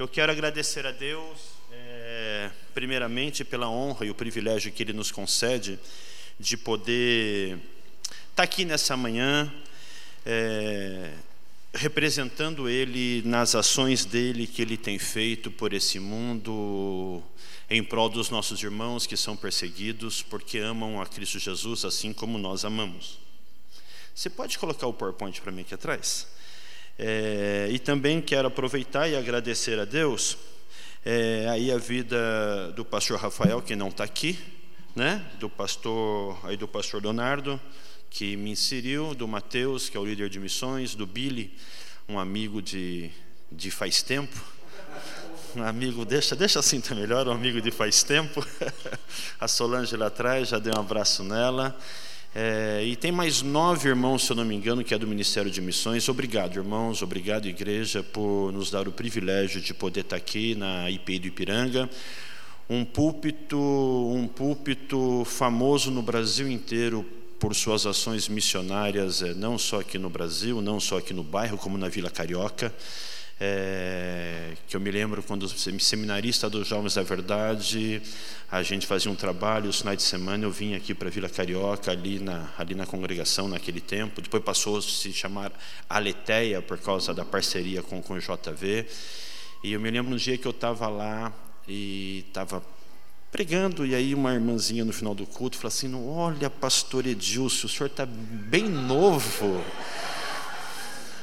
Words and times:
Eu 0.00 0.08
quero 0.08 0.32
agradecer 0.32 0.86
a 0.86 0.92
Deus, 0.92 1.38
é, 1.70 2.50
primeiramente, 2.72 3.44
pela 3.44 3.68
honra 3.68 4.06
e 4.06 4.10
o 4.10 4.14
privilégio 4.14 4.72
que 4.72 4.82
Ele 4.82 4.94
nos 4.94 5.10
concede 5.10 5.78
de 6.38 6.56
poder 6.56 7.58
estar 7.58 8.36
tá 8.36 8.42
aqui 8.42 8.64
nessa 8.64 8.96
manhã, 8.96 9.52
é, 10.24 11.12
representando 11.74 12.66
Ele 12.66 13.20
nas 13.26 13.54
ações 13.54 14.06
dele 14.06 14.46
que 14.46 14.62
Ele 14.62 14.78
tem 14.78 14.98
feito 14.98 15.50
por 15.50 15.74
esse 15.74 15.98
mundo, 15.98 17.22
em 17.68 17.84
prol 17.84 18.08
dos 18.08 18.30
nossos 18.30 18.62
irmãos 18.62 19.06
que 19.06 19.18
são 19.18 19.36
perseguidos 19.36 20.22
porque 20.22 20.56
amam 20.56 20.98
a 20.98 21.04
Cristo 21.04 21.38
Jesus 21.38 21.84
assim 21.84 22.14
como 22.14 22.38
nós 22.38 22.64
amamos. 22.64 23.18
Você 24.14 24.30
pode 24.30 24.58
colocar 24.58 24.86
o 24.86 24.94
PowerPoint 24.94 25.42
para 25.42 25.52
mim 25.52 25.60
aqui 25.60 25.74
atrás? 25.74 26.26
É, 27.02 27.66
e 27.70 27.78
também 27.78 28.20
quero 28.20 28.48
aproveitar 28.48 29.08
e 29.08 29.16
agradecer 29.16 29.78
a 29.78 29.86
Deus 29.86 30.36
é, 31.02 31.46
aí 31.48 31.72
a 31.72 31.78
vida 31.78 32.70
do 32.72 32.84
pastor 32.84 33.18
Rafael, 33.18 33.62
que 33.62 33.74
não 33.74 33.88
está 33.88 34.04
aqui, 34.04 34.38
né? 34.94 35.24
do 35.38 35.48
pastor 35.48 36.38
aí 36.44 36.58
do 36.58 36.68
pastor 36.68 37.02
Leonardo, 37.02 37.58
que 38.10 38.36
me 38.36 38.50
inseriu, 38.50 39.14
do 39.14 39.26
Mateus, 39.26 39.88
que 39.88 39.96
é 39.96 40.00
o 40.00 40.04
líder 40.04 40.28
de 40.28 40.38
missões, 40.38 40.94
do 40.94 41.06
Billy, 41.06 41.56
um 42.06 42.18
amigo 42.18 42.60
de, 42.60 43.10
de 43.50 43.70
faz 43.70 44.02
tempo. 44.02 44.38
Um 45.56 45.62
amigo, 45.62 46.04
deixa, 46.04 46.36
deixa 46.36 46.60
assim 46.60 46.82
tá 46.82 46.94
melhor, 46.94 47.26
um 47.26 47.32
amigo 47.32 47.62
de 47.62 47.70
faz 47.70 48.02
tempo. 48.02 48.46
A 49.40 49.48
Solange 49.48 49.96
lá 49.96 50.08
atrás, 50.08 50.50
já 50.50 50.58
dei 50.58 50.70
um 50.70 50.78
abraço 50.78 51.24
nela. 51.24 51.74
É, 52.32 52.84
e 52.84 52.94
tem 52.94 53.10
mais 53.10 53.42
nove 53.42 53.88
irmãos, 53.88 54.24
se 54.24 54.30
eu 54.30 54.36
não 54.36 54.44
me 54.44 54.54
engano, 54.54 54.84
que 54.84 54.94
é 54.94 54.98
do 54.98 55.06
Ministério 55.06 55.50
de 55.50 55.60
Missões. 55.60 56.08
Obrigado, 56.08 56.56
irmãos, 56.56 57.02
obrigado, 57.02 57.46
igreja, 57.46 58.04
por 58.04 58.52
nos 58.52 58.70
dar 58.70 58.86
o 58.86 58.92
privilégio 58.92 59.60
de 59.60 59.74
poder 59.74 60.02
estar 60.02 60.16
aqui 60.16 60.54
na 60.54 60.88
IPI 60.88 61.18
do 61.18 61.26
Ipiranga. 61.26 61.90
Um 62.68 62.84
púlpito, 62.84 63.58
um 63.58 64.28
púlpito 64.28 65.24
famoso 65.24 65.90
no 65.90 66.02
Brasil 66.02 66.48
inteiro 66.48 67.04
por 67.40 67.52
suas 67.52 67.84
ações 67.84 68.28
missionárias, 68.28 69.22
é, 69.22 69.34
não 69.34 69.58
só 69.58 69.80
aqui 69.80 69.98
no 69.98 70.08
Brasil, 70.08 70.62
não 70.62 70.78
só 70.78 70.98
aqui 70.98 71.12
no 71.12 71.24
bairro, 71.24 71.58
como 71.58 71.76
na 71.76 71.88
Vila 71.88 72.10
Carioca 72.10 72.72
é, 73.42 74.52
que 74.68 74.76
eu 74.76 74.80
me 74.80 74.90
lembro 74.90 75.22
quando 75.22 75.48
seminarista 75.48 76.50
dos 76.50 76.68
Jovens 76.68 76.94
da 76.94 77.02
Verdade, 77.02 78.02
a 78.52 78.62
gente 78.62 78.86
fazia 78.86 79.10
um 79.10 79.14
trabalho, 79.14 79.70
os 79.70 79.78
finais 79.78 79.96
de 79.96 80.02
semana 80.02 80.44
eu 80.44 80.50
vinha 80.50 80.76
aqui 80.76 80.94
para 80.94 81.08
Vila 81.08 81.28
Carioca, 81.28 81.90
ali 81.90 82.18
na, 82.18 82.52
ali 82.58 82.74
na 82.74 82.84
congregação 82.84 83.48
naquele 83.48 83.80
tempo, 83.80 84.20
depois 84.20 84.44
passou 84.44 84.76
a 84.76 84.82
se 84.82 85.10
chamar 85.14 85.52
Aleteia 85.88 86.60
por 86.60 86.76
causa 86.78 87.14
da 87.14 87.24
parceria 87.24 87.82
com, 87.82 88.02
com 88.02 88.12
o 88.12 88.18
JV, 88.18 88.86
e 89.64 89.72
eu 89.72 89.80
me 89.80 89.90
lembro 89.90 90.10
no 90.10 90.18
dia 90.18 90.36
que 90.36 90.46
eu 90.46 90.50
estava 90.50 90.86
lá 90.88 91.32
e 91.66 92.26
estava 92.28 92.62
pregando, 93.32 93.86
e 93.86 93.94
aí 93.94 94.14
uma 94.14 94.34
irmãzinha 94.34 94.84
no 94.84 94.92
final 94.92 95.14
do 95.14 95.24
culto 95.24 95.56
falou 95.56 95.68
assim, 95.68 95.94
olha 95.94 96.50
pastor 96.50 97.06
Edilson, 97.06 97.66
o 97.66 97.70
senhor 97.70 97.86
está 97.86 98.04
bem 98.04 98.68
novo, 98.68 99.64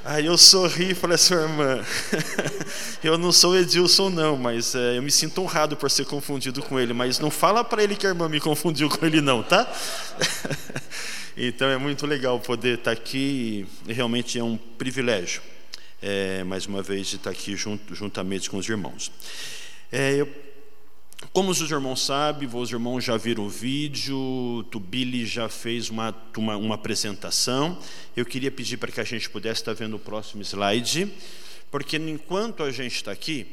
Aí 0.10 0.26
eu 0.26 0.38
sorri 0.38 0.92
e 0.92 0.96
falei 0.96 1.16
assim, 1.16 1.34
irmã, 1.34 1.84
eu 3.04 3.18
não 3.18 3.30
sou 3.30 3.58
Edilson 3.58 4.10
não, 4.10 4.38
mas 4.38 4.74
é, 4.74 4.98
eu 4.98 5.04
me 5.04 5.12
sinto 5.12 5.42
honrado 5.42 5.76
por 5.76 5.92
ser 5.92 6.06
confundido 6.06 6.64
com 6.64 6.80
ele, 6.80 6.94
mas 6.94 7.20
não 7.20 7.30
fala 7.30 7.62
para 7.62 7.84
ele 7.84 7.94
que 7.94 8.08
a 8.08 8.12
irmã 8.12 8.30
me 8.30 8.40
confundiu 8.40 8.88
com 8.90 9.06
ele 9.06 9.20
não, 9.20 9.44
tá? 9.44 9.70
então 11.36 11.68
é 11.68 11.78
muito 11.78 12.08
legal 12.08 12.40
poder 12.40 12.78
estar 12.78 12.92
aqui 12.92 13.68
e 13.86 13.92
realmente 13.92 14.40
é 14.40 14.44
um 14.44 14.56
privilégio, 14.56 15.42
é, 16.02 16.42
mais 16.46 16.66
uma 16.68 16.82
vez, 16.82 17.08
de 17.08 17.18
estar 17.18 17.32
aqui 17.32 17.58
junto, 17.58 17.94
juntamente 17.94 18.50
com 18.50 18.56
os 18.56 18.70
irmãos. 18.70 19.12
É, 19.92 20.14
eu 20.14 20.26
como 21.34 21.52
os 21.52 21.60
irmãos 21.60 22.06
sabem, 22.06 22.48
os 22.52 22.72
irmãos 22.72 23.04
já 23.04 23.18
viram 23.18 23.46
o 23.46 23.50
vídeo, 23.50 24.64
Tubili 24.70 25.26
já 25.26 25.50
fez 25.50 25.90
uma, 25.90 26.16
uma, 26.36 26.58
uma 26.58 26.76
apresentação. 26.76 27.78
Eu 28.16 28.26
queria 28.26 28.52
pedir 28.52 28.78
para 28.78 28.92
que 28.92 29.02
a 29.02 29.04
gente 29.04 29.30
pudesse 29.30 29.62
estar 29.62 29.74
vendo 29.74 29.96
o 29.96 30.00
próximo 30.00 30.42
slide, 30.44 31.12
porque 31.72 31.98
enquanto 31.98 32.64
a 32.64 32.72
gente 32.72 32.96
está 32.96 33.12
aqui, 33.12 33.48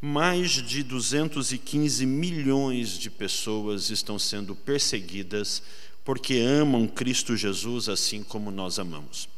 mais 0.00 0.50
de 0.50 0.82
215 0.82 2.06
milhões 2.06 2.98
de 2.98 3.10
pessoas 3.10 3.90
estão 3.90 4.18
sendo 4.18 4.54
perseguidas 4.56 5.62
porque 6.04 6.38
amam 6.38 6.86
Cristo 6.86 7.36
Jesus 7.36 7.88
assim 7.88 8.22
como 8.22 8.50
nós 8.50 8.78
amamos. 8.78 9.28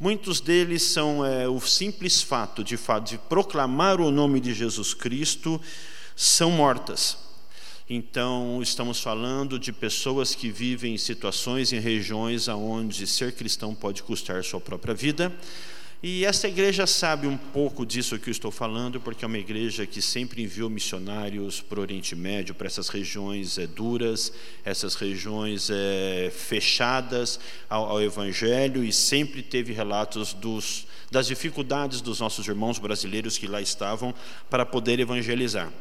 Muitos 0.00 0.40
deles 0.40 0.82
são 0.82 1.24
é, 1.26 1.48
o 1.48 1.60
simples 1.60 2.22
fato 2.22 2.64
de, 2.64 2.78
de 3.04 3.18
proclamar 3.28 4.00
o 4.00 4.10
nome 4.10 4.40
de 4.40 4.54
Jesus 4.54 4.94
Cristo 4.94 5.60
são 6.18 6.50
mortas. 6.50 7.16
Então, 7.88 8.58
estamos 8.60 9.00
falando 9.00 9.56
de 9.56 9.72
pessoas 9.72 10.34
que 10.34 10.50
vivem 10.50 10.94
em 10.94 10.98
situações, 10.98 11.72
em 11.72 11.78
regiões 11.78 12.48
onde 12.48 13.06
ser 13.06 13.30
cristão 13.30 13.72
pode 13.72 14.02
custar 14.02 14.42
sua 14.42 14.60
própria 14.60 14.92
vida. 14.92 15.32
E 16.02 16.24
essa 16.24 16.48
igreja 16.48 16.88
sabe 16.88 17.28
um 17.28 17.36
pouco 17.36 17.86
disso 17.86 18.18
que 18.18 18.28
eu 18.28 18.32
estou 18.32 18.50
falando, 18.50 19.00
porque 19.00 19.24
é 19.24 19.28
uma 19.28 19.38
igreja 19.38 19.86
que 19.86 20.02
sempre 20.02 20.42
enviou 20.42 20.68
missionários 20.68 21.60
para 21.60 21.78
o 21.78 21.82
Oriente 21.82 22.16
Médio, 22.16 22.52
para 22.52 22.66
essas 22.66 22.88
regiões 22.88 23.56
é, 23.56 23.68
duras, 23.68 24.32
essas 24.64 24.96
regiões 24.96 25.70
é, 25.70 26.32
fechadas 26.34 27.38
ao, 27.70 27.90
ao, 27.90 28.02
Evangelho, 28.02 28.82
e 28.82 28.92
sempre 28.92 29.40
teve 29.40 29.72
relatos 29.72 30.34
dos, 30.34 30.86
das 31.12 31.28
dificuldades 31.28 32.00
dos 32.00 32.18
nossos 32.18 32.46
irmãos 32.46 32.78
brasileiros 32.80 33.38
que 33.38 33.46
lá 33.46 33.60
estavam 33.60 34.12
para 34.50 34.66
poder 34.66 34.98
evangelizar. 34.98 35.72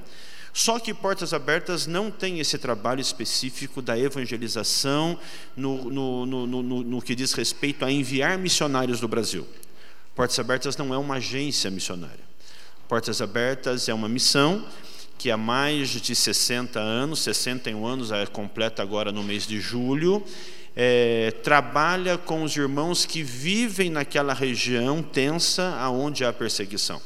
Só 0.57 0.79
que 0.79 0.91
Portas 0.91 1.35
Abertas 1.35 1.85
não 1.85 2.09
tem 2.09 2.39
esse 2.39 2.57
trabalho 2.57 2.99
específico 2.99 3.79
da 3.79 3.95
evangelização 3.95 5.15
no, 5.55 5.87
no, 5.91 6.25
no, 6.25 6.47
no, 6.47 6.63
no 6.63 6.99
que 6.99 7.13
diz 7.13 7.31
respeito 7.33 7.85
a 7.85 7.91
enviar 7.91 8.39
missionários 8.39 8.99
do 8.99 9.07
Brasil. 9.07 9.47
Portas 10.15 10.39
Abertas 10.39 10.75
não 10.75 10.91
é 10.91 10.97
uma 10.97 11.17
agência 11.17 11.69
missionária. 11.69 12.25
Portas 12.87 13.21
Abertas 13.21 13.87
é 13.87 13.93
uma 13.93 14.09
missão 14.09 14.65
que 15.19 15.29
há 15.29 15.37
mais 15.37 15.89
de 15.89 16.15
60 16.15 16.79
anos, 16.79 17.19
61 17.19 17.85
anos, 17.85 18.11
é 18.11 18.25
completa 18.25 18.81
agora 18.81 19.11
no 19.11 19.21
mês 19.21 19.45
de 19.45 19.59
julho, 19.61 20.25
é, 20.75 21.35
trabalha 21.43 22.17
com 22.17 22.41
os 22.41 22.57
irmãos 22.57 23.05
que 23.05 23.21
vivem 23.21 23.91
naquela 23.91 24.33
região 24.33 25.03
tensa 25.03 25.75
aonde 25.77 26.25
há 26.25 26.33
perseguição. 26.33 26.99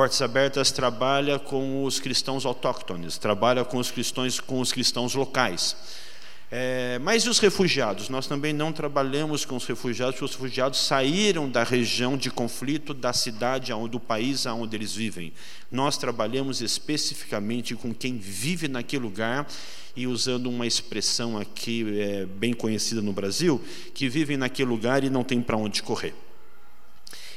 Portas 0.00 0.22
Abertas 0.22 0.70
trabalha 0.70 1.38
com 1.38 1.84
os 1.84 2.00
cristãos 2.00 2.46
autóctones, 2.46 3.18
trabalha 3.18 3.66
com 3.66 3.76
os 3.76 3.90
cristãos, 3.90 4.40
com 4.40 4.58
os 4.58 4.72
cristãos 4.72 5.14
locais. 5.14 5.76
É, 6.50 6.98
mas 7.00 7.24
e 7.24 7.28
os 7.28 7.38
refugiados? 7.38 8.08
Nós 8.08 8.26
também 8.26 8.54
não 8.54 8.72
trabalhamos 8.72 9.44
com 9.44 9.56
os 9.56 9.66
refugiados, 9.66 10.14
porque 10.14 10.24
os 10.24 10.30
refugiados 10.30 10.78
saíram 10.78 11.50
da 11.50 11.62
região 11.62 12.16
de 12.16 12.30
conflito, 12.30 12.94
da 12.94 13.12
cidade, 13.12 13.72
do 13.90 14.00
país 14.00 14.46
onde 14.46 14.74
eles 14.74 14.94
vivem. 14.94 15.34
Nós 15.70 15.98
trabalhamos 15.98 16.62
especificamente 16.62 17.74
com 17.74 17.92
quem 17.92 18.16
vive 18.16 18.68
naquele 18.68 19.02
lugar 19.02 19.46
e 19.94 20.06
usando 20.06 20.48
uma 20.48 20.66
expressão 20.66 21.36
aqui 21.36 22.00
é, 22.00 22.24
bem 22.24 22.54
conhecida 22.54 23.02
no 23.02 23.12
Brasil, 23.12 23.62
que 23.92 24.08
vivem 24.08 24.38
naquele 24.38 24.70
lugar 24.70 25.04
e 25.04 25.10
não 25.10 25.22
tem 25.22 25.42
para 25.42 25.58
onde 25.58 25.82
correr. 25.82 26.14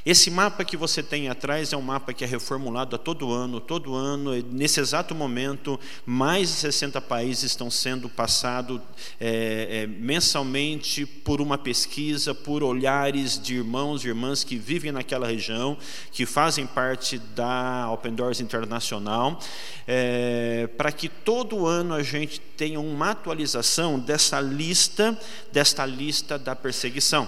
Esse 0.06 0.30
mapa 0.30 0.66
que 0.66 0.75
você 0.75 1.02
tem 1.02 1.30
atrás 1.30 1.72
é 1.72 1.78
um 1.78 1.81
mapa 1.81 2.12
que 2.12 2.25
é 2.25 2.28
reformulado 2.28 2.94
a 2.94 3.00
todo 3.00 3.31
ano, 3.31 3.62
todo 3.62 3.96
ano, 3.96 4.34
nesse 4.52 4.81
exato 4.81 5.16
momento, 5.16 5.80
mais 6.06 6.50
de 6.50 6.56
60 6.56 7.00
países 7.00 7.44
estão 7.44 7.72
sendo 7.72 8.09
passados 8.09 8.81
é, 9.18 9.84
é, 9.84 9.88
mensalmente 9.88 11.06
por 11.06 11.40
uma 11.40 11.58
pesquisa, 11.58 12.36
por 12.36 12.63
olhares 12.63 13.42
de 13.42 13.56
irmãos 13.56 14.03
e 14.03 14.09
irmãs 14.09 14.44
que 14.44 14.58
vivem 14.58 14.92
naquela 14.92 15.28
região, 15.28 15.78
que 16.12 16.25
fazem 16.25 16.68
parte 16.68 17.18
da 17.18 17.90
Open 17.90 18.13
Doors 18.13 18.42
Internacional, 18.42 19.40
é, 19.88 20.68
para 20.78 20.92
que 20.92 21.07
todo 21.07 21.66
ano 21.66 21.94
a 21.94 22.04
gente 22.04 22.42
tenha 22.57 22.80
uma 22.80 23.12
atualização 23.12 23.98
dessa 23.98 24.42
lista, 24.42 25.18
desta 25.50 25.86
lista 25.86 26.38
da 26.38 26.54
perseguição. 26.54 27.25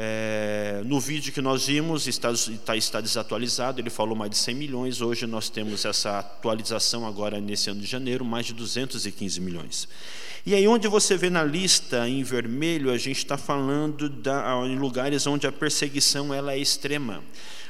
É, 0.00 0.80
no 0.84 1.00
vídeo 1.00 1.32
que 1.32 1.40
nós 1.40 1.66
vimos, 1.66 2.06
está, 2.06 2.30
está, 2.30 2.76
está, 2.76 3.00
desatualizado, 3.00 3.80
ele 3.80 3.90
falou 3.90 4.14
mais 4.14 4.30
de 4.30 4.36
100 4.36 4.54
milhões, 4.54 5.00
hoje 5.00 5.26
nós 5.26 5.50
temos 5.50 5.84
essa 5.84 6.20
atualização 6.20 7.04
agora 7.04 7.40
nesse 7.40 7.68
ano 7.68 7.80
de 7.80 7.86
janeiro, 7.86 8.24
mais 8.24 8.46
de 8.46 8.54
215 8.54 9.40
milhões. 9.40 9.88
E 10.46 10.54
aí 10.54 10.68
onde 10.68 10.86
você 10.86 11.16
vê 11.16 11.28
na 11.28 11.42
lista 11.42 12.08
em 12.08 12.22
vermelho, 12.22 12.92
a 12.92 12.96
gente 12.96 13.18
está 13.18 13.36
falando 13.36 14.08
da, 14.08 14.64
em 14.66 14.78
lugares 14.78 15.26
onde 15.26 15.48
a 15.48 15.52
perseguição 15.52 16.32
ela 16.32 16.52
é 16.52 16.58
extrema, 16.58 17.20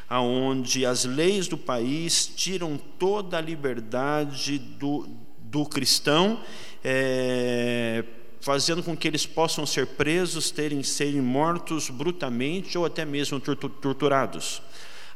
aonde 0.06 0.84
as 0.84 1.06
leis 1.06 1.48
do 1.48 1.56
país 1.56 2.30
tiram 2.36 2.78
toda 2.98 3.38
a 3.38 3.40
liberdade 3.40 4.58
do, 4.58 5.08
do 5.40 5.64
cristão 5.64 6.38
é, 6.84 8.04
fazendo 8.40 8.82
com 8.82 8.96
que 8.96 9.08
eles 9.08 9.26
possam 9.26 9.66
ser 9.66 9.86
presos, 9.86 10.50
terem 10.50 10.82
serem 10.82 11.20
mortos 11.20 11.90
brutalmente 11.90 12.76
ou 12.78 12.84
até 12.84 13.04
mesmo 13.04 13.40
torturados. 13.40 14.62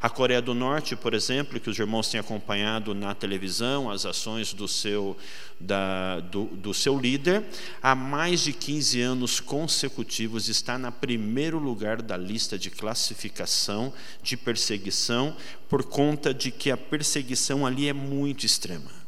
A 0.03 0.11
Coreia 0.11 0.43
do 0.43 0.53
Norte, 0.53 0.97
por 0.97 1.15
exemplo, 1.15 1.61
que 1.61 1.71
os 1.71 1.79
irmãos 1.79 2.09
têm 2.09 2.19
acompanhado 2.19 2.93
na 2.93 3.15
televisão, 3.15 3.89
as 3.89 4.05
ações 4.05 4.53
do 4.53 4.67
seu, 4.67 5.17
da, 5.61 6.19
do, 6.19 6.47
do 6.47 6.75
seu 6.75 6.99
líder, 6.99 7.45
há 7.81 7.95
mais 7.95 8.41
de 8.41 8.53
15 8.53 9.01
anos 9.01 9.39
consecutivos 9.39 10.49
está 10.49 10.77
na 10.77 10.91
primeiro 10.91 11.57
lugar 11.57 12.03
da 12.03 12.17
lista 12.17 12.59
de 12.59 12.69
classificação 12.69 13.93
de 14.25 14.37
perseguição, 14.37 15.37
por 15.69 15.85
conta 15.85 16.35
de 16.35 16.51
que 16.51 16.73
a 16.73 16.77
perseguição 16.77 17.65
ali 17.65 17.87
é 17.89 17.93
muito 17.93 18.45
extrema. 18.45 19.02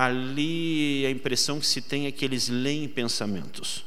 Ali 0.00 1.04
a 1.04 1.10
impressão 1.10 1.60
que 1.60 1.66
se 1.66 1.82
tem 1.82 2.06
é 2.06 2.10
que 2.10 2.24
eles 2.24 2.48
leem 2.48 2.88
pensamentos, 2.88 3.84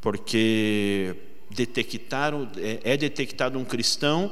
porque 0.00 1.16
detectaram, 1.50 2.48
é, 2.56 2.78
é, 2.84 2.96
detectado 2.96 3.58
um 3.58 3.64
cristão, 3.64 4.30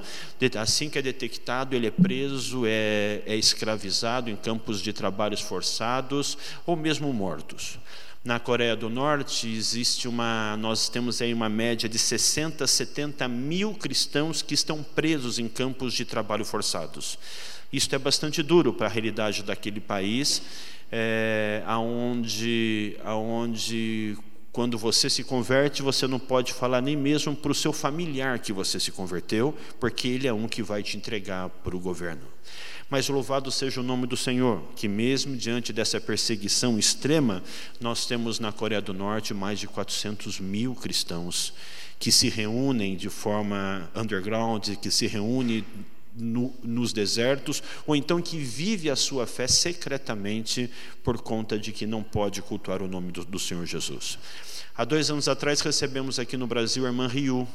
assim 0.57 0.89
que 0.89 0.97
é 0.97 1.03
detectado, 1.03 1.75
ele 1.75 1.89
é 1.89 1.91
preso, 1.91 2.63
é, 2.67 3.21
é 3.27 3.35
escravizado 3.35 4.31
em 4.31 4.37
campos 4.37 4.81
de 4.81 4.93
trabalhos 4.93 5.41
forçados 5.41 6.39
ou 6.65 6.77
mesmo 6.77 7.13
mortos. 7.13 7.81
Na 8.25 8.39
Coreia 8.39 8.77
do 8.77 8.89
Norte 8.89 9.49
existe 9.49 10.07
uma, 10.07 10.57
nós 10.59 10.89
temos 10.89 11.21
aí 11.21 11.35
uma 11.35 11.49
média 11.49 11.89
de 11.89 11.99
60, 11.99 12.65
70 12.65 13.27
mil 13.27 13.75
cristãos 13.75 14.41
que 14.41 14.55
estão 14.55 14.85
presos 14.85 15.41
em 15.41 15.49
campos 15.49 15.95
de 15.95 16.05
trabalho 16.05 16.45
forçados. 16.45 17.19
Isto 17.73 17.97
é 17.97 17.99
bastante 17.99 18.41
duro 18.41 18.73
para 18.73 18.87
a 18.87 18.89
realidade 18.89 19.43
daquele 19.43 19.81
país, 19.81 20.41
é, 20.97 21.61
aonde, 21.67 22.97
aonde 23.03 24.17
quando 24.53 24.79
você 24.79 25.11
se 25.11 25.25
converte, 25.25 25.83
você 25.83 26.07
não 26.07 26.21
pode 26.21 26.53
falar 26.53 26.81
nem 26.81 26.97
mesmo 26.97 27.35
para 27.35 27.51
o 27.51 27.55
seu 27.55 27.73
familiar 27.73 28.39
que 28.39 28.53
você 28.53 28.79
se 28.79 28.93
converteu, 28.93 29.53
porque 29.81 30.07
ele 30.07 30.29
é 30.29 30.33
um 30.33 30.47
que 30.47 30.63
vai 30.63 30.85
te 30.85 30.97
entregar 30.97 31.49
para 31.49 31.75
o 31.75 31.81
governo. 31.81 32.23
Mas 32.89 33.09
louvado 33.09 33.51
seja 33.51 33.81
o 33.81 33.83
nome 33.83 34.07
do 34.07 34.17
Senhor, 34.17 34.63
que 34.77 34.87
mesmo 34.87 35.37
diante 35.37 35.73
dessa 35.73 36.01
perseguição 36.01 36.79
extrema, 36.79 37.43
nós 37.81 38.07
temos 38.07 38.39
na 38.39 38.53
Coreia 38.53 38.81
do 38.81 38.95
Norte 38.95 39.35
mais 39.35 39.59
de 39.59 39.67
400 39.67 40.39
mil 40.39 40.77
cristãos 40.77 41.53
que 41.99 42.13
se 42.13 42.29
reúnem 42.29 42.97
de 42.97 43.09
forma 43.09 43.91
underground, 43.97 44.77
que 44.77 44.93
se 44.93 45.09
reúnem 45.09 45.65
no, 46.17 46.55
nos 46.63 46.93
desertos, 46.93 47.63
ou 47.87 47.97
então 47.97 48.21
que 48.21 48.39
vive 48.39 48.89
a 48.91 48.97
sua 48.97 49.27
fé 49.27 49.47
secretamente 49.47 50.71
por 51.03 51.21
conta 51.21 51.59
de 51.59 51.73
que 51.73 51.87
não 51.87 52.03
pode 52.03 52.41
cultuar 52.43 52.83
o 52.83 52.89
nome 52.89 53.13
do, 53.13 53.25
do 53.25 53.39
Senhor 53.39 53.67
Jesus. 53.67 54.19
Há 54.77 54.85
dois 54.85 55.11
anos 55.11 55.29
atrás 55.29 55.61
recebemos 55.61 56.19
aqui 56.19 56.37
no 56.37 56.47
Brasil 56.47 56.85
a 56.85 56.89
irmã 56.89 57.07
Ryu, 57.07 57.47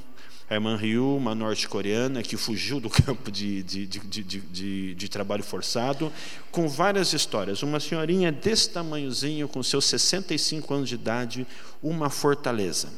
a 0.49 0.55
irmã 0.55 0.75
Ryu, 0.75 1.15
uma 1.15 1.35
norte-coreana 1.35 2.23
que 2.23 2.35
fugiu 2.35 2.79
do 2.79 2.89
campo 2.91 3.29
de, 3.31 3.61
de, 3.61 3.85
de, 3.85 4.95
de, 4.95 5.09
trabalho 5.09 5.43
forçado, 5.43 6.11
com 6.49 6.67
várias 6.67 7.13
histórias. 7.13 7.61
Uma 7.61 7.79
senhorinha 7.79 8.31
desse 8.31 8.69
tamanhozinho, 8.69 9.47
com 9.47 9.61
seus 9.61 9.85
65 9.85 10.73
anos 10.73 10.89
de 10.89 10.95
idade, 10.95 11.45
uma 11.83 12.09
fortaleza. 12.09 12.89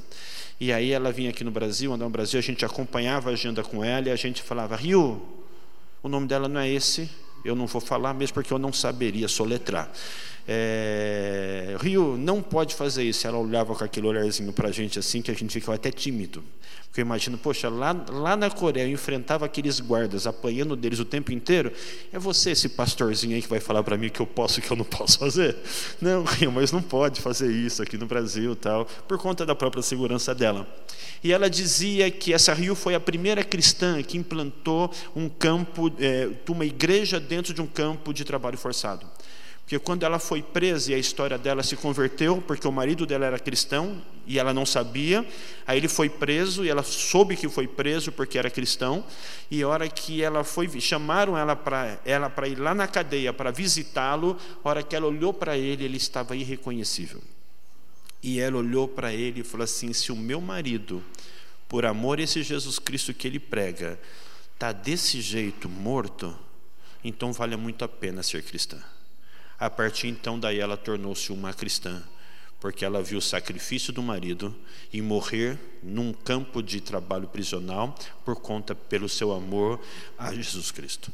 E 0.60 0.72
aí 0.72 0.92
ela 0.92 1.12
vinha 1.12 1.32
aqui 1.32 1.44
no 1.44 1.52
Brasil, 1.52 1.92
andava 1.92 2.08
no 2.08 2.14
Brasil, 2.14 2.40
a 2.40 2.44
gente 2.44 2.64
acompanhava 2.64 3.32
a 3.32 3.34
agenda 3.34 3.64
com 3.64 3.84
ela 3.84 4.08
e 4.08 4.12
a 4.12 4.16
gente 4.16 4.42
falava, 4.42 4.76
Rio, 4.76 5.22
o 6.04 6.10
nome 6.10 6.28
dela 6.28 6.48
não 6.48 6.60
é 6.60 6.70
esse, 6.70 7.10
eu 7.44 7.56
não 7.56 7.68
vou 7.68 7.82
falar 7.82 8.14
mesmo 8.14 8.34
porque 8.34 8.54
eu 8.54 8.60
não 8.60 8.72
saberia 8.74 9.28
soletrar. 9.28 9.92
É, 10.54 11.78
Rio 11.80 12.18
não 12.18 12.42
pode 12.42 12.76
fazer 12.76 13.04
isso. 13.06 13.26
Ela 13.26 13.38
olhava 13.38 13.74
com 13.74 13.84
aquele 13.86 14.06
olharzinho 14.06 14.52
para 14.52 14.68
a 14.68 14.72
gente 14.72 15.00
assim, 15.00 15.22
que 15.22 15.32
a 15.32 15.34
gente 15.34 15.54
ficava 15.54 15.76
até 15.76 15.90
tímido. 15.90 16.44
Porque 16.88 17.00
eu 17.00 17.06
imagino, 17.06 17.38
poxa, 17.38 17.70
lá, 17.70 17.96
lá 18.10 18.36
na 18.36 18.50
Coreia 18.50 18.84
eu 18.84 18.92
enfrentava 18.92 19.46
aqueles 19.46 19.80
guardas, 19.80 20.28
apanhando 20.28 20.76
deles 20.76 21.00
o 21.00 21.06
tempo 21.06 21.32
inteiro. 21.32 21.72
É 22.12 22.20
você, 22.20 22.52
esse 22.52 22.68
pastorzinho 22.68 23.34
aí, 23.34 23.42
que 23.42 23.48
vai 23.48 23.62
falar 23.62 23.82
para 23.82 23.96
mim 23.96 24.10
que 24.10 24.20
eu 24.20 24.28
posso 24.28 24.60
e 24.60 24.62
que 24.62 24.70
eu 24.70 24.76
não 24.76 24.84
posso 24.84 25.18
fazer? 25.20 25.56
Não, 26.02 26.26
Rio, 26.26 26.52
mas 26.52 26.74
não 26.74 26.82
pode 26.82 27.22
fazer 27.22 27.50
isso 27.50 27.82
aqui 27.82 27.98
no 27.98 28.08
Brasil, 28.08 28.58
tal, 28.58 28.86
por 29.08 29.18
conta 29.18 29.46
da 29.46 29.56
própria 29.56 29.82
segurança 29.82 30.36
dela. 30.36 30.68
E 31.24 31.32
ela 31.32 31.50
dizia 31.50 32.12
que 32.12 32.34
essa 32.34 32.54
Rio 32.54 32.76
foi 32.76 32.94
a 32.94 33.00
primeira 33.00 33.42
cristã 33.42 34.04
que 34.04 34.18
implantou 34.18 34.92
um 35.16 35.30
campo, 35.30 35.90
é, 35.98 36.28
uma 36.50 36.66
igreja 36.66 37.22
dentro 37.22 37.54
de 37.54 37.62
um 37.62 37.68
campo 37.68 38.14
de 38.14 38.26
trabalho 38.26 38.58
forçado. 38.58 39.08
Porque 39.64 39.80
quando 39.80 40.04
ela 40.04 40.20
foi 40.20 40.42
presa 40.42 40.92
e 40.92 40.96
a 40.96 40.98
história 40.98 41.38
dela 41.38 41.64
se 41.64 41.78
converteu, 41.78 42.44
porque 42.46 42.68
o 42.68 42.72
marido 42.72 43.06
dela 43.06 43.26
era 43.26 43.40
cristão 43.40 44.02
e 44.28 44.38
ela 44.38 44.54
não 44.54 44.66
sabia, 44.66 45.26
aí 45.66 45.78
ele 45.78 45.88
foi 45.88 46.10
preso 46.10 46.66
e 46.66 46.70
ela 46.70 46.84
soube 46.84 47.38
que 47.38 47.48
foi 47.48 47.68
preso 47.68 48.12
porque 48.12 48.38
era 48.38 48.50
cristão, 48.50 49.04
e 49.50 49.62
a 49.62 49.68
hora 49.68 49.88
que 49.88 50.22
ela 50.22 50.44
foi, 50.44 50.68
chamaram 50.82 51.38
ela 51.38 51.56
para 51.56 52.00
ela 52.04 52.30
para 52.30 52.48
ir 52.48 52.60
lá 52.60 52.76
na 52.76 52.88
cadeia 52.88 53.32
para 53.32 53.50
visitá-lo, 53.50 54.38
a 54.64 54.70
hora 54.70 54.84
que 54.84 54.96
ela 54.96 55.08
olhou 55.08 55.34
para 55.34 55.58
ele, 55.58 55.86
ele 55.86 55.98
estava 55.98 56.36
irreconhecível. 56.36 57.22
E 58.22 58.40
ela 58.40 58.58
olhou 58.58 58.88
para 58.88 59.14
ele 59.14 59.40
e 59.42 59.44
falou 59.44 59.64
assim: 59.64 59.94
se 59.94 60.12
o 60.12 60.16
meu 60.16 60.40
marido, 60.40 61.04
por 61.68 61.86
amor 61.86 62.20
a 62.20 62.24
esse 62.24 62.44
Jesus 62.44 62.78
Cristo 62.78 63.14
que 63.14 63.28
ele 63.28 63.40
prega, 63.40 64.00
está 64.54 64.72
desse 64.72 65.22
jeito 65.22 65.68
morto, 65.68 66.38
então 67.04 67.34
vale 67.34 67.56
muito 67.56 67.84
a 67.84 67.88
pena 67.88 68.22
ser 68.22 68.44
cristã. 68.44 68.78
A 69.62 69.70
partir 69.70 70.08
então 70.08 70.40
daí 70.40 70.60
ela 70.60 70.76
tornou-se 70.76 71.32
uma 71.32 71.54
cristã, 71.54 72.02
porque 72.60 72.84
ela 72.84 73.04
viu 73.04 73.20
o 73.20 73.22
sacrifício 73.22 73.94
do 73.94 74.02
marido 74.02 74.56
e 74.92 75.00
morrer 75.04 75.56
num 75.84 76.12
campo 76.12 76.64
de 76.64 76.82
trabalho 76.82 77.28
prisional 77.28 77.96
por 78.26 78.38
conta 78.38 78.74
pelo 78.74 79.08
seu 79.08 79.32
amor 79.32 79.80
a 80.18 80.34
Jesus 80.34 80.72
Cristo. 80.72 81.14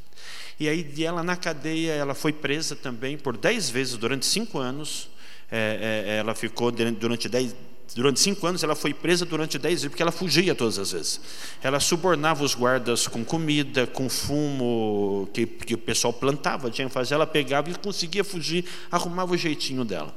E 0.57 0.69
aí 0.69 1.03
ela 1.03 1.21
na 1.23 1.35
cadeia, 1.35 1.91
ela 1.91 2.15
foi 2.15 2.31
presa 2.31 2.73
também 2.73 3.17
por 3.17 3.35
dez 3.35 3.69
vezes 3.69 3.97
durante 3.97 4.25
cinco 4.25 4.59
anos 4.59 5.09
é, 5.51 6.05
é, 6.07 6.17
ela 6.19 6.33
ficou 6.33 6.71
durante 6.71 7.27
dez, 7.27 7.53
durante 7.95 8.19
cinco 8.19 8.45
anos 8.45 8.63
ela 8.63 8.75
foi 8.75 8.93
presa 8.93 9.25
durante 9.25 9.57
dez 9.57 9.81
vezes 9.81 9.89
porque 9.89 10.01
ela 10.01 10.11
fugia 10.11 10.53
todas 10.53 10.77
as 10.77 10.91
vezes. 10.91 11.21
Ela 11.61 11.79
subornava 11.79 12.43
os 12.43 12.53
guardas 12.53 13.07
com 13.07 13.23
comida, 13.23 13.87
com 13.87 14.09
fumo 14.09 15.29
que, 15.33 15.45
que 15.45 15.73
o 15.73 15.77
pessoal 15.77 16.13
plantava, 16.13 16.69
tinha 16.69 16.87
que 16.87 16.93
fazer. 16.93 17.15
Ela 17.15 17.27
pegava 17.27 17.69
e 17.69 17.75
conseguia 17.75 18.23
fugir, 18.23 18.65
arrumava 18.91 19.33
o 19.33 19.37
jeitinho 19.37 19.83
dela. 19.85 20.15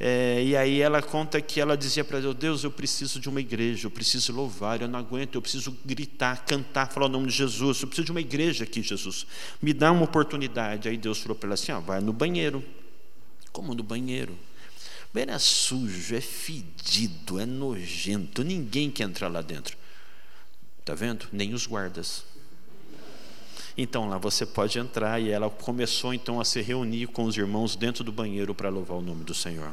É, 0.00 0.44
e 0.44 0.56
aí 0.56 0.80
ela 0.80 1.02
conta 1.02 1.40
que 1.40 1.60
ela 1.60 1.76
dizia 1.76 2.04
para 2.04 2.20
Deus: 2.20 2.34
Deus, 2.36 2.64
eu 2.64 2.70
preciso 2.70 3.18
de 3.18 3.28
uma 3.28 3.40
igreja, 3.40 3.86
eu 3.86 3.90
preciso 3.90 4.32
louvar, 4.32 4.80
eu 4.80 4.86
não 4.86 4.98
aguento, 4.98 5.34
eu 5.34 5.42
preciso 5.42 5.76
gritar, 5.84 6.44
cantar, 6.44 6.92
falar 6.92 7.06
o 7.06 7.08
nome 7.08 7.26
de 7.26 7.32
Jesus, 7.32 7.80
eu 7.80 7.88
preciso 7.88 8.06
de 8.06 8.12
uma 8.12 8.20
igreja 8.20 8.62
aqui, 8.62 8.80
Jesus. 8.80 9.26
Me 9.60 9.72
dá 9.72 9.90
uma 9.90 10.04
oportunidade. 10.04 10.88
Aí 10.88 10.96
Deus 10.96 11.18
falou 11.18 11.34
para 11.34 11.48
ela 11.48 11.54
assim: 11.54 11.72
ah, 11.72 11.80
vai 11.80 12.00
no 12.00 12.12
banheiro. 12.12 12.62
Como 13.50 13.74
no 13.74 13.82
banheiro? 13.82 14.38
Banheiro 15.12 15.32
é 15.32 15.38
sujo, 15.38 16.14
é 16.14 16.20
fedido, 16.20 17.38
é 17.38 17.46
nojento, 17.46 18.42
ninguém 18.44 18.90
quer 18.90 19.04
entrar 19.04 19.28
lá 19.28 19.40
dentro. 19.40 19.76
Está 20.80 20.94
vendo? 20.94 21.26
Nem 21.32 21.54
os 21.54 21.66
guardas. 21.66 22.24
Então 23.76 24.08
lá 24.08 24.18
você 24.18 24.44
pode 24.44 24.78
entrar 24.78 25.20
e 25.20 25.30
ela 25.30 25.48
começou 25.48 26.12
então 26.12 26.40
a 26.40 26.44
se 26.44 26.60
reunir 26.60 27.06
com 27.06 27.24
os 27.24 27.36
irmãos 27.36 27.76
dentro 27.76 28.02
do 28.02 28.10
banheiro 28.10 28.54
para 28.54 28.68
louvar 28.68 28.98
o 28.98 29.02
nome 29.02 29.22
do 29.24 29.34
Senhor. 29.34 29.72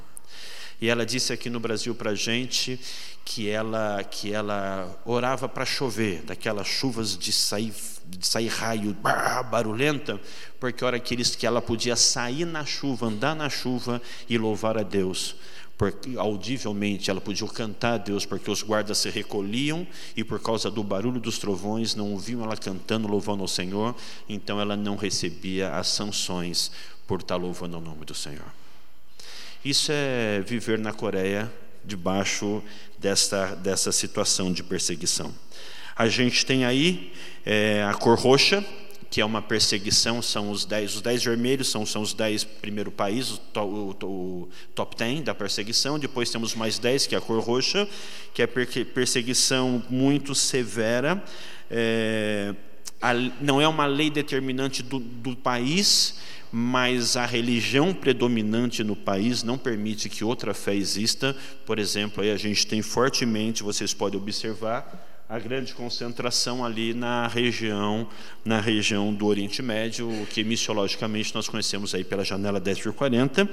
E 0.81 0.89
ela 0.89 1.05
disse 1.05 1.31
aqui 1.31 1.49
no 1.49 1.59
Brasil 1.59 1.95
para 1.95 2.11
a 2.11 2.15
gente 2.15 2.79
que 3.23 3.49
ela, 3.49 4.03
que 4.03 4.31
ela 4.31 5.01
orava 5.03 5.49
para 5.49 5.65
chover, 5.65 6.21
daquelas 6.21 6.67
chuvas 6.67 7.17
de 7.17 7.31
sair, 7.31 7.73
de 8.05 8.27
sair 8.27 8.47
raio 8.47 8.95
barulhenta, 9.49 10.21
porque 10.59 10.85
hora 10.85 10.99
que, 10.99 11.15
eles, 11.15 11.35
que 11.35 11.47
ela 11.47 11.61
podia 11.61 11.95
sair 11.95 12.45
na 12.45 12.63
chuva, 12.63 13.07
andar 13.07 13.35
na 13.35 13.49
chuva 13.49 14.01
e 14.29 14.37
louvar 14.37 14.77
a 14.77 14.83
Deus. 14.83 15.35
Porque 15.77 16.17
audivelmente 16.17 17.09
ela 17.09 17.19
podia 17.19 17.47
cantar 17.47 17.95
a 17.95 17.97
Deus, 17.97 18.25
porque 18.25 18.49
os 18.49 18.61
guardas 18.61 18.99
se 18.99 19.09
recolhiam 19.09 19.85
e 20.15 20.23
por 20.23 20.39
causa 20.39 20.71
do 20.71 20.83
barulho 20.83 21.19
dos 21.19 21.37
trovões 21.37 21.95
não 21.95 22.11
ouviam 22.11 22.43
ela 22.43 22.55
cantando, 22.55 23.07
louvando 23.07 23.41
ao 23.41 23.47
Senhor, 23.47 23.93
então 24.29 24.61
ela 24.61 24.77
não 24.77 24.95
recebia 24.95 25.75
as 25.75 25.87
sanções 25.87 26.71
por 27.07 27.19
estar 27.19 27.35
louvando 27.35 27.77
o 27.77 27.81
nome 27.81 28.05
do 28.05 28.13
Senhor. 28.13 28.64
Isso 29.65 29.91
é 29.91 30.43
viver 30.45 30.77
na 30.77 30.93
Coreia 30.93 31.51
debaixo 31.83 32.61
dessa, 32.99 33.55
dessa 33.55 33.91
situação 33.91 34.53
de 34.53 34.61
perseguição. 34.61 35.33
A 35.95 36.07
gente 36.07 36.45
tem 36.45 36.65
aí 36.65 37.11
é, 37.43 37.83
a 37.83 37.95
cor 37.95 38.15
roxa, 38.15 38.63
que 39.09 39.19
é 39.19 39.25
uma 39.25 39.41
perseguição, 39.41 40.21
são 40.21 40.51
os 40.51 40.65
dez, 40.65 40.93
os 40.93 41.01
dez 41.01 41.23
vermelhos 41.23 41.67
são, 41.67 41.83
são 41.83 42.03
os 42.03 42.13
dez 42.13 42.43
primeiro 42.43 42.91
países, 42.91 43.41
o, 43.55 43.59
o, 43.59 44.05
o 44.05 44.49
top 44.75 44.95
ten 44.95 45.23
da 45.23 45.33
perseguição, 45.33 45.97
depois 45.97 46.29
temos 46.29 46.53
mais 46.53 46.77
dez, 46.77 47.07
que 47.07 47.15
é 47.15 47.17
a 47.17 47.21
cor 47.21 47.41
roxa, 47.41 47.89
que 48.35 48.43
é 48.43 48.47
perseguição 48.47 49.83
muito 49.89 50.35
severa, 50.35 51.23
é, 51.71 52.53
a, 53.01 53.15
não 53.41 53.59
é 53.59 53.67
uma 53.67 53.87
lei 53.87 54.11
determinante 54.11 54.83
do, 54.83 54.99
do 54.99 55.35
país, 55.35 56.19
mas 56.51 57.17
a 57.17 57.25
religião 57.25 57.93
predominante 57.93 58.83
no 58.83 58.95
país 58.95 59.43
não 59.43 59.57
permite 59.57 60.09
que 60.09 60.23
outra 60.23 60.53
fé 60.53 60.75
exista. 60.75 61.35
Por 61.65 61.79
exemplo, 61.79 62.23
aí 62.23 62.31
a 62.31 62.37
gente 62.37 62.65
tem 62.65 62.81
fortemente, 62.81 63.63
vocês 63.63 63.93
podem 63.93 64.19
observar, 64.19 65.14
a 65.27 65.39
grande 65.39 65.73
concentração 65.73 66.63
ali 66.63 66.93
na 66.93 67.27
região, 67.27 68.07
na 68.43 68.59
região 68.59 69.11
do 69.11 69.25
Oriente 69.25 69.61
Médio, 69.61 70.09
que 70.29 70.43
missiologicamente 70.43 71.33
nós 71.33 71.49
conhecemos 71.49 71.95
aí 71.95 72.03
pela 72.03 72.23
janela 72.23 72.61
10,40. 72.61 73.49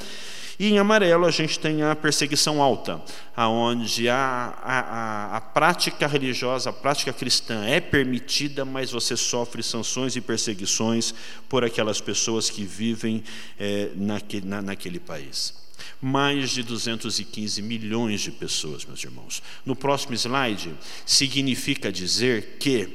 E 0.59 0.69
em 0.69 0.79
amarelo 0.79 1.25
a 1.25 1.31
gente 1.31 1.59
tem 1.59 1.83
a 1.83 1.97
perseguição 1.97 2.61
alta, 2.61 3.01
aonde 3.35 4.09
a, 4.09 4.55
a, 4.63 5.37
a, 5.37 5.41
prática 5.41 6.07
religiosa, 6.07 6.69
a 6.69 6.73
prática 6.75 7.11
cristã 7.11 7.65
é 7.65 7.81
permitida, 7.81 8.65
mas 8.65 8.93
você 8.93 9.17
sofre 9.17 9.63
sanções 9.63 10.15
e 10.15 10.21
perseguições 10.21 11.15
por 11.49 11.65
aquelas 11.65 12.03
pessoas 12.03 12.51
que 12.51 12.65
vivem 12.65 13.25
é, 13.59 13.91
naquele, 13.97 14.47
na, 14.47 14.61
naquele 14.61 15.01
país 15.01 15.62
mais 16.01 16.51
de 16.51 16.63
215 16.63 17.63
milhões 17.63 18.21
de 18.21 18.31
pessoas, 18.31 18.85
meus 18.85 19.03
irmãos. 19.03 19.43
No 19.65 19.77
próximo 19.77 20.15
slide, 20.15 20.75
significa 21.07 21.93
dizer 21.93 22.57
que 22.59 22.89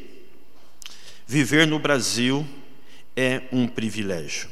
viver 1.25 1.65
no 1.67 1.79
Brasil 1.79 2.45
é 3.15 3.43
um 3.51 3.67
privilégio. 3.67 4.49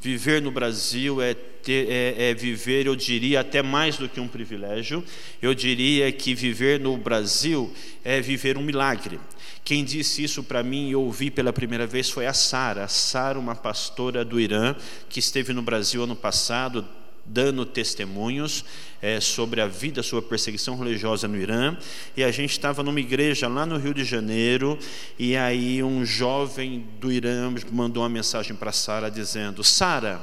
Viver 0.00 0.42
no 0.42 0.50
Brasil 0.50 1.22
é, 1.22 1.32
ter, 1.32 1.88
é, 1.88 2.30
é, 2.30 2.34
viver, 2.34 2.86
eu 2.86 2.96
diria, 2.96 3.40
até 3.40 3.62
mais 3.62 3.96
do 3.96 4.08
que 4.08 4.18
um 4.18 4.26
privilégio. 4.26 5.04
Eu 5.40 5.54
diria 5.54 6.10
que 6.10 6.34
viver 6.34 6.80
no 6.80 6.96
Brasil 6.96 7.72
é 8.04 8.20
viver 8.20 8.58
um 8.58 8.62
milagre. 8.62 9.20
Quem 9.64 9.84
disse 9.84 10.24
isso 10.24 10.42
para 10.42 10.62
mim 10.62 10.88
e 10.88 10.96
ouvi 10.96 11.30
pela 11.30 11.52
primeira 11.52 11.86
vez 11.86 12.10
foi 12.10 12.26
a 12.26 12.32
Sara. 12.32 12.88
Sara, 12.88 13.38
uma 13.38 13.54
pastora 13.54 14.24
do 14.24 14.40
Irã, 14.40 14.74
que 15.08 15.20
esteve 15.20 15.52
no 15.52 15.62
Brasil 15.62 16.02
ano 16.02 16.16
passado, 16.16 16.84
dando 17.32 17.64
testemunhos 17.64 18.64
é, 19.00 19.18
sobre 19.20 19.60
a 19.60 19.66
vida, 19.66 20.02
sobre 20.02 20.26
a 20.26 20.28
perseguição 20.28 20.76
religiosa 20.76 21.26
no 21.26 21.36
Irã. 21.36 21.76
E 22.16 22.22
a 22.22 22.30
gente 22.30 22.50
estava 22.50 22.82
numa 22.82 23.00
igreja 23.00 23.48
lá 23.48 23.64
no 23.64 23.78
Rio 23.78 23.94
de 23.94 24.04
Janeiro, 24.04 24.78
e 25.18 25.36
aí 25.36 25.82
um 25.82 26.04
jovem 26.04 26.86
do 27.00 27.10
Irã 27.10 27.52
mandou 27.70 28.02
uma 28.02 28.08
mensagem 28.08 28.54
para 28.54 28.70
Sara 28.70 29.10
dizendo: 29.10 29.64
Sara, 29.64 30.20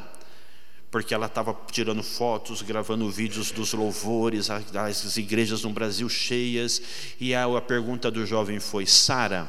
porque 0.92 1.14
ela 1.14 1.26
estava 1.26 1.56
tirando 1.72 2.04
fotos, 2.04 2.62
gravando 2.62 3.10
vídeos 3.10 3.52
dos 3.52 3.74
louvores, 3.74 4.50
as 4.50 5.18
igrejas 5.18 5.64
no 5.64 5.72
Brasil 5.72 6.08
cheias, 6.08 6.82
e 7.20 7.34
a, 7.34 7.46
a 7.46 7.62
pergunta 7.62 8.12
do 8.12 8.26
jovem 8.26 8.60
foi: 8.60 8.86
Sara, 8.86 9.48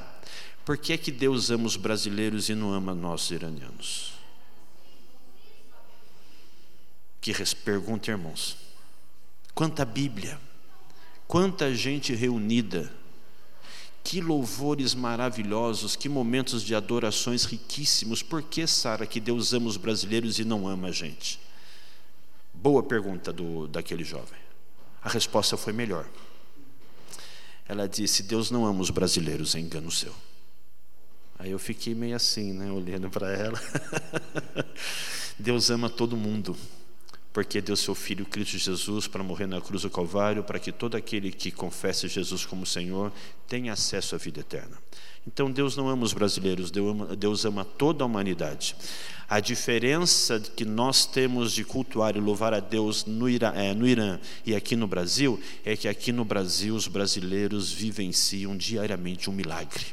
por 0.64 0.78
que 0.78 0.92
é 0.92 0.96
que 0.96 1.12
Deus 1.12 1.50
ama 1.50 1.66
os 1.66 1.76
brasileiros 1.76 2.48
e 2.48 2.54
não 2.54 2.72
ama 2.72 2.94
nós 2.94 3.30
iranianos? 3.30 4.19
Que 7.20 7.32
pergunta, 7.54 8.10
irmãos. 8.10 8.56
Quanta 9.54 9.84
Bíblia, 9.84 10.40
quanta 11.28 11.74
gente 11.74 12.14
reunida, 12.14 12.90
que 14.02 14.22
louvores 14.22 14.94
maravilhosos, 14.94 15.94
que 15.94 16.08
momentos 16.08 16.62
de 16.62 16.74
adorações 16.74 17.44
riquíssimos. 17.44 18.22
Por 18.22 18.42
que, 18.42 18.66
Sara, 18.66 19.06
que 19.06 19.20
Deus 19.20 19.52
ama 19.52 19.68
os 19.68 19.76
brasileiros 19.76 20.38
e 20.38 20.44
não 20.44 20.66
ama 20.66 20.88
a 20.88 20.92
gente? 20.92 21.38
Boa 22.54 22.82
pergunta 22.82 23.32
do, 23.32 23.68
daquele 23.68 24.02
jovem. 24.02 24.40
A 25.02 25.10
resposta 25.10 25.58
foi 25.58 25.74
melhor. 25.74 26.08
Ela 27.68 27.86
disse: 27.86 28.22
Deus 28.22 28.50
não 28.50 28.64
ama 28.64 28.80
os 28.80 28.90
brasileiros, 28.90 29.54
é 29.54 29.58
engano 29.60 29.90
seu. 29.90 30.14
Aí 31.38 31.50
eu 31.50 31.58
fiquei 31.58 31.94
meio 31.94 32.16
assim, 32.16 32.52
né, 32.52 32.72
olhando 32.72 33.10
para 33.10 33.30
ela. 33.32 33.60
Deus 35.38 35.70
ama 35.70 35.88
todo 35.88 36.16
mundo 36.16 36.56
porque 37.32 37.60
deu 37.60 37.76
seu 37.76 37.94
Filho 37.94 38.26
Cristo 38.26 38.58
Jesus 38.58 39.06
para 39.06 39.22
morrer 39.22 39.46
na 39.46 39.60
cruz 39.60 39.82
do 39.82 39.90
Calvário, 39.90 40.42
para 40.42 40.58
que 40.58 40.72
todo 40.72 40.96
aquele 40.96 41.30
que 41.30 41.50
confesse 41.50 42.08
Jesus 42.08 42.44
como 42.44 42.66
Senhor 42.66 43.12
tenha 43.46 43.72
acesso 43.72 44.14
à 44.14 44.18
vida 44.18 44.40
eterna. 44.40 44.76
Então 45.26 45.50
Deus 45.50 45.76
não 45.76 45.88
ama 45.88 46.04
os 46.04 46.12
brasileiros, 46.12 46.70
Deus 46.70 47.44
ama, 47.44 47.64
toda 47.64 48.02
a 48.02 48.06
humanidade. 48.06 48.74
A 49.28 49.38
diferença 49.38 50.40
que 50.40 50.64
nós 50.64 51.06
temos 51.06 51.52
de 51.52 51.62
cultuar 51.62 52.16
e 52.16 52.20
louvar 52.20 52.52
a 52.52 52.58
Deus 52.58 53.04
no 53.04 53.28
Irã, 53.28 53.52
é, 53.54 53.72
no 53.72 53.86
Irã 53.86 54.18
e 54.44 54.56
aqui 54.56 54.74
no 54.74 54.88
Brasil 54.88 55.40
é 55.64 55.76
que 55.76 55.86
aqui 55.86 56.10
no 56.10 56.24
Brasil 56.24 56.74
os 56.74 56.88
brasileiros 56.88 57.70
vivenciam 57.70 58.56
diariamente 58.56 59.30
um 59.30 59.32
milagre. 59.32 59.86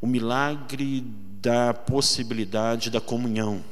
O 0.00 0.06
milagre 0.06 1.02
da 1.42 1.74
possibilidade 1.74 2.88
da 2.88 3.00
comunhão 3.00 3.62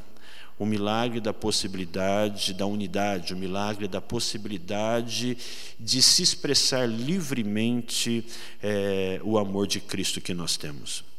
o 0.63 0.67
milagre 0.67 1.21
da 1.21 1.35
possibilidade 1.35 2.55
da 2.55 2.67
unidade, 2.67 3.35
o 3.35 3.37
milagre 3.37 3.89
da 3.89 4.01
possibilidade 4.01 5.37
de 5.79 6.01
se 6.01 6.23
expressar 6.23 6.89
livremente 6.89 8.25
é, 8.63 9.21
o 9.25 9.39
amor 9.39 9.67
de 9.67 9.81
Cristo 9.81 10.21
que 10.21 10.33
nós 10.33 10.57
temos 10.57 11.12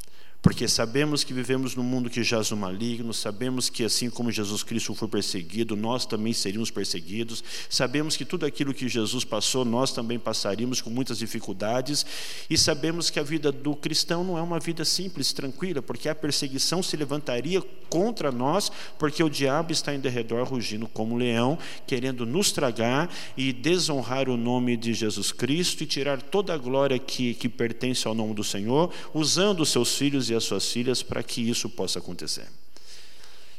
porque 0.44 0.68
sabemos 0.68 1.24
que 1.24 1.34
vivemos 1.34 1.74
num 1.74 1.84
mundo 1.84 2.10
que 2.10 2.22
jaz 2.22 2.52
no 2.52 2.58
maligno, 2.58 3.14
sabemos 3.14 3.70
que 3.70 3.82
assim 3.82 4.10
como 4.10 4.30
Jesus 4.30 4.62
Cristo 4.62 4.94
foi 4.94 5.08
perseguido, 5.08 5.74
nós 5.74 6.06
também 6.06 6.34
seríamos 6.34 6.70
perseguidos, 6.70 7.42
sabemos 7.70 8.18
que 8.18 8.26
tudo 8.26 8.46
aquilo 8.46 8.74
que 8.74 8.90
Jesus 8.90 9.24
passou, 9.24 9.64
nós 9.64 9.94
também 9.94 10.20
passaríamos 10.20 10.82
com 10.82 10.90
muitas 10.90 11.18
dificuldades, 11.18 12.06
e 12.50 12.58
sabemos 12.58 13.10
que 13.10 13.22
a 13.22 13.24
vida 13.24 13.54
do 13.54 13.74
cristão 13.74 14.22
não 14.22 14.38
é 14.38 14.42
uma 14.42 14.60
vida 14.60 14.84
simples, 14.84 15.32
tranquila, 15.32 15.82
porque 15.82 16.10
a 16.10 16.14
perseguição 16.14 16.84
se 16.84 16.98
levantaria 16.98 17.62
contra 17.90 18.30
nós, 18.30 18.70
porque 19.00 19.24
o 19.24 19.30
diabo 19.30 19.72
está 19.72 19.96
em 19.96 20.00
derredor 20.00 20.46
rugindo 20.46 20.90
como 20.90 21.16
um 21.16 21.18
leão, 21.18 21.58
querendo 21.88 22.26
nos 22.26 22.52
tragar 22.52 23.10
e 23.38 23.54
desonrar 23.54 24.28
o 24.28 24.36
nome 24.36 24.76
de 24.76 24.94
Jesus 24.94 25.32
Cristo 25.32 25.84
e 25.84 25.86
tirar 25.86 26.22
toda 26.22 26.54
a 26.54 26.58
glória 26.58 27.00
que, 27.00 27.34
que 27.34 27.48
pertence 27.48 28.06
ao 28.06 28.14
nome 28.14 28.34
do 28.34 28.44
Senhor, 28.44 28.92
usando 29.14 29.62
os 29.62 29.70
seus 29.70 29.96
filhos 29.96 30.30
e 30.30 30.33
e 30.34 30.36
as 30.36 30.44
suas 30.44 30.70
filhas 30.70 31.02
para 31.02 31.24
que 31.24 31.42
isso 31.42 31.70
possa 31.70 32.00
acontecer. 32.00 32.48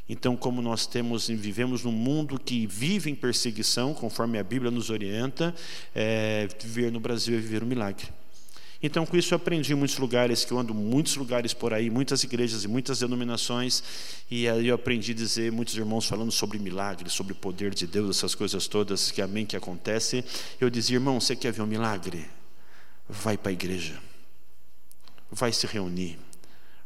Então, 0.07 0.37
como 0.37 0.61
nós 0.61 0.85
temos 0.85 1.27
vivemos 1.27 1.83
num 1.83 1.91
mundo 1.91 2.39
que 2.39 2.67
vive 2.67 3.09
em 3.09 3.15
perseguição, 3.15 3.93
conforme 3.93 4.37
a 4.37 4.43
Bíblia 4.43 4.69
nos 4.69 4.91
orienta, 4.91 5.53
é, 5.95 6.47
viver 6.61 6.91
no 6.91 6.99
Brasil 6.99 7.35
é 7.35 7.39
viver 7.39 7.63
um 7.63 7.65
milagre. 7.65 8.07
Então, 8.83 9.03
com 9.03 9.17
isso, 9.17 9.33
eu 9.33 9.37
aprendi 9.37 9.71
em 9.71 9.75
muitos 9.75 9.97
lugares, 9.97 10.45
que 10.45 10.51
eu 10.51 10.59
ando 10.59 10.73
muitos 10.73 11.15
lugares 11.15 11.55
por 11.55 11.73
aí, 11.73 11.89
muitas 11.89 12.23
igrejas 12.23 12.63
e 12.63 12.67
muitas 12.67 12.99
denominações, 12.99 13.81
e 14.29 14.47
aí 14.47 14.67
eu 14.67 14.75
aprendi 14.75 15.11
a 15.11 15.15
dizer, 15.15 15.51
muitos 15.51 15.75
irmãos 15.75 16.05
falando 16.05 16.31
sobre 16.31 16.59
milagres, 16.59 17.13
sobre 17.13 17.33
o 17.33 17.35
poder 17.35 17.73
de 17.73 17.87
Deus, 17.87 18.17
essas 18.17 18.35
coisas 18.35 18.67
todas, 18.67 19.09
que 19.09 19.23
amém, 19.23 19.43
que 19.43 19.55
acontece. 19.55 20.23
Eu 20.61 20.69
dizia, 20.69 20.97
irmão, 20.97 21.19
você 21.19 21.35
quer 21.35 21.51
ver 21.51 21.63
um 21.63 21.65
milagre? 21.65 22.27
Vai 23.09 23.37
para 23.37 23.49
a 23.49 23.53
igreja, 23.53 23.99
vai 25.31 25.51
se 25.51 25.65
reunir, 25.65 26.19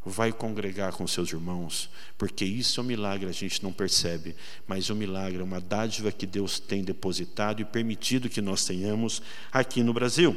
vai 0.05 0.31
congregar 0.31 0.93
com 0.93 1.05
seus 1.05 1.31
irmãos, 1.31 1.89
porque 2.17 2.45
isso 2.45 2.79
é 2.79 2.83
um 2.83 2.85
milagre, 2.85 3.29
a 3.29 3.33
gente 3.33 3.61
não 3.61 3.71
percebe, 3.71 4.35
mas 4.67 4.89
o 4.89 4.93
um 4.93 4.95
milagre 4.95 5.39
é 5.39 5.43
uma 5.43 5.59
dádiva 5.59 6.11
que 6.11 6.25
Deus 6.25 6.59
tem 6.59 6.83
depositado 6.83 7.61
e 7.61 7.65
permitido 7.65 8.29
que 8.29 8.41
nós 8.41 8.65
tenhamos 8.65 9.21
aqui 9.51 9.83
no 9.83 9.93
Brasil. 9.93 10.35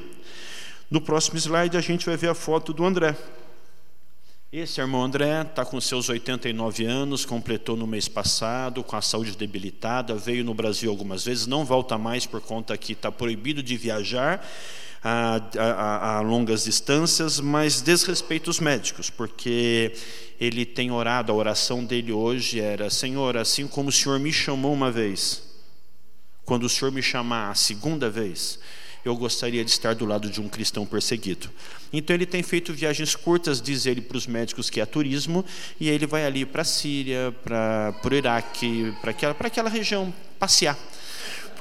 No 0.91 1.01
próximo 1.01 1.39
slide, 1.39 1.77
a 1.77 1.81
gente 1.81 2.05
vai 2.05 2.17
ver 2.17 2.29
a 2.29 2.35
foto 2.35 2.73
do 2.73 2.85
André. 2.85 3.17
Esse 4.53 4.83
irmão 4.83 5.03
André 5.03 5.41
está 5.41 5.65
com 5.65 5.81
seus 5.81 6.11
89 6.11 6.85
anos, 6.85 7.25
completou 7.25 7.75
no 7.75 7.87
mês 7.87 8.07
passado, 8.07 8.85
com 8.85 8.95
a 8.95 9.01
saúde 9.01 9.35
debilitada, 9.35 10.15
veio 10.15 10.45
no 10.45 10.53
Brasil 10.53 10.91
algumas 10.91 11.25
vezes, 11.25 11.47
não 11.47 11.65
volta 11.65 11.97
mais 11.97 12.27
por 12.27 12.43
conta 12.43 12.77
que 12.77 12.93
está 12.93 13.11
proibido 13.11 13.63
de 13.63 13.79
viajar 13.79 14.47
a, 15.03 15.41
a, 15.59 16.17
a 16.17 16.21
longas 16.21 16.65
distâncias, 16.65 17.41
mas 17.41 17.81
desrespeita 17.81 18.51
os 18.51 18.61
médicos, 18.61 19.11
porque 19.11 19.93
ele 20.41 20.65
tem 20.65 20.91
orado, 20.91 21.33
a 21.33 21.35
oração 21.35 21.85
dele 21.85 22.13
hoje 22.13 22.61
era: 22.61 22.89
Senhor, 22.89 23.37
assim 23.37 23.67
como 23.67 23.89
o 23.89 23.93
Senhor 23.93 24.19
me 24.21 24.33
chamou 24.33 24.73
uma 24.73 24.91
vez, 24.91 25.43
quando 26.45 26.65
o 26.65 26.69
Senhor 26.69 26.93
me 26.93 27.03
chamar 27.03 27.51
a 27.51 27.55
segunda 27.55 28.09
vez, 28.09 28.61
eu 29.05 29.17
gostaria 29.17 29.65
de 29.65 29.71
estar 29.71 29.95
do 29.97 30.07
lado 30.07 30.31
de 30.31 30.41
um 30.41 30.49
cristão 30.49 30.87
perseguido. 30.87 31.51
Então 31.93 32.15
ele 32.15 32.25
tem 32.25 32.43
feito 32.43 32.73
viagens 32.73 33.17
curtas, 33.17 33.61
diz 33.61 33.87
ele 33.87 34.01
para 34.01 34.17
os 34.17 34.27
médicos 34.29 34.71
que 34.71 34.81
é 34.81 34.87
turismo, 34.87 35.45
e 35.81 35.89
ele 35.89 36.07
vai 36.07 36.25
ali 36.25 36.47
para 36.47 36.63
a 36.63 36.65
Síria, 36.65 37.35
para, 37.43 37.93
o 38.05 38.15
Iraque, 38.15 38.95
para 39.01 39.11
aquela, 39.11 39.37
aquela 39.39 39.69
região 39.69 40.15
passear 40.39 40.79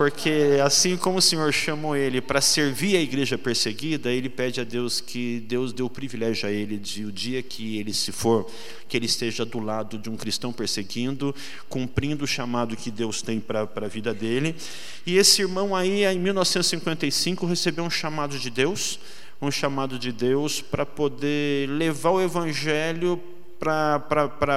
porque 0.01 0.59
assim 0.65 0.97
como 0.97 1.19
o 1.19 1.21
Senhor 1.21 1.53
chamou 1.53 1.95
ele 1.95 2.21
para 2.21 2.41
servir 2.41 2.97
a 2.97 2.99
igreja 2.99 3.37
perseguida, 3.37 4.09
ele 4.09 4.29
pede 4.29 4.59
a 4.59 4.63
Deus 4.63 4.99
que 4.99 5.41
Deus 5.41 5.71
dê 5.71 5.83
o 5.83 5.89
privilégio 5.91 6.49
a 6.49 6.51
ele 6.51 6.79
de 6.79 7.05
o 7.05 7.11
dia 7.11 7.43
que 7.43 7.77
ele 7.77 7.93
se 7.93 8.11
for, 8.11 8.49
que 8.89 8.97
ele 8.97 9.05
esteja 9.05 9.45
do 9.45 9.59
lado 9.59 9.99
de 9.99 10.09
um 10.09 10.17
cristão 10.17 10.51
perseguindo, 10.51 11.35
cumprindo 11.69 12.23
o 12.23 12.27
chamado 12.27 12.75
que 12.75 12.89
Deus 12.89 13.21
tem 13.21 13.39
para 13.39 13.69
a 13.75 13.87
vida 13.87 14.11
dele. 14.11 14.55
E 15.05 15.17
esse 15.17 15.43
irmão 15.43 15.75
aí, 15.75 16.03
em 16.03 16.17
1955, 16.17 17.45
recebeu 17.45 17.83
um 17.83 17.89
chamado 17.91 18.39
de 18.39 18.49
Deus, 18.49 18.99
um 19.39 19.51
chamado 19.51 19.99
de 19.99 20.11
Deus 20.11 20.61
para 20.61 20.83
poder 20.83 21.69
levar 21.69 22.09
o 22.09 22.19
evangelho 22.19 23.21
para 23.59 24.03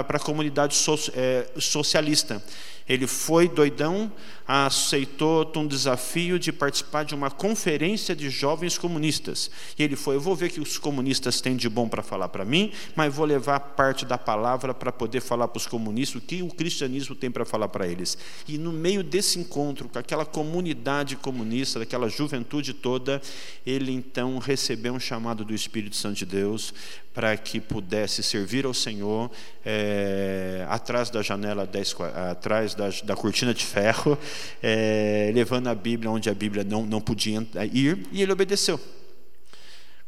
a 0.08 0.18
comunidade 0.18 0.74
so, 0.74 0.94
é, 1.14 1.46
socialista 1.58 2.42
Ele 2.88 3.06
foi 3.06 3.48
doidão, 3.48 4.12
aceitou 4.46 5.50
um 5.56 5.66
desafio 5.66 6.38
de 6.38 6.52
participar 6.52 7.04
de 7.04 7.14
uma 7.14 7.30
conferência 7.30 8.14
de 8.14 8.28
jovens 8.28 8.76
comunistas. 8.76 9.50
E 9.78 9.82
ele 9.82 9.96
foi: 9.96 10.16
Eu 10.16 10.20
vou 10.20 10.36
ver 10.36 10.46
o 10.46 10.50
que 10.50 10.60
os 10.60 10.76
comunistas 10.76 11.40
têm 11.40 11.56
de 11.56 11.68
bom 11.68 11.88
para 11.88 12.02
falar 12.02 12.28
para 12.28 12.44
mim, 12.44 12.72
mas 12.94 13.14
vou 13.14 13.24
levar 13.24 13.58
parte 13.58 14.04
da 14.04 14.18
palavra 14.18 14.74
para 14.74 14.92
poder 14.92 15.20
falar 15.20 15.48
para 15.48 15.58
os 15.58 15.66
comunistas 15.66 16.22
o 16.22 16.24
que 16.24 16.42
o 16.42 16.48
cristianismo 16.48 17.14
tem 17.14 17.30
para 17.30 17.46
falar 17.46 17.68
para 17.68 17.86
eles. 17.88 18.18
E 18.46 18.58
no 18.58 18.72
meio 18.72 19.02
desse 19.02 19.38
encontro, 19.38 19.88
com 19.88 19.98
aquela 19.98 20.26
comunidade 20.26 21.16
comunista, 21.16 21.78
daquela 21.78 22.08
juventude 22.08 22.74
toda, 22.74 23.22
ele 23.66 23.92
então 23.92 24.38
recebeu 24.38 24.92
um 24.92 25.00
chamado 25.00 25.42
do 25.44 25.54
Espírito 25.54 25.96
Santo 25.96 26.16
de 26.16 26.26
Deus 26.26 26.74
para 27.14 27.36
que 27.36 27.60
pudesse 27.60 28.24
servir 28.24 28.66
ao 28.66 28.74
Senhor 28.74 29.30
é, 29.64 30.66
atrás 30.68 31.10
da 31.10 31.22
janela, 31.22 31.64
10, 31.64 31.94
atrás 32.30 32.73
da, 32.74 32.90
da, 33.04 33.16
cortina 33.16 33.54
de 33.54 33.64
ferro, 33.64 34.18
é, 34.62 35.30
levando 35.34 35.68
a 35.68 35.74
Bíblia 35.74 36.10
onde 36.10 36.28
a 36.28 36.34
Bíblia 36.34 36.64
não, 36.64 36.84
não 36.84 37.00
podia 37.00 37.46
ir, 37.72 38.06
e 38.12 38.22
ele 38.22 38.32
obedeceu. 38.32 38.80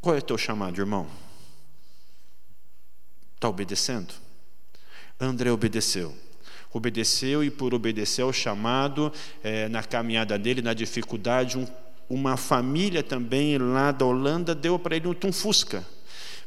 Qual 0.00 0.14
é 0.14 0.18
o 0.18 0.22
teu 0.22 0.38
chamado, 0.38 0.80
irmão? 0.80 1.06
Está 3.34 3.48
obedecendo? 3.48 4.14
André 5.18 5.50
obedeceu 5.50 6.14
obedeceu 6.72 7.42
e 7.42 7.50
por 7.50 7.72
obedecer 7.72 8.20
ao 8.20 8.32
chamado, 8.32 9.10
é, 9.42 9.66
na 9.66 9.82
caminhada 9.82 10.38
dele, 10.38 10.60
na 10.60 10.74
dificuldade, 10.74 11.56
um, 11.56 11.66
uma 12.08 12.36
família 12.36 13.02
também 13.02 13.56
lá 13.56 13.92
da 13.92 14.04
Holanda 14.04 14.54
deu 14.54 14.78
para 14.78 14.94
ele 14.94 15.08
um 15.08 15.32
Fusca 15.32 15.82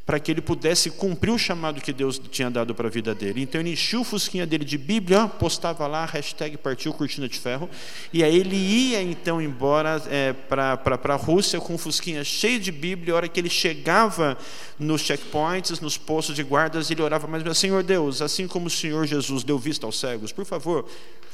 para 0.09 0.19
que 0.19 0.31
ele 0.31 0.41
pudesse 0.41 0.89
cumprir 0.89 1.29
o 1.29 1.37
chamado 1.37 1.79
que 1.79 1.93
Deus 1.93 2.19
tinha 2.31 2.49
dado 2.49 2.73
para 2.73 2.87
a 2.87 2.89
vida 2.89 3.13
dele. 3.13 3.43
Então 3.43 3.61
ele 3.61 3.73
enchia 3.73 3.99
o 3.99 4.03
fusquinha 4.03 4.43
dele 4.43 4.65
de 4.65 4.75
Bíblia, 4.75 5.27
postava 5.27 5.85
lá, 5.85 6.03
hashtag 6.03 6.57
partiu 6.57 6.91
cortina 6.95 7.29
de 7.29 7.37
ferro, 7.37 7.69
e 8.11 8.23
aí 8.23 8.35
ele 8.35 8.55
ia 8.55 9.03
então 9.03 9.39
embora 9.39 10.01
é, 10.09 10.33
para 10.33 10.99
a 11.13 11.15
Rússia 11.15 11.61
com 11.61 11.75
o 11.75 11.77
fusquinha 11.77 12.23
cheio 12.23 12.59
de 12.59 12.71
Bíblia, 12.71 13.13
a 13.13 13.17
hora 13.17 13.27
que 13.27 13.39
ele 13.39 13.51
chegava 13.51 14.35
nos 14.79 15.01
checkpoints, 15.01 15.79
nos 15.79 15.95
postos 15.95 16.35
de 16.35 16.41
guardas, 16.41 16.89
ele 16.89 17.03
orava 17.03 17.27
mais, 17.27 17.43
Senhor 17.55 17.83
Deus, 17.83 18.19
assim 18.19 18.47
como 18.47 18.65
o 18.65 18.71
Senhor 18.71 19.05
Jesus 19.05 19.43
deu 19.43 19.59
vista 19.59 19.85
aos 19.85 19.99
cegos, 19.99 20.31
por 20.31 20.43
favor, 20.43 20.87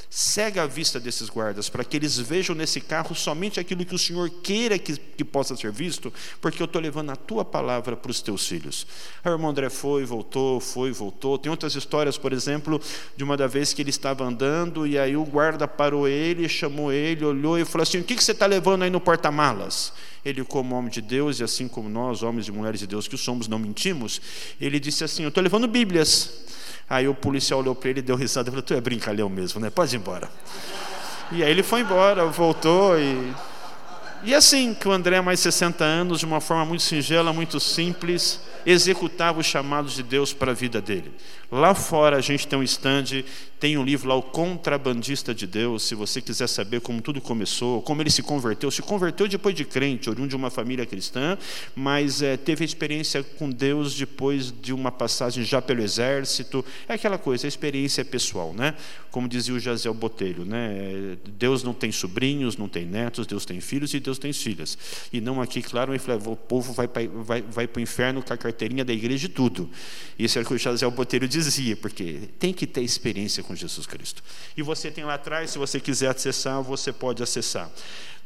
cega 0.08 0.62
a 0.62 0.66
vista 0.66 0.98
desses 0.98 1.28
guardas, 1.28 1.68
para 1.68 1.84
que 1.84 1.96
eles 1.96 2.18
vejam 2.18 2.54
nesse 2.54 2.80
carro 2.80 3.14
somente 3.14 3.60
aquilo 3.60 3.84
que 3.84 3.94
o 3.94 3.98
Senhor 3.98 4.30
queira 4.42 4.78
que, 4.78 4.96
que 4.96 5.24
possa 5.24 5.56
ser 5.56 5.72
visto, 5.72 6.12
porque 6.40 6.62
eu 6.62 6.64
estou 6.64 6.80
levando 6.80 7.10
a 7.10 7.16
tua 7.16 7.44
palavra 7.44 7.96
para 7.96 8.10
os 8.10 8.20
teus 8.20 8.46
filhos. 8.46 8.65
Aí 9.24 9.30
o 9.30 9.34
irmão 9.34 9.50
André 9.50 9.68
foi, 9.68 10.04
voltou, 10.04 10.60
foi, 10.60 10.92
voltou. 10.92 11.38
Tem 11.38 11.50
outras 11.50 11.74
histórias, 11.74 12.16
por 12.16 12.32
exemplo, 12.32 12.80
de 13.16 13.22
uma 13.22 13.36
da 13.36 13.46
vez 13.46 13.72
que 13.72 13.82
ele 13.82 13.90
estava 13.90 14.24
andando 14.24 14.86
e 14.86 14.98
aí 14.98 15.16
o 15.16 15.24
guarda 15.24 15.68
parou 15.68 16.08
ele, 16.08 16.48
chamou 16.48 16.92
ele, 16.92 17.24
olhou 17.24 17.58
e 17.58 17.64
falou 17.64 17.82
assim: 17.82 17.98
O 17.98 18.04
que, 18.04 18.14
que 18.14 18.24
você 18.24 18.32
está 18.32 18.46
levando 18.46 18.82
aí 18.82 18.90
no 18.90 19.00
porta-malas? 19.00 19.92
Ele, 20.24 20.42
como 20.42 20.74
homem 20.74 20.90
de 20.90 21.00
Deus, 21.00 21.38
e 21.38 21.44
assim 21.44 21.68
como 21.68 21.88
nós, 21.88 22.22
homens 22.22 22.48
e 22.48 22.52
mulheres 22.52 22.80
de 22.80 22.86
Deus 22.86 23.06
que 23.06 23.16
somos, 23.16 23.46
não 23.46 23.58
mentimos, 23.58 24.20
ele 24.60 24.80
disse 24.80 25.04
assim: 25.04 25.22
Eu 25.22 25.28
estou 25.28 25.42
levando 25.42 25.68
Bíblias. 25.68 26.44
Aí 26.88 27.08
o 27.08 27.14
policial 27.14 27.60
olhou 27.60 27.74
para 27.74 27.90
ele, 27.90 28.02
deu 28.02 28.16
risada 28.16 28.48
e 28.48 28.50
falou: 28.50 28.62
Tu 28.62 28.74
é 28.74 28.80
brincalhão 28.80 29.28
mesmo, 29.28 29.60
né? 29.60 29.70
Pode 29.70 29.94
ir 29.94 29.98
embora. 29.98 30.30
E 31.32 31.42
aí 31.42 31.50
ele 31.50 31.62
foi 31.62 31.80
embora, 31.80 32.24
voltou 32.26 32.98
e. 32.98 33.34
E 34.22 34.34
assim 34.34 34.74
que 34.74 34.88
o 34.88 34.92
André, 34.92 35.20
mais 35.20 35.38
60 35.40 35.84
anos, 35.84 36.20
de 36.20 36.26
uma 36.26 36.40
forma 36.40 36.64
muito 36.64 36.82
singela, 36.82 37.32
muito 37.32 37.60
simples, 37.60 38.40
executava 38.66 39.38
os 39.38 39.46
chamados 39.46 39.94
de 39.94 40.02
Deus 40.02 40.32
para 40.32 40.50
a 40.50 40.54
vida 40.54 40.80
dele. 40.80 41.12
Lá 41.50 41.72
fora 41.74 42.16
a 42.16 42.20
gente 42.20 42.48
tem 42.48 42.58
um 42.58 42.62
estande, 42.62 43.24
tem 43.60 43.78
um 43.78 43.84
livro 43.84 44.08
lá, 44.08 44.16
O 44.16 44.22
Contrabandista 44.22 45.32
de 45.32 45.46
Deus, 45.46 45.84
se 45.84 45.94
você 45.94 46.20
quiser 46.20 46.48
saber 46.48 46.80
como 46.80 47.00
tudo 47.00 47.20
começou, 47.20 47.80
como 47.82 48.02
ele 48.02 48.10
se 48.10 48.22
converteu. 48.22 48.68
Se 48.70 48.82
converteu 48.82 49.28
depois 49.28 49.54
de 49.54 49.64
crente, 49.64 50.10
oriundo 50.10 50.30
de 50.30 50.36
uma 50.36 50.50
família 50.50 50.84
cristã, 50.84 51.38
mas 51.76 52.20
é, 52.20 52.36
teve 52.36 52.64
experiência 52.64 53.22
com 53.22 53.48
Deus 53.48 53.94
depois 53.94 54.52
de 54.60 54.72
uma 54.74 54.90
passagem 54.90 55.44
já 55.44 55.62
pelo 55.62 55.80
exército. 55.80 56.64
É 56.88 56.94
aquela 56.94 57.16
coisa, 57.16 57.46
a 57.46 57.48
experiência 57.48 58.00
é 58.00 58.04
pessoal, 58.04 58.52
né? 58.52 58.74
Como 59.12 59.28
dizia 59.28 59.54
o 59.54 59.60
Jaziel 59.60 59.94
Botelho, 59.94 60.44
né? 60.44 61.16
Deus 61.38 61.62
não 61.62 61.72
tem 61.72 61.92
sobrinhos, 61.92 62.56
não 62.56 62.68
tem 62.68 62.84
netos, 62.84 63.26
Deus 63.26 63.46
tem 63.46 63.60
filhos 63.60 63.94
e 63.94 64.00
Deus 64.00 64.18
tem 64.18 64.32
filhas. 64.32 64.76
E 65.12 65.20
não 65.20 65.40
aqui, 65.40 65.62
claro, 65.62 65.92
o 65.94 66.36
povo 66.36 66.72
vai 66.72 66.88
para 66.88 67.06
vai, 67.08 67.42
vai 67.42 67.68
o 67.76 67.80
inferno 67.80 68.22
com 68.22 68.32
a 68.32 68.36
carteirinha 68.56 68.84
da 68.84 68.92
igreja 68.92 69.26
e 69.26 69.28
tudo. 69.28 69.70
Isso 70.18 70.38
é 70.38 70.42
o 70.42 70.44
que 70.44 70.54
o 70.54 70.58
Jaziel 70.58 70.90
Botelho 70.90 71.28
dizia, 71.28 71.76
porque 71.76 72.30
tem 72.38 72.52
que 72.52 72.66
ter 72.66 72.80
experiência 72.80 73.42
com 73.42 73.54
Jesus 73.54 73.86
Cristo. 73.86 74.22
E 74.56 74.62
você 74.62 74.90
tem 74.90 75.04
lá 75.04 75.14
atrás, 75.14 75.50
se 75.50 75.58
você 75.58 75.78
quiser 75.78 76.08
acessar, 76.08 76.62
você 76.62 76.92
pode 76.92 77.22
acessar. 77.22 77.70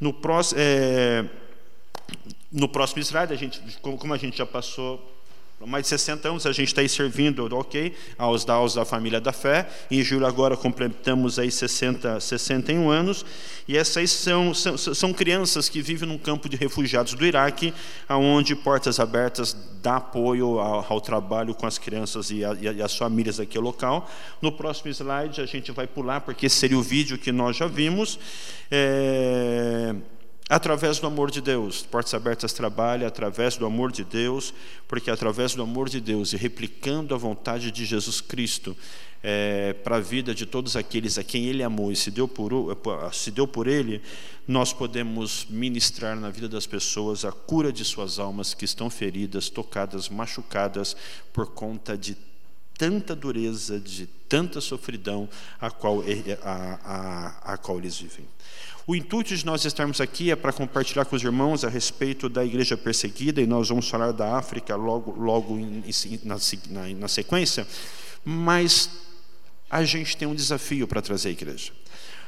No 0.01 0.13
próximo, 0.13 0.61
é, 0.61 1.27
no 2.51 2.69
próximo 2.69 3.03
slide, 3.03 3.33
a 3.33 3.37
gente, 3.37 3.61
como 3.83 4.15
a 4.15 4.17
gente 4.17 4.39
já 4.39 4.47
passou 4.47 5.20
mais 5.67 5.83
de 5.83 5.89
60 5.91 6.27
anos 6.27 6.47
a 6.47 6.53
gente 6.53 6.69
está 6.69 6.81
aí 6.81 6.89
servindo, 6.89 7.47
ok, 7.55 7.95
aos 8.17 8.47
daus 8.47 8.73
da 8.75 8.85
família 8.87 9.21
da 9.21 9.31
fé. 9.31 9.69
Em 9.91 10.03
julho 10.03 10.25
agora 10.25 10.57
completamos 10.57 11.39
aí 11.39 11.51
60, 11.51 12.19
61 12.19 12.89
anos. 12.89 13.27
E 13.69 13.77
essas 13.77 14.11
são, 14.11 14.55
são, 14.55 14.79
são 14.79 15.13
crianças 15.13 15.69
que 15.69 15.83
vivem 15.83 16.09
num 16.09 16.17
campo 16.17 16.49
de 16.49 16.57
refugiados 16.57 17.13
do 17.13 17.27
Iraque, 17.27 17.75
aonde 18.09 18.57
Portas 18.57 18.99
Abertas 18.99 19.55
dá 19.83 19.97
apoio 19.97 20.59
ao, 20.59 20.87
ao 20.89 21.01
trabalho 21.01 21.55
com 21.55 21.67
as 21.67 21.77
crianças 21.77 22.31
e, 22.31 22.43
a, 22.43 22.55
e, 22.55 22.83
as 22.83 22.97
famílias 22.97 23.39
aqui 23.39 23.59
local. 23.59 24.11
No 24.41 24.51
próximo 24.51 24.91
slide 24.91 25.43
a 25.43 25.47
gente 25.47 25.73
vai 25.73 25.87
pular, 25.87 26.23
porque 26.23 26.49
seria 26.49 26.79
o 26.79 26.83
vídeo 26.83 27.19
que 27.19 27.31
nós 27.31 27.55
já 27.55 27.67
vimos. 27.67 28.19
É 28.71 29.95
através 30.51 30.99
do 30.99 31.07
amor 31.07 31.31
de 31.31 31.41
Deus. 31.41 31.83
Portas 31.83 32.13
Abertas 32.13 32.53
trabalha 32.53 33.07
através 33.07 33.57
do 33.57 33.65
amor 33.65 33.93
de 33.93 34.03
Deus, 34.03 34.53
porque 34.89 35.09
através 35.09 35.55
do 35.55 35.63
amor 35.63 35.89
de 35.89 36.01
Deus 36.01 36.33
e 36.33 36.37
replicando 36.37 37.15
a 37.15 37.19
vontade 37.19 37.71
de 37.71 37.85
Jesus 37.85 38.21
Cristo 38.21 38.77
é, 39.23 39.75
para 39.75 39.97
a 39.97 40.01
vida 40.01 40.35
de 40.35 40.45
todos 40.45 40.75
aqueles 40.75 41.19
a 41.19 41.23
quem 41.23 41.47
Ele 41.47 41.63
amou 41.63 41.93
e 41.93 41.97
se 41.97 42.11
deu, 42.11 42.27
por, 42.27 42.77
se 43.13 43.31
deu 43.31 43.47
por 43.47 43.69
Ele, 43.69 44.03
nós 44.49 44.73
podemos 44.73 45.47
ministrar 45.49 46.17
na 46.17 46.31
vida 46.31 46.49
das 46.49 46.67
pessoas 46.67 47.25
a 47.25 47.31
cura 47.31 47.73
de 47.73 47.85
suas 47.85 48.19
almas 48.19 48.53
que 48.53 48.65
estão 48.65 48.91
feridas, 48.91 49.49
tocadas, 49.49 50.09
machucadas 50.09 50.97
por 51.33 51.47
conta 51.53 51.97
de 51.97 52.17
tanta 52.77 53.15
dureza, 53.15 53.79
de 53.79 54.07
tanta 54.29 54.61
sofridão 54.61 55.29
a 55.61 55.71
qual, 55.71 56.03
a, 56.43 56.81
a, 56.83 57.53
a 57.53 57.57
qual 57.57 57.79
eles 57.79 57.99
vivem. 57.99 58.27
O 58.87 58.97
intuito 58.97 59.35
de 59.37 59.45
nós 59.45 59.65
estarmos 59.65 60.01
aqui 60.01 60.31
é 60.31 60.37
para 60.37 60.53
compartilhar 60.53 61.05
com 61.05 61.15
os 61.15 61.23
irmãos 61.23 61.65
a 61.65 61.69
respeito 61.69 62.29
da 62.29 62.45
igreja 62.45 62.77
perseguida, 62.77 63.41
e 63.41 63.47
nós 63.47 63.69
vamos 63.69 63.89
falar 63.89 64.13
da 64.13 64.37
África 64.37 64.75
logo, 64.77 65.13
logo 65.13 65.59
na, 66.25 66.37
na, 66.69 66.89
na 66.95 67.09
sequência, 67.09 67.67
mas 68.25 68.91
a 69.69 69.85
gente 69.85 70.17
tem 70.17 70.27
um 70.27 70.35
desafio 70.35 70.89
para 70.89 71.01
trazer 71.01 71.29
a 71.29 71.33
igreja. 71.33 71.73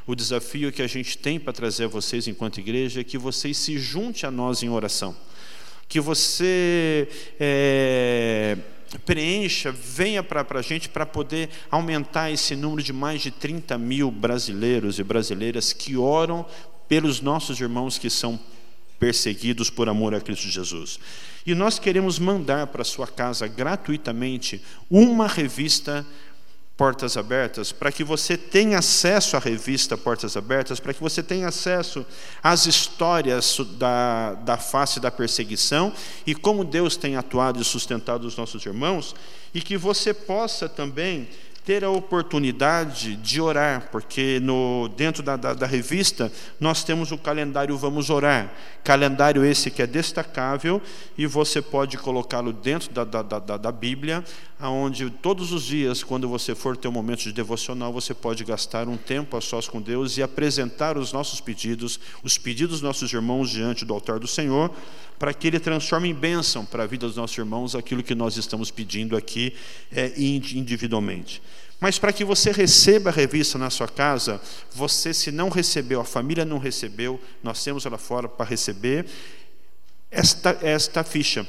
O 0.07 0.15
desafio 0.15 0.73
que 0.73 0.83
a 0.83 0.87
gente 0.87 1.17
tem 1.17 1.39
para 1.39 1.53
trazer 1.53 1.85
a 1.85 1.89
vocês 1.89 2.27
enquanto 2.27 2.59
igreja 2.59 3.01
é 3.01 3.05
que 3.05 3.17
vocês 3.17 3.57
se 3.57 3.79
junte 3.79 4.27
a 4.27 4.31
nós 4.31 4.63
em 4.63 4.69
oração. 4.69 5.17
Que 5.89 6.01
você 6.01 7.09
é, 7.39 8.57
preencha, 8.99 9.73
venha 9.73 10.23
para 10.23 10.47
a 10.49 10.63
gente 10.63 10.89
para 10.89 11.07
poder 11.07 11.49
aumentar 11.71 12.31
esse 12.31 12.55
número 12.55 12.83
de 12.83 12.93
mais 12.93 13.23
de 13.23 13.31
30 13.31 13.77
mil 13.79 14.11
brasileiros 14.11 14.99
e 14.99 15.03
brasileiras 15.03 15.73
que 15.73 15.97
oram 15.97 16.47
pelos 16.89 17.21
nossos 17.21 17.61
irmãos 17.61 17.99
que 17.99 18.11
são 18.11 18.39
perseguidos 18.99 19.69
por 19.69 19.89
amor 19.89 20.15
a 20.15 20.21
Cristo 20.21 20.49
Jesus. 20.49 21.01
E 21.45 21.55
nós 21.55 21.79
queremos 21.79 22.19
mandar 22.19 22.69
para 22.69 22.85
sua 22.85 23.07
casa 23.07 23.49
gratuitamente 23.49 24.63
uma 24.89 25.27
revista 25.27 26.07
Portas 26.77 27.17
Abertas, 27.17 27.71
para 27.71 27.93
que 27.93 28.03
você 28.03 28.37
tenha 28.37 28.79
acesso 28.79 29.37
à 29.37 29.39
revista 29.39 29.97
Portas 29.97 30.37
Abertas, 30.37 30.81
para 30.81 30.95
que 30.95 31.01
você 31.01 31.23
tenha 31.23 31.49
acesso 31.49 32.05
às 32.43 32.67
histórias 32.67 33.59
da, 33.79 34.35
da 34.35 34.57
face 34.57 34.99
da 34.99 35.11
perseguição 35.11 35.93
e 36.27 36.35
como 36.35 36.65
Deus 36.65 36.97
tem 36.97 37.17
atuado 37.17 37.61
e 37.61 37.65
sustentado 37.65 38.27
os 38.27 38.37
nossos 38.37 38.65
irmãos, 38.65 39.15
e 39.55 39.61
que 39.61 39.77
você 39.77 40.15
possa 40.15 40.69
também 40.69 41.29
ter 41.65 41.85
a 41.85 41.91
oportunidade 41.91 43.15
de 43.17 43.41
orar, 43.41 43.89
porque 43.93 44.41
no, 44.41 44.89
dentro 44.97 45.23
da, 45.23 45.37
da, 45.37 45.55
da, 45.55 45.67
revista 45.67 46.33
nós 46.59 46.83
temos 46.83 47.13
o 47.13 47.19
calendário 47.19 47.77
Vamos 47.77 48.11
Orar, 48.11 48.53
calendário 48.83 49.45
esse 49.45 49.71
que 49.71 49.81
é 49.81 49.87
destacável 49.87 50.83
e 51.17 51.25
você 51.25 51.63
pode 51.63 51.97
colocá-lo 51.99 52.53
dentro 52.53 52.91
da, 52.91 53.05
da, 53.05 53.23
da, 53.23 53.57
da 53.57 53.73
Bíblia, 53.73 54.25
aonde 54.59 55.09
todos 55.09 55.53
os 55.53 55.63
dias, 55.63 56.03
quando 56.03 56.29
você 56.29 56.53
for 56.53 56.77
ter 56.77 56.89
um 56.89 56.93
momento 56.93 57.21
de 57.21 57.33
devocional, 57.33 57.93
você 57.93 58.13
pode 58.13 58.43
gastar 58.45 58.89
um 58.89 58.97
tempo 58.97 59.37
a 59.37 59.41
sós 59.41 59.69
com 59.69 59.81
Deus 59.81 60.17
e 60.17 60.23
apresentar 60.23 60.99
os 60.99 61.13
nossos 61.13 61.41
pedidos, 61.41 62.01
os 62.25 62.39
pedidos 62.39 62.73
dos 62.73 62.83
nossos 62.83 63.13
irmãos 63.13 63.51
diante 63.51 63.85
do 63.85 63.95
altar 63.95 64.19
do 64.19 64.27
Senhor, 64.27 64.71
para 65.17 65.33
que 65.33 65.47
Ele 65.47 65.61
transforme 65.61 66.09
em 66.09 66.15
bênção 66.15 66.65
para 66.65 66.83
a 66.83 66.87
vida 66.87 67.07
dos 67.07 67.17
nossos 67.17 67.39
irmãos 67.39 67.77
aquilo 67.77 68.03
que 68.03 68.15
nós 68.15 68.37
estamos 68.37 68.73
pedindo 68.73 69.17
aqui 69.17 69.55
é, 69.93 70.13
individualmente. 70.17 71.41
Mas 71.83 71.99
para 71.99 72.13
que 72.13 72.25
você 72.25 72.53
receba 72.53 73.11
a 73.11 73.13
revista 73.13 73.59
na 73.59 73.69
sua 73.69 73.89
casa, 73.89 74.41
você, 74.73 75.13
se 75.13 75.33
não 75.33 75.49
recebeu, 75.49 76.01
a 76.01 76.05
família 76.05 76.45
não 76.45 76.59
recebeu, 76.59 77.21
nós 77.43 77.65
temos 77.65 77.85
lá 77.85 77.99
fora 77.99 78.29
para 78.29 78.49
receber 78.49 79.05
esta, 80.09 80.57
esta 80.63 81.03
ficha 81.03 81.45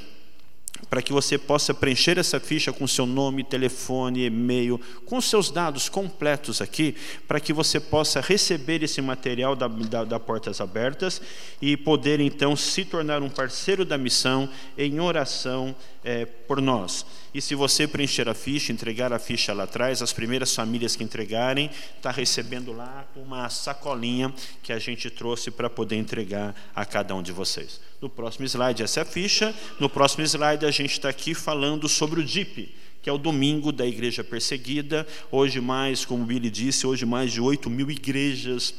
para 0.90 1.04
que 1.04 1.14
você 1.14 1.38
possa 1.38 1.74
preencher 1.74 2.18
essa 2.18 2.40
ficha 2.40 2.74
com 2.74 2.88
seu 2.88 3.06
nome, 3.06 3.44
telefone, 3.44 4.26
e-mail, 4.26 4.82
com 5.06 5.22
seus 5.22 5.52
dados 5.52 5.88
completos 5.88 6.62
aqui, 6.62 6.96
para 7.28 7.40
que 7.40 7.54
você 7.54 7.80
possa 7.80 8.20
receber 8.20 8.84
esse 8.84 9.02
material 9.02 9.56
da, 9.56 9.68
da, 9.68 10.04
da, 10.04 10.20
Portas 10.20 10.60
Abertas 10.60 11.22
e 11.62 11.78
poder 11.78 12.20
então 12.20 12.56
se 12.56 12.84
tornar 12.84 13.22
um 13.22 13.30
parceiro 13.30 13.86
da 13.86 13.98
missão 13.98 14.50
em 14.78 15.00
oração 15.00 15.76
é, 16.04 16.26
por 16.26 16.60
nós. 16.60 17.06
E 17.34 17.42
se 17.42 17.56
você 17.56 17.88
preencher 17.88 18.30
a 18.30 18.34
ficha, 18.34 18.72
entregar 18.72 19.12
a 19.12 19.18
ficha 19.18 19.54
lá 19.54 19.64
atrás, 19.64 20.02
as 20.04 20.14
primeiras 20.14 20.54
famílias 20.56 20.96
que 20.96 21.04
entregarem, 21.04 21.70
está 21.98 22.12
recebendo 22.12 22.72
lá 22.72 23.08
uma 23.16 23.50
sacolinha 23.50 24.32
que 24.62 24.72
a 24.72 24.78
gente 24.78 25.10
trouxe 25.10 25.50
para 25.50 25.68
poder 25.70 25.96
entregar 25.96 26.56
a 26.76 26.86
cada 26.86 27.16
um 27.16 27.24
de 27.24 27.32
vocês. 27.32 27.82
No 28.00 28.08
próximo 28.08 28.46
slide, 28.46 28.84
essa 28.84 29.00
é 29.00 29.04
a 29.04 29.06
ficha. 29.06 29.54
No 29.80 29.90
próximo 29.90 30.24
slide, 30.24 30.66
a 30.66 30.72
gente 30.72 30.92
está 30.92 31.10
aqui 31.10 31.34
falando 31.34 31.90
sobre 31.90 32.20
o 32.20 32.24
DIP, 32.24 32.76
que 33.02 33.10
é 33.10 33.14
o 33.14 33.18
domingo 33.18 33.72
da 33.72 33.86
igreja 33.86 34.24
perseguida. 34.24 35.08
Hoje 35.32 35.60
mais, 35.60 36.06
como 36.06 36.24
o 36.24 36.26
Billy 36.28 36.52
disse, 36.52 36.86
hoje 36.86 37.06
mais 37.06 37.32
de 37.32 37.42
8 37.42 37.68
mil 37.68 37.90
igrejas 37.90 38.76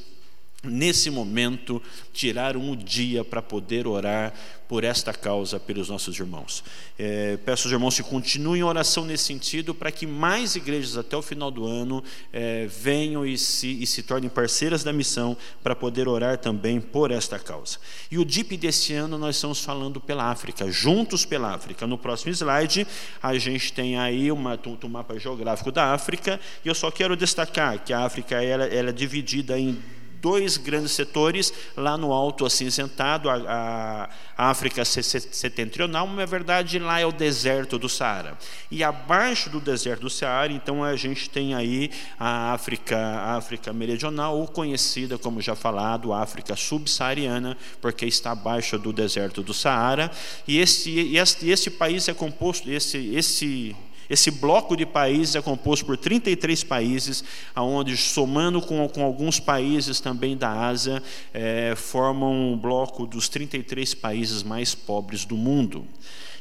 nesse 0.65 1.11
momento, 1.11 1.83
tiraram 2.13 2.71
o 2.71 2.77
dia 2.77 3.25
para 3.25 3.43
poder 3.43 3.87
orar 3.87 4.33
por 4.69 4.83
esta 4.83 5.13
causa 5.13 5.61
pelos 5.61 5.89
nossos 5.89 6.19
irmãos. 6.19 6.65
É, 6.99 7.37
peço 7.45 7.69
aos 7.69 7.73
irmãos 7.73 7.97
que 7.97 8.03
continuem 8.03 8.61
em 8.61 8.65
oração 8.65 9.05
nesse 9.05 9.25
sentido, 9.25 9.75
para 9.75 9.93
que 9.93 10.07
mais 10.07 10.57
igrejas 10.57 10.97
até 10.97 11.17
o 11.17 11.23
final 11.23 11.51
do 11.51 11.67
ano 11.67 12.03
é, 12.33 12.67
venham 12.67 13.27
e 13.27 13.37
se, 13.37 13.83
e 13.83 13.87
se 13.87 14.03
tornem 14.03 14.31
parceiras 14.31 14.83
da 14.83 14.93
missão, 14.93 15.37
para 15.63 15.75
poder 15.77 16.09
orar 16.09 16.39
também 16.39 16.81
por 16.81 17.11
esta 17.11 17.39
causa. 17.39 17.79
E 18.11 18.19
o 18.19 18.25
DIP 18.25 18.57
desse 18.57 18.95
ano 18.95 19.19
nós 19.19 19.37
estamos 19.37 19.61
falando 19.61 20.01
pela 20.01 20.31
África, 20.31 20.71
juntos 20.71 21.25
pela 21.25 21.55
África. 21.55 21.87
No 21.87 21.99
próximo 21.99 22.33
slide, 22.33 22.87
a 23.23 23.37
gente 23.39 23.73
tem 23.73 23.99
aí 23.99 24.33
uma, 24.33 24.59
um 24.67 24.89
mapa 24.89 25.19
geográfico 25.19 25.71
da 25.71 25.93
África, 25.93 26.41
e 26.65 26.69
eu 26.69 26.75
só 26.75 26.91
quero 26.91 27.17
destacar 27.17 27.79
que 27.85 27.93
a 27.93 28.01
África 28.01 28.43
ela, 28.43 28.65
ela 28.65 28.91
é 28.91 28.93
dividida 28.93 29.59
em 29.59 29.79
dois 30.25 30.57
grandes 30.57 30.93
setores, 30.93 31.53
lá 31.77 31.99
no 31.99 32.11
alto 32.11 32.47
acinzentado, 32.47 33.29
a, 33.29 34.09
a 34.39 34.49
África 34.49 34.83
setentrional, 34.83 36.07
mas 36.07 36.17
na 36.17 36.25
verdade 36.25 36.79
lá 36.79 36.99
é 36.99 37.05
o 37.05 37.13
deserto 37.13 37.79
do 37.79 37.91
Saara. 37.91 38.39
E 38.71 38.83
abaixo 38.83 39.51
do 39.51 39.61
deserto 39.61 40.01
do 40.01 40.09
Saara, 40.09 40.51
então 40.51 40.83
a 40.83 40.97
gente 40.97 41.29
tem 41.29 41.55
aí 41.55 41.91
a 42.19 42.55
África, 42.55 42.97
a 42.97 43.37
África 43.37 43.71
meridional, 43.71 44.39
ou 44.39 44.49
conhecida, 44.49 45.19
como 45.19 45.43
já 45.43 45.55
falado, 45.55 46.15
África 46.15 46.57
subsaariana, 46.57 47.55
porque 47.83 48.07
está 48.07 48.31
abaixo 48.31 48.79
do 48.79 48.95
deserto 48.95 49.43
do 49.43 49.53
Saara. 49.53 50.11
E 50.49 50.59
esse, 50.59 51.15
esse, 51.15 51.51
esse 51.51 51.71
país 51.71 52.09
é 52.09 52.15
composto, 52.15 52.71
esse, 52.71 53.15
esse 53.15 53.77
esse 54.09 54.31
bloco 54.31 54.77
de 54.77 54.85
países 54.85 55.35
é 55.35 55.43
composto 55.43 55.85
por 55.85 55.97
33 55.97 56.65
países, 56.65 57.25
onde, 57.57 57.97
somando 57.97 58.61
com, 58.61 58.89
com 58.89 59.05
alguns 59.05 59.41
países 59.41 60.01
também 60.01 60.37
da 60.37 60.51
Ásia, 60.51 61.03
é, 61.33 61.75
formam 61.77 62.53
um 62.53 62.57
bloco 62.57 63.07
dos 63.07 63.29
33 63.29 63.95
países 63.95 64.43
mais 64.43 64.75
pobres 64.75 65.25
do 65.25 65.37
mundo. 65.37 65.87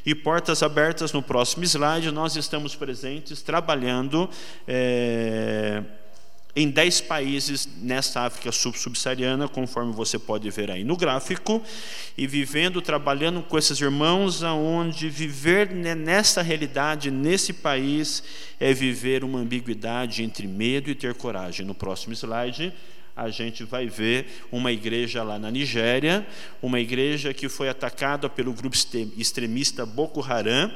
E 0.06 0.14
portas 0.14 0.62
abertas 0.62 1.12
no 1.12 1.22
próximo 1.22 1.64
slide, 1.64 2.10
nós 2.10 2.36
estamos 2.36 2.74
presentes 2.74 3.40
trabalhando. 3.40 4.28
É, 4.68 5.82
em 6.56 6.70
10 6.70 7.00
países 7.02 7.68
nessa 7.82 8.20
África 8.20 8.52
subsaariana, 8.52 9.48
conforme 9.48 9.92
você 9.92 10.18
pode 10.18 10.48
ver 10.50 10.70
aí 10.70 10.84
no 10.84 10.96
gráfico, 10.96 11.62
e 12.16 12.26
vivendo, 12.26 12.80
trabalhando 12.80 13.42
com 13.42 13.58
esses 13.58 13.80
irmãos, 13.80 14.42
aonde 14.42 15.08
viver 15.10 15.70
nessa 15.70 16.42
realidade, 16.42 17.10
nesse 17.10 17.52
país, 17.52 18.22
é 18.60 18.72
viver 18.72 19.24
uma 19.24 19.40
ambiguidade 19.40 20.22
entre 20.22 20.46
medo 20.46 20.90
e 20.90 20.94
ter 20.94 21.14
coragem. 21.14 21.66
No 21.66 21.74
próximo 21.74 22.12
slide, 22.14 22.72
a 23.16 23.30
gente 23.30 23.62
vai 23.64 23.86
ver 23.86 24.44
uma 24.50 24.72
igreja 24.72 25.22
lá 25.22 25.38
na 25.38 25.50
Nigéria, 25.50 26.26
uma 26.60 26.80
igreja 26.80 27.32
que 27.32 27.48
foi 27.48 27.68
atacada 27.68 28.28
pelo 28.28 28.52
grupo 28.52 28.76
extremista 29.16 29.86
Boko 29.86 30.20
Haram, 30.20 30.72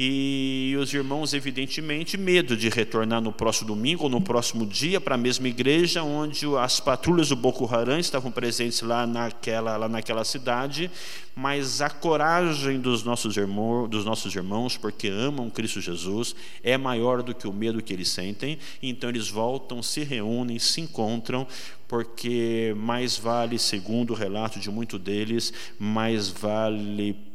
e 0.00 0.76
os 0.80 0.94
irmãos, 0.94 1.34
evidentemente, 1.34 2.16
medo 2.16 2.56
de 2.56 2.68
retornar 2.68 3.20
no 3.20 3.32
próximo 3.32 3.66
domingo 3.66 4.04
ou 4.04 4.08
no 4.08 4.20
próximo 4.20 4.64
dia 4.64 5.00
para 5.00 5.16
a 5.16 5.18
mesma 5.18 5.48
igreja, 5.48 6.04
onde 6.04 6.46
as 6.56 6.78
patrulhas 6.78 7.30
do 7.30 7.34
Boko 7.34 7.66
Haram 7.66 7.98
estavam 7.98 8.30
presentes 8.30 8.80
lá 8.80 9.04
naquela, 9.08 9.76
lá 9.76 9.88
naquela 9.88 10.24
cidade, 10.24 10.88
mas 11.34 11.80
a 11.82 11.90
coragem 11.90 12.78
dos 12.80 13.02
nossos, 13.02 13.36
irmãos, 13.36 13.88
dos 13.88 14.04
nossos 14.04 14.32
irmãos, 14.36 14.76
porque 14.76 15.08
amam 15.08 15.50
Cristo 15.50 15.80
Jesus, 15.80 16.32
é 16.62 16.78
maior 16.78 17.20
do 17.20 17.34
que 17.34 17.48
o 17.48 17.52
medo 17.52 17.82
que 17.82 17.92
eles 17.92 18.08
sentem, 18.08 18.56
então 18.80 19.10
eles 19.10 19.28
voltam, 19.28 19.82
se 19.82 20.04
reúnem, 20.04 20.60
se 20.60 20.80
encontram, 20.80 21.44
porque 21.88 22.72
mais 22.76 23.18
vale, 23.18 23.58
segundo 23.58 24.10
o 24.12 24.16
relato 24.16 24.60
de 24.60 24.70
muito 24.70 24.96
deles, 24.96 25.52
mais 25.76 26.28
vale 26.28 27.27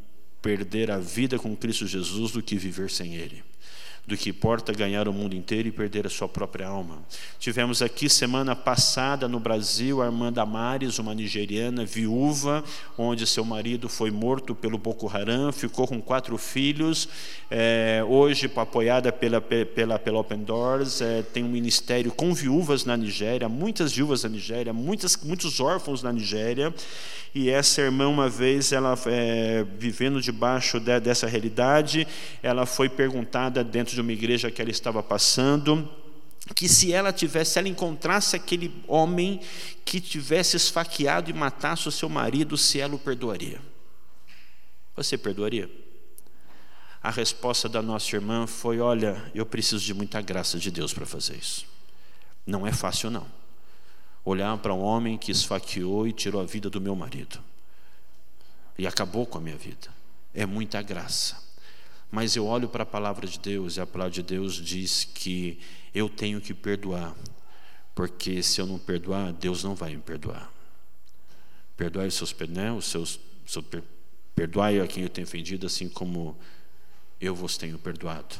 perder 0.43 0.91
a 0.91 0.99
vida 0.99 1.39
com 1.39 1.55
Cristo 1.55 1.87
Jesus 1.87 2.33
do 2.33 2.43
que 2.43 2.57
viver 2.57 2.91
sem 2.91 3.15
Ele 3.15 3.41
do 4.05 4.17
que 4.17 4.29
importa 4.29 4.73
ganhar 4.73 5.07
o 5.07 5.13
mundo 5.13 5.33
inteiro 5.33 5.69
e 5.69 5.71
perder 5.71 6.05
a 6.05 6.09
sua 6.09 6.27
própria 6.27 6.67
alma. 6.67 7.01
Tivemos 7.39 7.81
aqui 7.81 8.09
semana 8.09 8.53
passada 8.53 9.29
no 9.29 9.39
Brasil 9.39 10.01
a 10.01 10.05
irmã 10.05 10.31
Damares, 10.31 10.99
uma 10.99 11.15
nigeriana 11.15 11.85
viúva, 11.85 12.63
onde 12.97 13.25
seu 13.25 13.45
marido 13.45 13.87
foi 13.87 14.11
morto 14.11 14.53
pelo 14.53 14.77
Boko 14.77 15.07
Haram, 15.07 15.53
ficou 15.53 15.87
com 15.87 16.01
quatro 16.01 16.37
filhos. 16.37 17.07
É, 17.49 18.03
hoje, 18.05 18.51
apoiada 18.55 19.11
pela, 19.11 19.39
pela, 19.39 19.97
pela 19.97 20.19
Open 20.19 20.43
Doors, 20.43 20.99
é, 20.99 21.21
tem 21.21 21.43
um 21.43 21.49
ministério 21.49 22.11
com 22.11 22.33
viúvas 22.33 22.83
na 22.83 22.97
Nigéria, 22.97 23.47
muitas 23.47 23.93
viúvas 23.93 24.23
na 24.23 24.29
Nigéria, 24.29 24.73
muitas, 24.73 25.15
muitos 25.23 25.61
órfãos 25.61 26.03
na 26.03 26.11
Nigéria. 26.11 26.73
E 27.35 27.49
essa 27.49 27.81
irmã, 27.81 28.07
uma 28.07 28.29
vez, 28.29 28.71
ela 28.71 28.95
é, 29.07 29.65
vivendo 29.79 30.21
debaixo 30.21 30.79
de, 30.79 30.99
dessa 30.99 31.25
realidade, 31.25 32.07
ela 32.43 32.63
foi 32.63 32.87
perguntada 32.87 33.63
dentro 33.63 33.92
de 33.93 34.01
uma 34.01 34.11
igreja 34.11 34.51
que 34.51 34.61
ela 34.61 34.71
estava 34.71 35.01
passando, 35.01 35.89
que 36.55 36.67
se 36.67 36.91
ela 36.91 37.13
tivesse, 37.13 37.53
se 37.53 37.59
ela 37.59 37.67
encontrasse 37.67 38.35
aquele 38.35 38.83
homem 38.87 39.39
que 39.85 40.01
tivesse 40.01 40.57
esfaqueado 40.57 41.29
e 41.29 41.33
matasse 41.33 41.87
o 41.87 41.91
seu 41.91 42.09
marido, 42.09 42.57
se 42.57 42.79
ela 42.79 42.95
o 42.95 42.99
perdoaria. 42.99 43.61
Você 44.95 45.17
perdoaria? 45.17 45.69
A 47.01 47.09
resposta 47.09 47.67
da 47.67 47.81
nossa 47.81 48.15
irmã 48.15 48.45
foi: 48.47 48.79
Olha, 48.79 49.31
eu 49.33 49.45
preciso 49.45 49.83
de 49.83 49.93
muita 49.93 50.21
graça 50.21 50.57
de 50.57 50.69
Deus 50.69 50.93
para 50.93 51.05
fazer 51.05 51.35
isso. 51.35 51.65
Não 52.45 52.67
é 52.67 52.71
fácil, 52.71 53.09
não 53.09 53.43
olhar 54.25 54.57
para 54.57 54.73
um 54.73 54.81
homem 54.81 55.17
que 55.17 55.31
esfaqueou 55.31 56.07
e 56.07 56.13
tirou 56.13 56.41
a 56.41 56.45
vida 56.45 56.69
do 56.69 56.79
meu 56.79 56.95
marido. 56.95 57.39
E 58.77 58.87
acabou 58.87 59.25
com 59.25 59.37
a 59.37 59.41
minha 59.41 59.57
vida. 59.57 59.89
É 60.33 60.45
muita 60.45 60.81
graça. 60.81 61.37
Mas 62.13 62.35
eu 62.35 62.45
olho 62.45 62.69
para 62.69 62.83
a 62.83 62.85
palavra 62.85 63.25
de 63.25 63.39
Deus 63.39 63.75
e 63.75 63.81
a 63.81 63.87
palavra 63.87 64.13
de 64.13 64.21
Deus 64.21 64.53
diz 64.53 65.03
que 65.03 65.57
eu 65.95 66.07
tenho 66.07 66.39
que 66.39 66.53
perdoar. 66.53 67.15
Porque 67.95 68.43
se 68.43 68.61
eu 68.61 68.67
não 68.67 68.77
perdoar, 68.77 69.33
Deus 69.33 69.63
não 69.63 69.73
vai 69.73 69.95
me 69.95 70.01
perdoar. 70.03 70.53
Perdoai 71.75 72.05
os 72.05 72.13
seus, 72.13 72.31
né, 72.49 72.71
os 72.71 72.85
seus, 72.85 73.19
perdoai 74.35 74.79
a 74.79 74.85
quem 74.85 75.01
eu 75.01 75.09
tenho 75.09 75.25
ofendido, 75.25 75.65
assim 75.65 75.89
como 75.89 76.37
eu 77.19 77.33
vos 77.33 77.57
tenho 77.57 77.79
perdoado. 77.79 78.35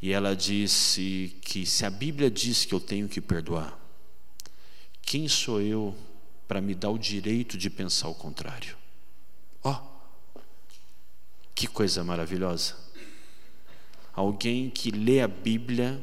E 0.00 0.10
ela 0.10 0.34
disse 0.34 1.36
que 1.42 1.66
se 1.66 1.84
a 1.84 1.90
Bíblia 1.90 2.30
diz 2.30 2.64
que 2.64 2.72
eu 2.72 2.80
tenho 2.80 3.10
que 3.10 3.20
perdoar, 3.20 3.78
quem 5.02 5.28
sou 5.28 5.60
eu 5.60 5.94
para 6.48 6.62
me 6.62 6.74
dar 6.74 6.88
o 6.88 6.98
direito 6.98 7.58
de 7.58 7.68
pensar 7.68 8.08
o 8.08 8.14
contrário? 8.14 8.74
Ó, 9.62 9.70
oh, 9.70 9.89
que 11.54 11.66
coisa 11.66 12.02
maravilhosa. 12.04 12.74
Alguém 14.12 14.70
que 14.70 14.90
lê 14.90 15.20
a 15.20 15.28
Bíblia 15.28 16.00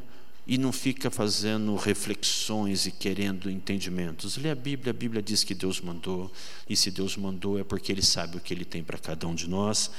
e 0.47 0.57
não 0.57 0.71
fica 0.71 1.11
fazendo 1.11 1.75
reflexões 1.75 2.85
e 2.85 2.91
querendo 2.91 3.51
entendimentos. 3.51 4.37
Lê 4.37 4.49
a 4.49 4.55
Bíblia, 4.55 4.91
a 4.91 4.93
Bíblia 4.93 5.21
diz 5.21 5.43
que 5.43 5.53
Deus 5.53 5.81
mandou, 5.81 6.31
e 6.69 6.75
se 6.75 6.89
Deus 6.89 7.17
mandou 7.17 7.59
é 7.59 7.65
porque 7.65 7.91
Ele 7.91 8.01
sabe 8.01 8.37
o 8.37 8.39
que 8.39 8.53
Ele 8.53 8.63
tem 8.63 8.81
para 8.81 8.97
cada 8.97 9.27
um 9.27 9.35
de 9.35 9.49
nós. 9.49 9.91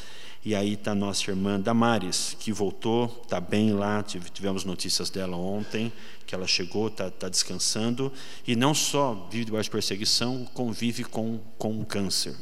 E 0.44 0.54
aí 0.54 0.74
está 0.74 0.94
nossa 0.94 1.30
irmã 1.30 1.60
Damares, 1.60 2.34
que 2.40 2.52
voltou, 2.52 3.20
está 3.24 3.40
bem 3.40 3.72
lá, 3.72 4.02
tivemos 4.02 4.64
notícias 4.64 5.10
dela 5.10 5.36
ontem, 5.36 5.92
que 6.26 6.34
ela 6.34 6.46
chegou, 6.46 6.86
está 6.86 7.10
tá 7.10 7.28
descansando, 7.28 8.10
e 8.46 8.56
não 8.56 8.72
só 8.72 9.28
vive 9.30 9.46
debaixo 9.46 9.64
de 9.64 9.72
perseguição, 9.72 10.46
convive 10.54 11.04
com, 11.04 11.38
com 11.58 11.84
câncer. 11.84 12.34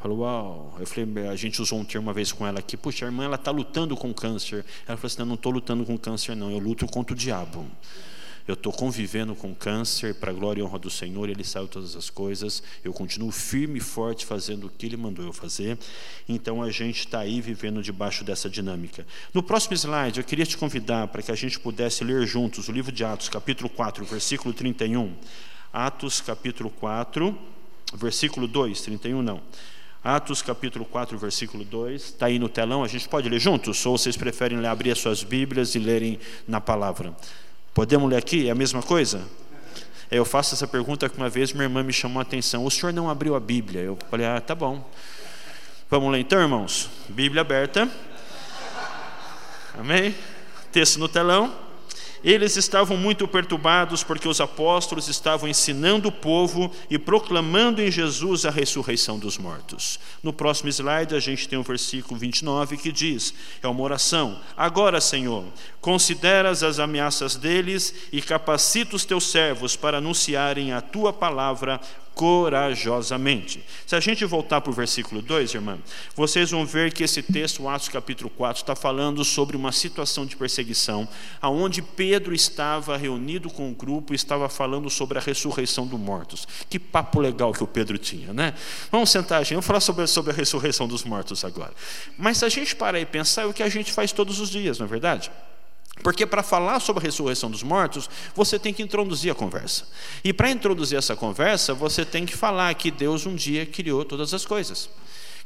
Falou, 0.00 0.20
uau. 0.20 0.76
Eu 0.80 0.86
falei, 0.86 1.28
a 1.28 1.36
gente 1.36 1.60
usou 1.60 1.78
um 1.78 1.84
termo 1.84 2.06
uma 2.06 2.14
vez 2.14 2.32
com 2.32 2.46
ela 2.46 2.58
aqui, 2.58 2.76
puxa, 2.76 3.04
a 3.04 3.08
irmã 3.08 3.24
ela 3.24 3.36
está 3.36 3.50
lutando 3.50 3.94
com 3.96 4.12
câncer. 4.14 4.64
Ela 4.86 4.96
falou 4.96 5.06
assim, 5.06 5.18
não, 5.18 5.26
não 5.26 5.34
estou 5.34 5.52
lutando 5.52 5.84
com 5.84 5.98
câncer, 5.98 6.34
não, 6.34 6.50
eu 6.50 6.58
luto 6.58 6.86
contra 6.86 7.14
o 7.14 7.16
diabo. 7.16 7.66
Eu 8.48 8.54
estou 8.54 8.72
convivendo 8.72 9.34
com 9.34 9.54
câncer 9.54 10.14
para 10.14 10.30
a 10.30 10.34
glória 10.34 10.60
e 10.60 10.64
honra 10.64 10.78
do 10.78 10.90
Senhor, 10.90 11.28
Ele 11.28 11.44
sabe 11.44 11.68
todas 11.68 11.94
as 11.94 12.08
coisas. 12.08 12.62
Eu 12.82 12.92
continuo 12.92 13.30
firme 13.30 13.78
e 13.78 13.80
forte 13.80 14.24
fazendo 14.24 14.66
o 14.66 14.70
que 14.70 14.86
Ele 14.86 14.96
mandou 14.96 15.24
eu 15.24 15.32
fazer. 15.32 15.78
Então 16.28 16.62
a 16.62 16.70
gente 16.70 17.00
está 17.00 17.20
aí 17.20 17.40
vivendo 17.40 17.82
debaixo 17.82 18.24
dessa 18.24 18.48
dinâmica. 18.48 19.06
No 19.34 19.42
próximo 19.42 19.74
slide, 19.74 20.18
eu 20.18 20.24
queria 20.24 20.46
te 20.46 20.56
convidar 20.56 21.08
para 21.08 21.22
que 21.22 21.30
a 21.30 21.36
gente 21.36 21.60
pudesse 21.60 22.02
ler 22.02 22.26
juntos 22.26 22.68
o 22.68 22.72
livro 22.72 22.90
de 22.90 23.04
Atos, 23.04 23.28
capítulo 23.28 23.68
4, 23.68 24.04
versículo 24.04 24.54
31. 24.54 25.14
Atos, 25.72 26.20
capítulo 26.20 26.70
4, 26.70 27.38
versículo 27.94 28.48
2, 28.48 28.80
31 28.80 29.22
não. 29.22 29.40
Atos 30.02 30.40
capítulo 30.40 30.86
4, 30.86 31.18
versículo 31.18 31.62
2, 31.62 32.02
está 32.02 32.26
aí 32.26 32.38
no 32.38 32.48
telão, 32.48 32.82
a 32.82 32.88
gente 32.88 33.06
pode 33.06 33.28
ler 33.28 33.38
juntos? 33.38 33.84
Ou 33.84 33.98
vocês 33.98 34.16
preferem 34.16 34.64
abrir 34.66 34.92
as 34.92 34.98
suas 34.98 35.22
Bíblias 35.22 35.74
e 35.74 35.78
lerem 35.78 36.18
na 36.48 36.58
palavra? 36.58 37.14
Podemos 37.74 38.08
ler 38.08 38.16
aqui? 38.16 38.48
É 38.48 38.50
a 38.50 38.54
mesma 38.54 38.82
coisa? 38.82 39.22
Eu 40.10 40.24
faço 40.24 40.54
essa 40.54 40.66
pergunta 40.66 41.06
que 41.06 41.18
uma 41.18 41.28
vez 41.28 41.52
minha 41.52 41.64
irmã 41.64 41.82
me 41.82 41.92
chamou 41.92 42.18
a 42.18 42.22
atenção. 42.22 42.64
O 42.64 42.70
senhor 42.70 42.92
não 42.94 43.10
abriu 43.10 43.34
a 43.36 43.40
Bíblia? 43.40 43.82
Eu 43.82 43.98
falei, 44.10 44.26
ah, 44.26 44.40
tá 44.40 44.54
bom. 44.54 44.90
Vamos 45.90 46.10
ler 46.10 46.20
então, 46.20 46.40
irmãos? 46.40 46.88
Bíblia 47.08 47.42
aberta. 47.42 47.86
Amém? 49.78 50.14
Texto 50.72 50.98
no 50.98 51.08
telão. 51.08 51.69
Eles 52.22 52.56
estavam 52.56 52.96
muito 52.96 53.26
perturbados 53.26 54.02
porque 54.02 54.28
os 54.28 54.40
apóstolos 54.40 55.08
estavam 55.08 55.48
ensinando 55.48 56.08
o 56.08 56.12
povo 56.12 56.70
e 56.90 56.98
proclamando 56.98 57.80
em 57.80 57.90
Jesus 57.90 58.44
a 58.44 58.50
ressurreição 58.50 59.18
dos 59.18 59.38
mortos. 59.38 59.98
No 60.22 60.32
próximo 60.32 60.68
slide, 60.68 61.14
a 61.14 61.20
gente 61.20 61.48
tem 61.48 61.58
o 61.58 61.62
versículo 61.62 62.18
29 62.18 62.76
que 62.76 62.92
diz: 62.92 63.32
é 63.62 63.68
uma 63.68 63.82
oração. 63.82 64.38
Agora, 64.56 65.00
Senhor, 65.00 65.44
consideras 65.80 66.62
as 66.62 66.78
ameaças 66.78 67.36
deles 67.36 67.94
e 68.12 68.20
capacita 68.20 68.96
os 68.96 69.04
teus 69.04 69.30
servos 69.30 69.74
para 69.74 69.98
anunciarem 69.98 70.72
a 70.72 70.80
tua 70.80 71.12
palavra 71.12 71.80
corajosamente. 72.20 73.64
Se 73.86 73.96
a 73.96 74.00
gente 74.00 74.26
voltar 74.26 74.60
para 74.60 74.70
o 74.70 74.74
versículo 74.74 75.22
2, 75.22 75.54
irmã, 75.54 75.78
vocês 76.14 76.50
vão 76.50 76.66
ver 76.66 76.92
que 76.92 77.02
esse 77.02 77.22
texto, 77.22 77.66
Atos 77.66 77.88
capítulo 77.88 78.28
4, 78.28 78.60
está 78.60 78.76
falando 78.76 79.24
sobre 79.24 79.56
uma 79.56 79.72
situação 79.72 80.26
de 80.26 80.36
perseguição, 80.36 81.08
aonde 81.40 81.80
Pedro 81.80 82.34
estava 82.34 82.94
reunido 82.98 83.48
com 83.48 83.70
o 83.70 83.74
grupo 83.74 84.12
e 84.12 84.16
estava 84.16 84.50
falando 84.50 84.90
sobre 84.90 85.16
a 85.16 85.20
ressurreição 85.22 85.86
dos 85.86 85.98
mortos. 85.98 86.46
Que 86.68 86.78
papo 86.78 87.20
legal 87.20 87.54
que 87.54 87.64
o 87.64 87.66
Pedro 87.66 87.96
tinha, 87.96 88.34
né? 88.34 88.52
Vamos 88.92 89.08
sentar, 89.08 89.42
gente, 89.42 89.54
vamos 89.54 89.64
falar 89.66 89.80
sobre, 89.80 90.06
sobre 90.06 90.32
a 90.32 90.34
ressurreição 90.34 90.86
dos 90.86 91.04
mortos 91.04 91.42
agora. 91.42 91.72
Mas 92.18 92.36
se 92.36 92.44
a 92.44 92.50
gente 92.50 92.76
parar 92.76 93.00
e 93.00 93.06
pensar, 93.06 93.44
é 93.44 93.46
o 93.46 93.54
que 93.54 93.62
a 93.62 93.68
gente 93.70 93.94
faz 93.94 94.12
todos 94.12 94.40
os 94.40 94.50
dias, 94.50 94.78
não 94.78 94.84
é 94.84 94.88
verdade? 94.90 95.30
Porque 96.02 96.26
para 96.26 96.42
falar 96.42 96.80
sobre 96.80 97.02
a 97.02 97.06
ressurreição 97.06 97.50
dos 97.50 97.62
mortos, 97.62 98.08
você 98.34 98.58
tem 98.58 98.72
que 98.72 98.82
introduzir 98.82 99.30
a 99.30 99.34
conversa. 99.34 99.86
E 100.24 100.32
para 100.32 100.50
introduzir 100.50 100.98
essa 100.98 101.14
conversa, 101.14 101.74
você 101.74 102.04
tem 102.04 102.24
que 102.24 102.36
falar 102.36 102.74
que 102.74 102.90
Deus 102.90 103.26
um 103.26 103.34
dia 103.34 103.66
criou 103.66 104.04
todas 104.04 104.32
as 104.32 104.46
coisas. 104.46 104.88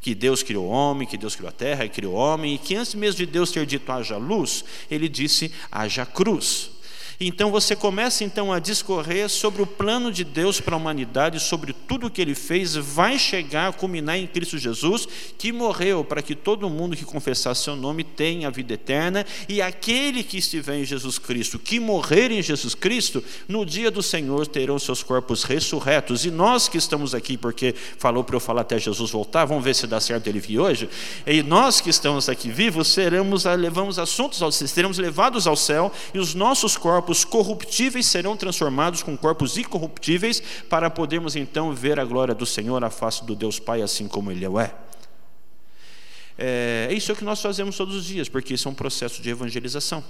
Que 0.01 0.15
Deus 0.15 0.43
criou 0.43 0.67
o 0.67 0.69
homem, 0.69 1.09
que 1.09 1.17
Deus 1.17 1.35
criou 1.35 1.49
a 1.49 1.53
terra 1.53 1.89
criou 1.89 2.15
o 2.15 2.17
homem, 2.17 2.55
e 2.55 2.59
que 2.59 2.77
antes 2.77 2.95
mesmo 2.95 3.17
de 3.17 3.27
Deus 3.27 3.51
ter 3.51 3.65
dito 3.67 3.91
haja 3.91 4.17
luz, 4.17 4.65
ele 4.91 5.09
disse 5.09 5.53
haja 5.73 6.05
cruz. 6.05 6.71
Então 7.21 7.51
você 7.51 7.77
começa 7.77 8.25
então 8.25 8.53
a 8.53 8.59
discorrer 8.59 9.29
sobre 9.29 9.63
o 9.63 9.67
plano 9.67 10.11
de 10.11 10.25
Deus 10.25 10.61
para 10.61 10.75
a 10.75 10.79
humanidade, 10.79 11.41
sobre 11.41 11.73
tudo 11.73 12.07
o 12.07 12.11
que 12.11 12.21
ele 12.21 12.35
fez, 12.35 12.75
vai 12.75 13.19
chegar 13.19 13.69
a 13.69 13.73
culminar 13.73 14.17
em 14.17 14.27
Cristo 14.27 14.59
Jesus, 14.59 15.07
que 15.39 15.53
morreu 15.53 16.05
para 16.05 16.23
que 16.23 16.35
todo 16.35 16.69
mundo 16.69 16.97
que 16.97 17.05
confessar 17.05 17.55
seu 17.55 17.77
nome 17.77 18.03
tenha 18.03 18.49
a 18.49 18.51
vida 18.51 18.75
eterna, 18.75 19.25
e 19.49 19.63
aquele 19.63 20.23
que 20.25 20.39
estiver 20.39 20.79
em 20.79 20.85
Jesus 20.85 21.19
Cristo, 21.19 21.59
que 21.59 21.79
morrer 21.79 22.31
em 22.31 22.43
Jesus 22.43 22.75
Cristo, 22.75 23.23
no 23.49 23.65
dia 23.65 23.91
do 23.91 24.03
Senhor 24.03 24.47
terão 24.47 24.79
seus 24.79 25.03
corpos 25.03 25.45
ressurretos. 25.45 26.25
E 26.25 26.31
nós 26.31 26.69
que 26.69 26.79
estamos 26.79 27.15
aqui, 27.15 27.37
porque 27.37 27.75
falou 27.99 28.25
para 28.25 28.37
eu 28.37 28.41
falar 28.41 28.63
até 28.63 28.79
Jesus 28.79 29.11
voltar, 29.11 29.45
vamos 29.45 29.65
ver 29.65 29.75
se 29.75 29.87
dá 29.87 30.01
certo 30.01 30.27
ele 30.27 30.41
vir 30.41 30.59
hoje. 30.59 30.89
E 31.27 31.43
nós 31.43 31.81
que 31.81 31.91
estamos 31.91 32.29
aqui 32.29 32.51
vivos, 32.51 32.89
seremos, 32.89 33.45
levamos 33.45 33.99
assuntos 33.99 34.43
ao 34.43 34.51
seremos 34.51 34.99
levados 34.99 35.47
ao 35.47 35.57
céu, 35.57 35.93
e 36.13 36.19
os 36.19 36.35
nossos 36.35 36.77
corpos 36.77 37.04
corpos 37.05 37.23
corruptíveis 37.23 38.07
serão 38.07 38.35
transformados 38.35 39.03
com 39.03 39.15
corpos 39.15 39.59
incorruptíveis, 39.59 40.43
para 40.71 40.89
podermos 40.89 41.37
então 41.37 41.73
ver 41.75 42.01
a 42.01 42.05
glória 42.05 42.35
do 42.35 42.47
Senhor, 42.47 42.83
a 42.83 42.89
face 42.89 43.23
do 43.25 43.35
Deus 43.35 43.59
Pai, 43.59 43.83
assim 43.83 44.09
como 44.09 44.33
Ele 44.33 44.47
é. 44.47 44.75
É, 46.39 46.89
é 46.91 46.95
isso 46.95 47.15
que 47.15 47.23
nós 47.23 47.43
fazemos 47.43 47.77
todos 47.77 47.95
os 47.95 48.07
dias, 48.07 48.27
porque 48.27 48.55
isso 48.55 48.67
é 48.67 48.71
um 48.71 48.75
processo 48.75 49.21
de 49.21 49.29
evangelização. 49.29 50.03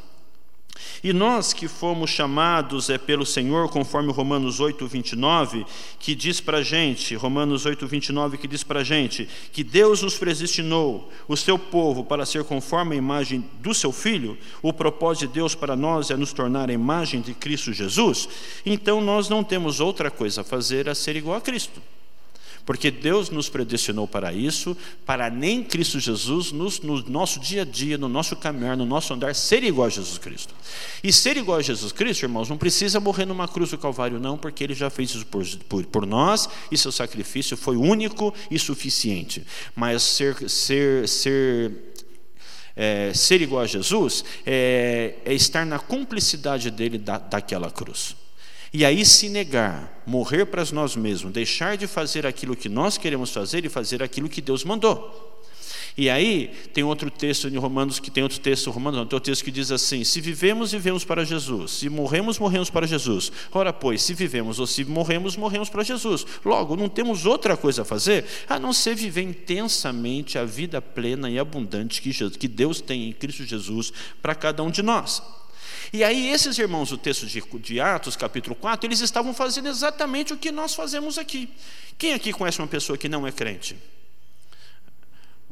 E 1.02 1.12
nós 1.12 1.52
que 1.52 1.68
fomos 1.68 2.10
chamados 2.10 2.88
é 2.88 2.96
pelo 2.96 3.26
Senhor, 3.26 3.68
conforme 3.68 4.10
Romanos 4.10 4.58
8, 4.58 4.86
29, 4.86 5.66
que 5.98 6.14
diz 6.14 6.40
para 6.40 6.58
a 6.58 6.62
gente, 6.62 7.14
Romanos 7.14 7.66
8, 7.66 7.86
29, 7.86 8.38
que 8.38 8.48
diz 8.48 8.64
para 8.64 8.80
a 8.80 8.84
gente, 8.84 9.28
que 9.52 9.62
Deus 9.62 10.02
nos 10.02 10.16
predestinou, 10.16 11.12
o 11.28 11.36
seu 11.36 11.58
povo, 11.58 12.04
para 12.04 12.24
ser 12.24 12.44
conforme 12.44 12.94
a 12.94 12.98
imagem 12.98 13.44
do 13.60 13.74
seu 13.74 13.92
Filho, 13.92 14.38
o 14.62 14.72
propósito 14.72 15.28
de 15.28 15.34
Deus 15.34 15.54
para 15.54 15.76
nós 15.76 16.10
é 16.10 16.16
nos 16.16 16.32
tornar 16.32 16.70
a 16.70 16.72
imagem 16.72 17.20
de 17.20 17.34
Cristo 17.34 17.72
Jesus, 17.72 18.28
então 18.64 19.00
nós 19.00 19.28
não 19.28 19.44
temos 19.44 19.80
outra 19.80 20.10
coisa 20.10 20.40
a 20.40 20.44
fazer 20.44 20.88
a 20.88 20.94
ser 20.94 21.16
igual 21.16 21.36
a 21.36 21.40
Cristo. 21.40 21.82
Porque 22.64 22.90
Deus 22.90 23.28
nos 23.28 23.48
predestinou 23.48 24.08
para 24.08 24.32
isso, 24.32 24.76
para 25.04 25.28
nem 25.28 25.62
Cristo 25.62 26.00
Jesus, 26.00 26.50
nos, 26.50 26.80
no 26.80 27.02
nosso 27.08 27.38
dia 27.38 27.62
a 27.62 27.64
dia, 27.64 27.98
no 27.98 28.08
nosso 28.08 28.34
caminhar, 28.36 28.76
no 28.76 28.86
nosso 28.86 29.12
andar, 29.12 29.34
ser 29.34 29.62
igual 29.62 29.86
a 29.86 29.90
Jesus 29.90 30.16
Cristo. 30.16 30.54
E 31.02 31.12
ser 31.12 31.36
igual 31.36 31.58
a 31.58 31.62
Jesus 31.62 31.92
Cristo, 31.92 32.22
irmãos, 32.22 32.48
não 32.48 32.56
precisa 32.56 32.98
morrer 32.98 33.26
numa 33.26 33.46
cruz 33.46 33.70
do 33.70 33.78
Calvário, 33.78 34.18
não, 34.18 34.38
porque 34.38 34.64
Ele 34.64 34.74
já 34.74 34.88
fez 34.88 35.10
isso 35.10 35.26
por, 35.26 35.44
por, 35.68 35.84
por 35.84 36.06
nós 36.06 36.48
e 36.70 36.78
seu 36.78 36.90
sacrifício 36.90 37.56
foi 37.56 37.76
único 37.76 38.32
e 38.50 38.58
suficiente. 38.58 39.46
Mas 39.76 40.02
ser, 40.02 40.48
ser, 40.48 41.06
ser 41.06 41.72
é, 42.76 43.12
ser 43.14 43.40
igual 43.40 43.62
a 43.62 43.66
Jesus 43.66 44.24
é, 44.44 45.16
é, 45.24 45.32
estar 45.32 45.64
na 45.64 45.78
cumplicidade 45.78 46.70
dele 46.70 46.98
da, 46.98 47.18
daquela 47.18 47.70
cruz. 47.70 48.16
E 48.74 48.84
aí 48.84 49.06
se 49.06 49.28
negar, 49.28 50.02
morrer 50.04 50.46
para 50.46 50.64
nós 50.72 50.96
mesmos, 50.96 51.32
deixar 51.32 51.76
de 51.76 51.86
fazer 51.86 52.26
aquilo 52.26 52.56
que 52.56 52.68
nós 52.68 52.98
queremos 52.98 53.30
fazer 53.30 53.64
e 53.64 53.68
fazer 53.68 54.02
aquilo 54.02 54.28
que 54.28 54.40
Deus 54.40 54.64
mandou. 54.64 55.30
E 55.96 56.10
aí 56.10 56.48
tem 56.72 56.82
outro 56.82 57.08
texto 57.08 57.46
em 57.46 57.56
Romanos 57.56 58.00
que 58.00 58.10
tem 58.10 58.24
outro 58.24 58.40
texto 58.40 58.68
Romanos, 58.72 58.98
não, 58.98 59.06
tem 59.06 59.14
outro 59.14 59.30
texto 59.30 59.44
que 59.44 59.52
diz 59.52 59.70
assim: 59.70 60.02
se 60.02 60.20
vivemos, 60.20 60.72
vivemos 60.72 61.04
para 61.04 61.24
Jesus; 61.24 61.70
se 61.70 61.88
morremos, 61.88 62.36
morremos 62.36 62.68
para 62.68 62.84
Jesus. 62.84 63.30
Ora, 63.52 63.72
pois, 63.72 64.02
se 64.02 64.12
vivemos 64.12 64.58
ou 64.58 64.66
se 64.66 64.84
morremos, 64.84 65.36
morremos 65.36 65.70
para 65.70 65.84
Jesus. 65.84 66.26
Logo, 66.44 66.74
não 66.74 66.88
temos 66.88 67.26
outra 67.26 67.56
coisa 67.56 67.82
a 67.82 67.84
fazer 67.84 68.24
a 68.48 68.58
não 68.58 68.72
ser 68.72 68.96
viver 68.96 69.22
intensamente 69.22 70.36
a 70.36 70.44
vida 70.44 70.82
plena 70.82 71.30
e 71.30 71.38
abundante 71.38 72.02
que, 72.02 72.10
Jesus, 72.10 72.36
que 72.36 72.48
Deus 72.48 72.80
tem 72.80 73.08
em 73.08 73.12
Cristo 73.12 73.44
Jesus 73.44 73.92
para 74.20 74.34
cada 74.34 74.64
um 74.64 74.70
de 74.70 74.82
nós. 74.82 75.22
E 75.92 76.02
aí, 76.02 76.30
esses 76.30 76.58
irmãos 76.58 76.90
do 76.90 76.98
texto 76.98 77.26
de, 77.26 77.42
de, 77.60 77.80
Atos, 77.80 78.16
capítulo 78.16 78.54
4, 78.54 78.86
eles 78.86 79.00
estavam 79.00 79.34
fazendo 79.34 79.68
exatamente 79.68 80.32
o 80.32 80.36
que 80.36 80.50
nós 80.50 80.74
fazemos 80.74 81.18
aqui. 81.18 81.48
Quem 81.98 82.12
aqui 82.14 82.32
conhece 82.32 82.58
uma 82.58 82.68
pessoa 82.68 82.98
que 82.98 83.08
não 83.08 83.26
é 83.26 83.32
crente? 83.32 83.76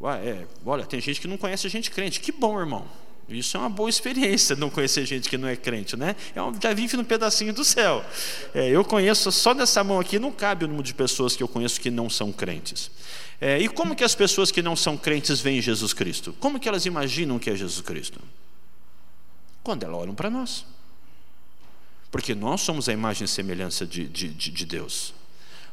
Ué, 0.01 0.17
é, 0.27 0.47
olha, 0.67 0.85
tem 0.85 1.01
gente 1.01 1.21
que 1.21 1.29
não 1.29 1.37
conhece 1.37 1.69
gente 1.69 1.91
crente. 1.91 2.21
Que 2.21 2.33
bom, 2.33 2.59
irmão. 2.59 2.87
Isso 3.29 3.57
é 3.57 3.61
uma 3.61 3.71
boa 3.71 3.89
experiência, 3.89 4.57
não 4.57 4.69
conhecer 4.69 5.07
gente 5.07 5.29
que 5.29 5.39
não 5.39 5.49
é 5.49 5.57
crente, 5.57 5.97
né? 5.97 6.17
É 6.35 6.41
já 6.61 6.75
vive 6.75 6.97
num 6.97 7.05
pedacinho 7.05 7.53
do 7.53 7.65
céu. 7.65 8.05
É, 8.53 8.69
eu 8.69 8.85
conheço, 8.85 9.31
só 9.31 9.55
dessa 9.55 9.83
mão 9.85 10.01
aqui, 10.01 10.19
não 10.19 10.33
cabe 10.33 10.65
o 10.65 10.69
número 10.69 10.85
de 10.85 10.93
pessoas 10.93 11.37
que 11.37 11.43
eu 11.43 11.49
conheço 11.49 11.81
que 11.81 11.91
não 11.91 12.11
são 12.11 12.33
crentes. 12.33 12.91
É, 13.41 13.59
e 13.59 13.69
como 13.69 13.95
que 13.95 14.05
as 14.05 14.15
pessoas 14.15 14.51
que 14.51 14.61
não 14.61 14.77
são 14.77 14.97
crentes 14.97 15.41
veem 15.41 15.61
Jesus 15.63 15.93
Cristo? 15.93 16.35
Como 16.39 16.61
que 16.61 16.69
elas 16.69 16.85
imaginam 16.85 17.39
que 17.39 17.49
é 17.49 17.57
Jesus 17.57 17.81
Cristo? 17.81 18.21
Quando 19.63 19.85
elas 19.85 20.01
olham 20.01 20.15
para 20.15 20.31
nós. 20.31 20.65
Porque 22.11 22.35
nós 22.35 22.61
somos 22.61 22.89
a 22.89 22.93
imagem 22.93 23.25
e 23.25 23.29
semelhança 23.29 23.87
de, 23.87 24.07
de, 24.07 24.29
de 24.29 24.67
Deus. 24.67 25.15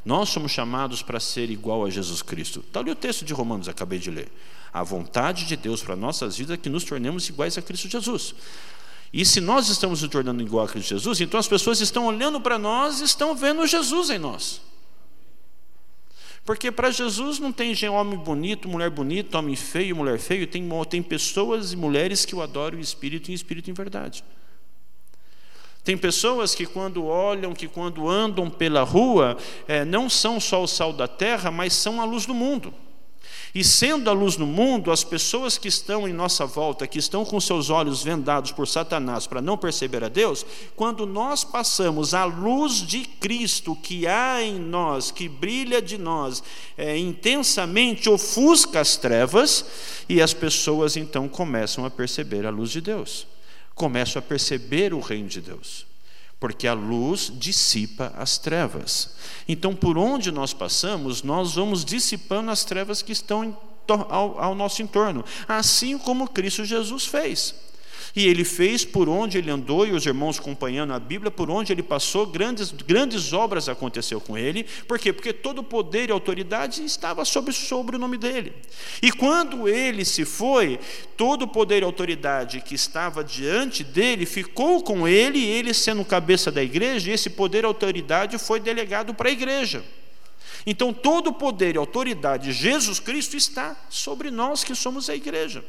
Nós 0.05 0.29
somos 0.29 0.51
chamados 0.51 1.01
para 1.01 1.19
ser 1.19 1.49
igual 1.49 1.85
a 1.85 1.89
Jesus 1.89 2.21
Cristo. 2.21 2.61
Está 2.61 2.79
ali 2.79 2.91
o 2.91 2.95
texto 2.95 3.25
de 3.25 3.33
Romanos, 3.33 3.67
acabei 3.67 3.99
de 3.99 4.09
ler. 4.09 4.31
A 4.71 4.83
vontade 4.83 5.45
de 5.45 5.57
Deus 5.57 5.81
para 5.81 5.95
nossas 5.95 6.37
vidas 6.37 6.53
é 6.53 6.57
que 6.57 6.69
nos 6.69 6.83
tornemos 6.83 7.27
iguais 7.27 7.57
a 7.57 7.61
Cristo 7.61 7.89
Jesus. 7.89 8.33
E 9.11 9.25
se 9.25 9.41
nós 9.41 9.67
estamos 9.67 10.01
nos 10.01 10.11
tornando 10.11 10.41
igual 10.41 10.65
a 10.65 10.69
Cristo 10.69 10.89
Jesus, 10.89 11.19
então 11.19 11.39
as 11.39 11.47
pessoas 11.47 11.81
estão 11.81 12.05
olhando 12.05 12.39
para 12.39 12.57
nós 12.57 13.01
e 13.01 13.03
estão 13.03 13.35
vendo 13.35 13.65
Jesus 13.67 14.09
em 14.09 14.19
nós. 14.19 14.61
Porque 16.49 16.71
para 16.71 16.89
Jesus 16.89 17.37
não 17.37 17.51
tem 17.51 17.75
homem 17.89 18.17
bonito, 18.17 18.67
mulher 18.67 18.89
bonita, 18.89 19.37
homem 19.37 19.55
feio, 19.55 19.95
mulher 19.95 20.17
feio, 20.17 20.47
tem, 20.47 20.67
tem 20.89 21.03
pessoas 21.03 21.73
e 21.73 21.77
mulheres 21.77 22.25
que 22.25 22.33
o 22.33 22.41
adoram 22.41 22.79
em 22.79 22.81
espírito 22.81 23.29
e 23.29 23.35
espírito 23.35 23.69
em 23.69 23.73
verdade. 23.75 24.23
Tem 25.83 25.95
pessoas 25.95 26.55
que 26.55 26.65
quando 26.65 27.05
olham, 27.05 27.53
que 27.53 27.67
quando 27.67 28.09
andam 28.09 28.49
pela 28.49 28.81
rua, 28.81 29.37
é, 29.67 29.85
não 29.85 30.09
são 30.09 30.39
só 30.39 30.63
o 30.63 30.67
sal 30.67 30.91
da 30.91 31.07
terra, 31.07 31.51
mas 31.51 31.73
são 31.73 32.01
a 32.01 32.03
luz 32.03 32.25
do 32.25 32.33
mundo. 32.33 32.73
E 33.53 33.63
sendo 33.63 34.09
a 34.09 34.13
luz 34.13 34.37
no 34.37 34.45
mundo, 34.45 34.91
as 34.91 35.03
pessoas 35.03 35.57
que 35.57 35.67
estão 35.67 36.07
em 36.07 36.13
nossa 36.13 36.45
volta, 36.45 36.87
que 36.87 36.99
estão 36.99 37.25
com 37.25 37.39
seus 37.39 37.69
olhos 37.69 38.03
vendados 38.03 38.51
por 38.51 38.67
Satanás 38.67 39.25
para 39.25 39.41
não 39.41 39.57
perceber 39.57 40.03
a 40.03 40.07
Deus, 40.07 40.45
quando 40.75 41.05
nós 41.05 41.43
passamos 41.43 42.13
a 42.13 42.25
luz 42.25 42.85
de 42.85 43.05
Cristo 43.05 43.75
que 43.75 44.05
há 44.05 44.41
em 44.43 44.59
nós, 44.59 45.09
que 45.09 45.27
brilha 45.27 45.81
de 45.81 45.97
nós 45.97 46.43
é, 46.77 46.97
intensamente, 46.97 48.09
ofusca 48.09 48.79
as 48.79 48.97
trevas, 48.97 49.65
e 50.07 50.21
as 50.21 50.33
pessoas 50.33 50.95
então 50.95 51.27
começam 51.27 51.85
a 51.85 51.89
perceber 51.89 52.45
a 52.45 52.49
luz 52.51 52.69
de 52.69 52.81
Deus, 52.81 53.25
começam 53.73 54.19
a 54.19 54.23
perceber 54.23 54.93
o 54.93 54.99
reino 54.99 55.27
de 55.27 55.41
Deus 55.41 55.88
porque 56.39 56.67
a 56.67 56.73
luz 56.73 57.31
dissipa 57.33 58.13
as 58.17 58.37
trevas. 58.37 59.11
Então, 59.47 59.75
por 59.75 59.97
onde 59.97 60.31
nós 60.31 60.53
passamos, 60.53 61.21
nós 61.21 61.55
vamos 61.55 61.83
dissipando 61.83 62.49
as 62.49 62.63
trevas 62.63 63.01
que 63.01 63.11
estão 63.11 63.57
ao, 63.87 64.39
ao 64.39 64.55
nosso 64.55 64.81
entorno, 64.81 65.25
assim 65.47 65.97
como 65.97 66.27
Cristo 66.27 66.63
Jesus 66.63 67.05
fez. 67.05 67.55
E 68.15 68.27
ele 68.27 68.43
fez 68.43 68.83
por 68.85 69.07
onde 69.07 69.37
ele 69.37 69.49
andou, 69.49 69.85
e 69.85 69.91
os 69.91 70.05
irmãos 70.05 70.39
acompanhando 70.39 70.93
a 70.93 70.99
Bíblia, 70.99 71.31
por 71.31 71.49
onde 71.49 71.71
ele 71.71 71.83
passou, 71.83 72.25
grandes, 72.25 72.71
grandes 72.71 73.33
obras 73.33 73.69
aconteceu 73.69 74.19
com 74.19 74.37
ele. 74.37 74.65
Por 74.87 74.97
quê? 74.99 75.13
Porque 75.13 75.33
todo 75.33 75.59
o 75.59 75.63
poder 75.63 76.09
e 76.09 76.11
autoridade 76.11 76.83
estava 76.83 77.23
sobre, 77.25 77.53
sobre 77.53 77.95
o 77.95 77.99
nome 77.99 78.17
dele. 78.17 78.53
E 79.01 79.11
quando 79.11 79.67
ele 79.67 80.03
se 80.05 80.25
foi, 80.25 80.79
todo 81.15 81.43
o 81.43 81.47
poder 81.47 81.81
e 81.81 81.85
autoridade 81.85 82.61
que 82.61 82.75
estava 82.75 83.23
diante 83.23 83.83
dele 83.83 84.25
ficou 84.25 84.83
com 84.83 85.07
ele, 85.07 85.43
ele 85.43 85.73
sendo 85.73 86.03
cabeça 86.05 86.51
da 86.51 86.63
igreja, 86.63 87.09
e 87.09 87.13
esse 87.13 87.29
poder 87.29 87.63
e 87.63 87.67
autoridade 87.67 88.37
foi 88.37 88.59
delegado 88.59 89.13
para 89.13 89.29
a 89.29 89.31
igreja. 89.31 89.83
Então, 90.65 90.93
todo 90.93 91.27
o 91.27 91.33
poder 91.33 91.75
e 91.75 91.77
autoridade 91.77 92.47
de 92.47 92.51
Jesus 92.51 92.99
Cristo 92.99 93.35
está 93.37 93.75
sobre 93.89 94.29
nós 94.29 94.63
que 94.63 94.75
somos 94.75 95.09
a 95.09 95.15
igreja. 95.15 95.63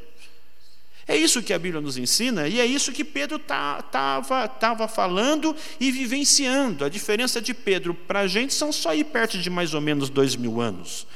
É 1.09 1.17
isso 1.17 1.43
que 1.43 1.53
a 1.53 1.59
Bíblia 1.59 1.81
nos 1.81 1.97
ensina 1.97 2.47
e 2.47 2.61
é 2.61 2.67
isso 2.67 2.93
que 2.93 3.05
Pedro 3.05 3.37
estava 3.37 4.49
tá, 4.49 4.89
falando 4.89 5.55
e 5.79 5.91
vivenciando. 5.91 6.85
A 6.85 6.89
diferença 6.89 7.41
de 7.41 7.53
Pedro 7.53 7.95
para 7.95 8.21
a 8.21 8.27
gente 8.27 8.55
são 8.55 8.71
só 8.71 8.95
ir 8.95 9.05
perto 9.05 9.39
de 9.39 9.51
mais 9.51 9.75
ou 9.75 9.81
menos 9.81 10.09
dois 10.09 10.37
mil 10.37 10.61
anos. 10.61 11.07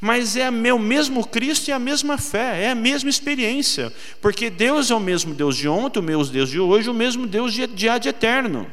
Mas 0.00 0.36
é 0.36 0.50
o 0.50 0.78
mesmo 0.78 1.26
Cristo 1.26 1.68
e 1.68 1.72
a 1.72 1.78
mesma 1.78 2.18
fé, 2.18 2.64
é 2.64 2.70
a 2.70 2.74
mesma 2.74 3.08
experiência, 3.08 3.92
porque 4.20 4.50
Deus 4.50 4.90
é 4.90 4.94
o 4.94 5.00
mesmo 5.00 5.34
Deus 5.34 5.56
de 5.56 5.68
ontem, 5.68 6.00
o 6.00 6.02
mesmo 6.02 6.24
Deus 6.26 6.50
de 6.50 6.60
hoje, 6.60 6.90
o 6.90 6.94
mesmo 6.94 7.26
Deus 7.26 7.52
de, 7.52 7.66
de, 7.66 7.98
de 7.98 8.08
eterno. 8.08 8.66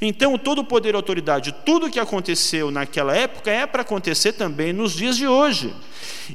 Então, 0.00 0.36
todo 0.36 0.60
o 0.60 0.64
poder 0.64 0.94
e 0.94 0.96
autoridade, 0.96 1.54
tudo 1.64 1.90
que 1.90 2.00
aconteceu 2.00 2.70
naquela 2.70 3.14
época 3.14 3.50
é 3.50 3.66
para 3.66 3.82
acontecer 3.82 4.32
também 4.32 4.72
nos 4.72 4.94
dias 4.94 5.16
de 5.16 5.28
hoje. 5.28 5.72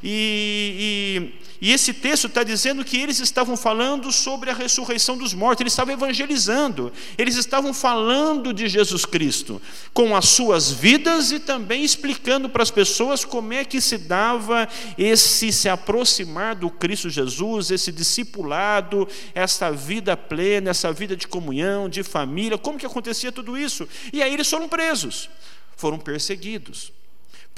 E, 0.02 1.32
e 1.34 1.48
e 1.60 1.72
esse 1.72 1.92
texto 1.92 2.28
está 2.28 2.44
dizendo 2.44 2.84
que 2.84 2.96
eles 2.96 3.18
estavam 3.18 3.56
falando 3.56 4.12
sobre 4.12 4.48
a 4.48 4.54
ressurreição 4.54 5.18
dos 5.18 5.34
mortos, 5.34 5.62
eles 5.62 5.72
estavam 5.72 5.92
evangelizando, 5.92 6.92
eles 7.16 7.34
estavam 7.34 7.74
falando 7.74 8.52
de 8.52 8.68
Jesus 8.68 9.04
Cristo, 9.04 9.60
com 9.92 10.14
as 10.14 10.28
suas 10.28 10.70
vidas 10.70 11.32
e 11.32 11.40
também 11.40 11.82
explicando 11.82 12.48
para 12.48 12.62
as 12.62 12.70
pessoas 12.70 13.24
como 13.24 13.52
é 13.52 13.64
que 13.64 13.80
se 13.80 13.98
dava 13.98 14.68
esse 14.96 15.50
se 15.50 15.68
aproximar 15.68 16.54
do 16.54 16.70
Cristo 16.70 17.10
Jesus, 17.10 17.72
esse 17.72 17.90
discipulado, 17.90 19.08
essa 19.34 19.72
vida 19.72 20.16
plena, 20.16 20.70
essa 20.70 20.92
vida 20.92 21.16
de 21.16 21.26
comunhão, 21.26 21.88
de 21.88 22.04
família, 22.04 22.56
como 22.56 22.78
que 22.78 22.86
acontecia 22.86 23.32
tudo 23.32 23.58
isso. 23.58 23.88
E 24.12 24.22
aí 24.22 24.32
eles 24.32 24.48
foram 24.48 24.68
presos, 24.68 25.28
foram 25.76 25.98
perseguidos. 25.98 26.92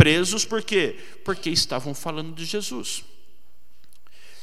Presos 0.01 0.47
por 0.47 0.63
quê? 0.63 0.97
Porque 1.27 1.51
estavam 1.51 1.93
falando 1.93 2.35
de 2.35 2.47
Jesus. 2.47 3.05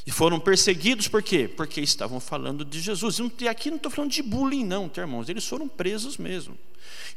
E 0.05 0.11
foram 0.11 0.39
perseguidos 0.39 1.07
por 1.07 1.23
quê? 1.23 1.47
Porque 1.47 1.81
estavam 1.81 2.19
falando 2.19 2.63
de 2.63 2.79
Jesus. 2.79 3.17
E 3.39 3.47
aqui 3.47 3.71
não 3.71 3.77
estou 3.77 3.91
falando 3.91 4.11
de 4.11 4.21
bullying, 4.21 4.63
não, 4.63 4.87
tá, 4.87 5.01
irmãos? 5.01 5.27
Eles 5.27 5.47
foram 5.47 5.67
presos 5.67 6.15
mesmo. 6.15 6.55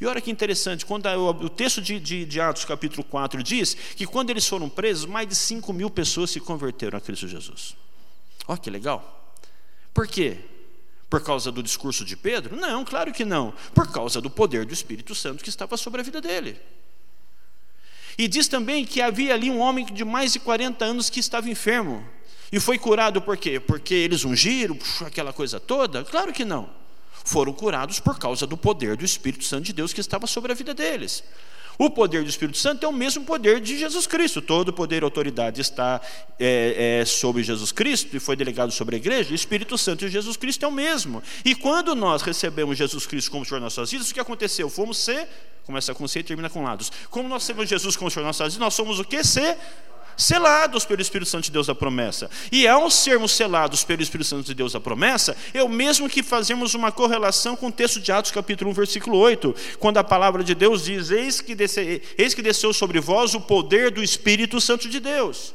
E 0.00 0.06
olha 0.06 0.22
que 0.22 0.30
interessante, 0.30 0.86
quando 0.86 1.06
o 1.06 1.50
texto 1.50 1.82
de, 1.82 2.00
de, 2.00 2.24
de, 2.24 2.40
Atos, 2.40 2.64
capítulo 2.64 3.04
4, 3.04 3.42
diz 3.42 3.74
que 3.74 4.06
quando 4.06 4.30
eles 4.30 4.48
foram 4.48 4.70
presos, 4.70 5.04
mais 5.04 5.28
de 5.28 5.36
5 5.36 5.70
mil 5.74 5.90
pessoas 5.90 6.30
se 6.30 6.40
converteram 6.40 6.96
a 6.96 7.00
Cristo 7.02 7.28
Jesus. 7.28 7.76
Olha 8.48 8.58
que 8.58 8.70
legal. 8.70 9.36
Por 9.92 10.08
quê? 10.08 10.38
Por 11.10 11.22
causa 11.22 11.52
do 11.52 11.62
discurso 11.62 12.06
de 12.06 12.16
Pedro? 12.16 12.56
Não, 12.56 12.86
claro 12.86 13.12
que 13.12 13.26
não. 13.26 13.52
Por 13.74 13.92
causa 13.92 14.18
do 14.18 14.30
poder 14.30 14.64
do 14.64 14.72
Espírito 14.72 15.14
Santo 15.14 15.44
que 15.44 15.50
estava 15.50 15.76
sobre 15.76 16.00
a 16.00 16.04
vida 16.04 16.22
dele. 16.22 16.58
E 18.20 18.28
diz 18.28 18.46
também 18.46 18.84
que 18.84 19.00
havia 19.00 19.32
ali 19.32 19.50
um 19.50 19.58
homem 19.60 19.86
de 19.86 20.04
mais 20.04 20.34
de 20.34 20.38
40 20.40 20.84
anos 20.84 21.08
que 21.08 21.18
estava 21.18 21.48
enfermo. 21.48 22.06
E 22.52 22.60
foi 22.60 22.78
curado 22.78 23.22
por 23.22 23.34
quê? 23.34 23.58
Porque 23.58 23.94
eles 23.94 24.26
ungiram, 24.26 24.78
aquela 25.06 25.32
coisa 25.32 25.58
toda? 25.58 26.04
Claro 26.04 26.30
que 26.30 26.44
não. 26.44 26.68
Foram 27.24 27.50
curados 27.54 27.98
por 27.98 28.18
causa 28.18 28.46
do 28.46 28.58
poder 28.58 28.94
do 28.94 29.06
Espírito 29.06 29.44
Santo 29.44 29.64
de 29.64 29.72
Deus 29.72 29.94
que 29.94 30.02
estava 30.02 30.26
sobre 30.26 30.52
a 30.52 30.54
vida 30.54 30.74
deles. 30.74 31.24
O 31.80 31.88
poder 31.88 32.22
do 32.22 32.28
Espírito 32.28 32.58
Santo 32.58 32.84
é 32.84 32.88
o 32.90 32.92
mesmo 32.92 33.24
poder 33.24 33.58
de 33.58 33.78
Jesus 33.78 34.06
Cristo. 34.06 34.42
Todo 34.42 34.70
poder 34.70 35.00
e 35.00 35.04
autoridade 35.04 35.62
está 35.62 35.98
é, 36.38 37.00
é, 37.00 37.04
sobre 37.06 37.42
Jesus 37.42 37.72
Cristo 37.72 38.14
e 38.14 38.20
foi 38.20 38.36
delegado 38.36 38.70
sobre 38.70 38.96
a 38.96 38.98
igreja. 38.98 39.32
O 39.32 39.34
Espírito 39.34 39.78
Santo 39.78 40.04
de 40.04 40.12
Jesus 40.12 40.36
Cristo 40.36 40.62
é 40.62 40.68
o 40.68 40.70
mesmo. 40.70 41.22
E 41.42 41.54
quando 41.54 41.94
nós 41.94 42.20
recebemos 42.20 42.76
Jesus 42.76 43.06
Cristo 43.06 43.30
como 43.30 43.46
Senhor 43.46 43.60
nas 43.60 43.74
nossas 43.74 43.90
vidas, 43.90 44.10
o 44.10 44.12
que 44.12 44.20
aconteceu? 44.20 44.68
Fomos 44.68 44.98
ser, 44.98 45.26
começa 45.64 45.94
com 45.94 46.06
C 46.06 46.18
e 46.18 46.22
termina 46.22 46.50
com 46.50 46.62
lados. 46.62 46.92
Como 47.08 47.26
nós 47.26 47.44
recebemos 47.44 47.70
Jesus 47.70 47.96
como 47.96 48.10
Senhor 48.10 48.26
nas 48.26 48.38
nossas 48.38 48.52
vidas, 48.52 48.66
nós 48.66 48.74
somos 48.74 49.00
o 49.00 49.04
que? 49.04 49.24
Ser 49.24 49.56
selados 50.20 50.84
pelo 50.84 51.00
Espírito 51.00 51.28
Santo 51.28 51.44
de 51.44 51.50
Deus 51.50 51.66
da 51.66 51.74
promessa. 51.74 52.30
E 52.52 52.68
ao 52.68 52.90
sermos 52.90 53.32
selados 53.32 53.82
pelo 53.82 54.02
Espírito 54.02 54.26
Santo 54.28 54.44
de 54.44 54.54
Deus 54.54 54.72
da 54.72 54.80
promessa, 54.80 55.36
o 55.64 55.68
mesmo 55.68 56.08
que 56.08 56.22
fazemos 56.22 56.74
uma 56.74 56.92
correlação 56.92 57.56
com 57.56 57.68
o 57.68 57.72
texto 57.72 58.00
de 58.00 58.12
Atos, 58.12 58.30
capítulo 58.30 58.70
1, 58.70 58.74
versículo 58.74 59.18
8, 59.18 59.54
quando 59.78 59.96
a 59.98 60.04
palavra 60.04 60.44
de 60.44 60.54
Deus 60.54 60.84
diz: 60.84 61.10
Eis 61.10 61.40
que, 61.40 61.56
eis 62.18 62.34
que 62.34 62.42
desceu 62.42 62.72
sobre 62.72 63.00
vós 63.00 63.34
o 63.34 63.40
poder 63.40 63.90
do 63.90 64.02
Espírito 64.02 64.60
Santo 64.60 64.88
de 64.88 65.00
Deus. 65.00 65.54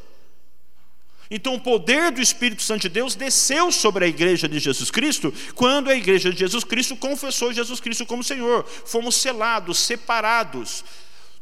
Então, 1.29 1.55
o 1.55 1.59
poder 1.59 2.11
do 2.11 2.21
Espírito 2.21 2.61
Santo 2.61 2.83
de 2.83 2.89
Deus 2.89 3.15
desceu 3.15 3.71
sobre 3.71 4.05
a 4.05 4.07
igreja 4.07 4.47
de 4.47 4.59
Jesus 4.59 4.91
Cristo 4.91 5.33
quando 5.55 5.89
a 5.89 5.95
igreja 5.95 6.31
de 6.31 6.37
Jesus 6.37 6.63
Cristo 6.63 6.95
confessou 6.95 7.51
Jesus 7.51 7.79
Cristo 7.79 8.05
como 8.05 8.23
Senhor. 8.23 8.63
Fomos 8.85 9.15
selados, 9.15 9.79
separados, 9.79 10.83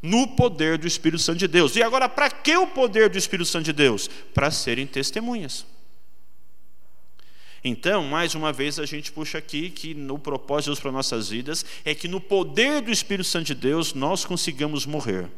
no 0.03 0.27
poder 0.27 0.77
do 0.77 0.85
Espírito 0.85 1.23
Santo 1.23 1.39
de 1.39 1.47
Deus. 1.47 1.77
E 1.77 1.81
agora, 1.81 2.09
para 2.09 2.29
que 2.29 2.57
o 2.57 2.67
poder 2.67 3.09
do 3.09 3.17
Espírito 3.17 3.47
Santo 3.47 3.63
de 3.63 3.73
Deus? 3.73 4.09
Para 4.33 4.51
serem 4.51 4.85
testemunhas. 4.85 5.65
Então, 7.63 8.03
mais 8.03 8.35
uma 8.35 8.51
vez, 8.51 8.77
a 8.77 8.85
gente 8.85 9.13
puxa 9.13 9.37
aqui 9.37 9.69
que 9.69 9.93
no 9.93 10.19
propósito 10.19 10.65
de 10.65 10.69
Deus 10.71 10.79
para 10.81 10.91
nossas 10.91 11.29
vidas 11.29 11.65
é 11.85 11.95
que 11.95 12.09
no 12.09 12.19
poder 12.19 12.81
do 12.81 12.91
Espírito 12.91 13.25
Santo 13.25 13.45
de 13.45 13.55
Deus 13.55 13.93
nós 13.93 14.25
consigamos 14.25 14.85
morrer, 14.85 15.31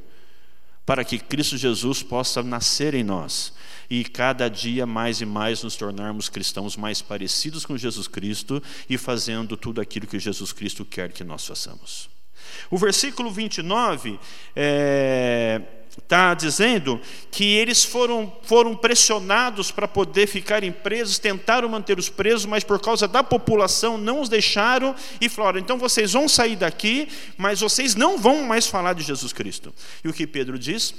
para 0.84 1.04
que 1.04 1.20
Cristo 1.20 1.56
Jesus 1.56 2.02
possa 2.02 2.42
nascer 2.42 2.96
em 2.96 3.04
nós 3.04 3.54
e 3.88 4.04
cada 4.04 4.50
dia 4.50 4.88
mais 4.88 5.22
e 5.22 5.26
mais 5.26 5.62
nos 5.62 5.76
tornarmos 5.76 6.28
cristãos 6.28 6.76
mais 6.76 7.00
parecidos 7.00 7.64
com 7.64 7.78
Jesus 7.78 8.08
Cristo 8.08 8.62
e 8.90 8.98
fazendo 8.98 9.56
tudo 9.56 9.80
aquilo 9.80 10.08
que 10.08 10.18
Jesus 10.18 10.52
Cristo 10.52 10.84
quer 10.84 11.12
que 11.12 11.24
nós 11.24 11.46
façamos. 11.46 12.10
O 12.70 12.78
versículo 12.78 13.32
29 13.32 14.20
é, 14.56 15.62
está 15.98 16.34
dizendo 16.34 17.00
que 17.32 17.44
eles 17.44 17.84
foram, 17.84 18.32
foram 18.44 18.76
pressionados 18.76 19.72
para 19.72 19.88
poder 19.88 20.28
ficarem 20.28 20.72
presos, 20.72 21.20
tentaram 21.20 21.70
manter 21.70 21.98
os 21.98 22.10
presos, 22.10 22.46
mas 22.46 22.64
por 22.64 22.80
causa 22.80 23.08
da 23.08 23.24
população 23.24 23.98
não 23.98 24.22
os 24.22 24.30
deixaram 24.30 24.96
e 25.20 25.30
falaram: 25.30 25.60
então 25.60 25.78
vocês 25.78 26.14
vão 26.14 26.28
sair 26.28 26.56
daqui, 26.56 27.08
mas 27.38 27.62
vocês 27.62 27.96
não 27.96 28.18
vão 28.18 28.44
mais 28.44 28.68
falar 28.68 28.94
de 28.94 29.04
Jesus 29.04 29.32
Cristo. 29.34 29.74
E 30.04 30.10
o 30.10 30.14
que 30.14 30.28
Pedro 30.28 30.60
diz? 30.60 30.94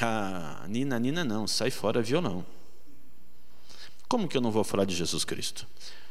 Ah, 0.00 0.64
Nina, 0.68 0.98
Nina, 0.98 1.24
não, 1.24 1.46
sai 1.46 1.70
fora 1.70 2.00
violão. 2.00 2.44
Como 4.08 4.26
que 4.26 4.36
eu 4.36 4.40
não 4.40 4.50
vou 4.50 4.64
falar 4.64 4.84
de 4.84 4.94
Jesus 4.94 5.24
Cristo? 5.24 5.66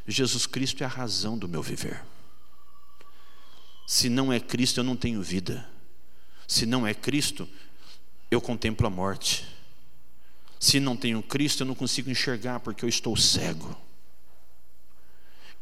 Jesus 0.08 0.46
Cristo 0.46 0.82
é 0.82 0.86
a 0.86 0.90
razão 0.90 1.38
do 1.38 1.48
meu 1.48 1.62
viver. 1.62 2.02
Se 3.90 4.08
não 4.08 4.32
é 4.32 4.40
Cristo, 4.40 4.82
eu 4.82 4.84
não 4.84 4.96
tenho 4.96 5.20
vida. 5.20 5.68
Se 6.48 6.68
não 6.68 6.86
é 6.86 6.94
Cristo, 6.94 7.50
eu 8.30 8.40
contemplo 8.40 8.86
a 8.86 8.90
morte. 8.90 9.48
Se 10.60 10.80
não 10.80 10.96
tenho 10.96 11.24
Cristo, 11.24 11.64
eu 11.64 11.66
não 11.66 11.74
consigo 11.74 12.08
enxergar 12.08 12.60
porque 12.60 12.86
eu 12.86 12.90
estou 12.90 13.18
cego. 13.18 13.76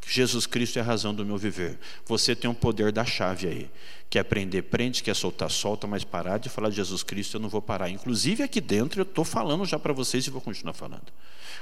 Jesus 0.06 0.44
Cristo 0.44 0.78
é 0.78 0.82
a 0.82 0.84
razão 0.84 1.14
do 1.14 1.24
meu 1.24 1.38
viver. 1.38 1.78
Você 2.04 2.36
tem 2.36 2.50
um 2.50 2.54
poder 2.54 2.92
da 2.92 3.02
chave 3.02 3.46
aí. 3.46 3.70
Quer 4.10 4.18
aprender, 4.18 4.60
prende, 4.64 5.02
quer 5.02 5.16
soltar, 5.16 5.50
solta, 5.50 5.86
mas 5.86 6.04
parar 6.04 6.36
de 6.36 6.50
falar 6.50 6.68
de 6.68 6.76
Jesus 6.76 7.02
Cristo 7.02 7.38
eu 7.38 7.40
não 7.40 7.48
vou 7.48 7.62
parar. 7.62 7.88
Inclusive 7.88 8.42
aqui 8.42 8.60
dentro 8.60 9.00
eu 9.00 9.04
estou 9.04 9.24
falando 9.24 9.64
já 9.64 9.78
para 9.78 9.94
vocês 9.94 10.26
e 10.26 10.30
vou 10.30 10.42
continuar 10.42 10.74
falando. 10.74 11.10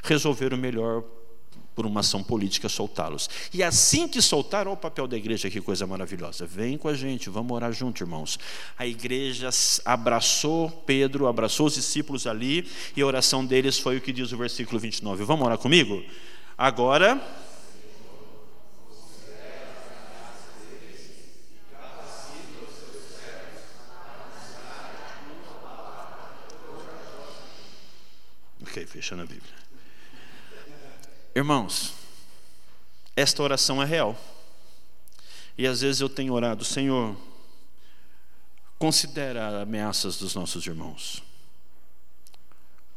Resolver 0.03 0.53
o 0.53 0.59
melhor 0.59 1.05
por 1.77 1.85
uma 1.85 2.01
ação 2.01 2.23
política, 2.23 2.71
soltá-los. 2.71 3.29
E 3.53 3.63
assim 3.63 4.09
que 4.09 4.23
soltaram, 4.23 4.71
olha 4.71 4.79
o 4.79 4.81
papel 4.81 5.07
da 5.07 5.17
igreja, 5.17 5.51
que 5.51 5.61
coisa 5.61 5.87
maravilhosa. 5.87 6.47
Vem 6.47 6.79
com 6.79 6.89
a 6.89 6.95
gente, 6.95 7.29
vamos 7.29 7.53
orar 7.53 7.71
junto, 7.71 8.03
irmãos. 8.03 8.39
A 8.79 8.87
igreja 8.87 9.51
abraçou 9.85 10.71
Pedro, 10.87 11.27
abraçou 11.27 11.67
os 11.67 11.75
discípulos 11.75 12.27
ali, 12.27 12.67
e 12.97 13.03
a 13.03 13.07
oração 13.07 13.45
deles 13.45 13.79
foi 13.79 13.99
o 13.99 14.01
que 14.01 14.11
diz 14.11 14.33
o 14.33 14.39
versículo 14.39 14.81
29. 14.81 15.23
Vamos 15.25 15.45
orar 15.45 15.59
comigo? 15.59 16.03
Agora. 16.57 17.21
Ok, 28.63 28.87
fechando 28.87 29.23
a 29.23 29.27
Bíblia. 29.27 29.66
Irmãos, 31.37 31.93
esta 33.15 33.43
oração 33.43 33.83
é 33.83 33.85
real. 33.85 34.19
E 35.59 35.67
às 35.67 35.83
vezes 35.83 36.01
eu 36.01 36.09
tenho 36.09 36.33
orado, 36.33 36.65
Senhor, 36.65 37.15
considera 38.79 39.61
ameaças 39.61 40.17
dos 40.17 40.35
nossos 40.35 40.67
irmãos. 40.67 41.23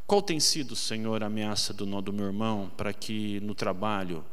Qual 0.08 0.22
tem 0.22 0.40
sido, 0.40 0.74
Senhor, 0.74 1.22
a 1.22 1.26
ameaça 1.26 1.74
do, 1.74 2.02
do 2.02 2.14
meu 2.14 2.28
irmão 2.28 2.72
para 2.78 2.94
que 2.94 3.42
no 3.42 3.54
trabalho 3.54 4.26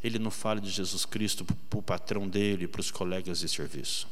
ele 0.00 0.20
não 0.20 0.30
fale 0.30 0.60
de 0.60 0.70
Jesus 0.70 1.04
Cristo 1.04 1.44
para 1.44 1.78
o 1.80 1.82
patrão 1.82 2.28
dele, 2.28 2.68
para 2.68 2.80
os 2.80 2.92
colegas 2.92 3.40
de 3.40 3.48
serviço? 3.48 4.06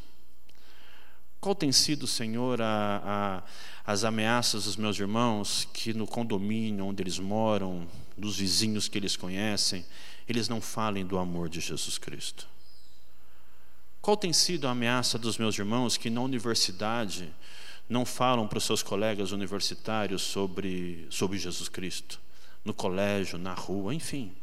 Qual 1.41 1.55
tem 1.55 1.70
sido, 1.70 2.07
Senhor, 2.07 2.61
a, 2.61 3.43
a, 3.86 3.93
as 3.93 4.03
ameaças 4.03 4.64
dos 4.64 4.76
meus 4.76 4.99
irmãos 4.99 5.68
que 5.72 5.95
no 5.95 6.07
condomínio 6.07 6.84
onde 6.84 7.03
eles 7.03 7.18
moram, 7.18 7.86
dos 8.16 8.39
vizinhos 8.39 8.89
que 8.89 8.99
eles 8.99 9.16
conhecem, 9.16 9.84
eles 10.28 10.49
não 10.49 10.61
falem 10.61 11.07
do 11.07 11.16
amor 11.16 11.49
de 11.49 11.61
Jesus 11.61 11.97
Cristo? 11.97 12.47
Qual 14.03 14.16
tem 14.16 14.32
sido 14.32 14.66
a 14.66 14.72
ameaça 14.72 15.18
dos 15.18 15.39
meus 15.39 15.57
irmãos 15.57 15.97
que 15.97 16.11
na 16.11 16.20
universidade 16.20 17.32
não 17.89 18.05
falam 18.05 18.47
para 18.49 18.59
os 18.59 18.64
seus 18.64 18.82
colegas 18.82 19.32
universitários 19.32 20.22
sobre, 20.22 21.07
sobre 21.11 21.39
Jesus 21.39 21.68
Cristo? 21.68 22.20
No 22.64 22.74
colégio, 22.74 23.39
na 23.39 23.55
rua, 23.55 23.95
enfim. 23.95 24.34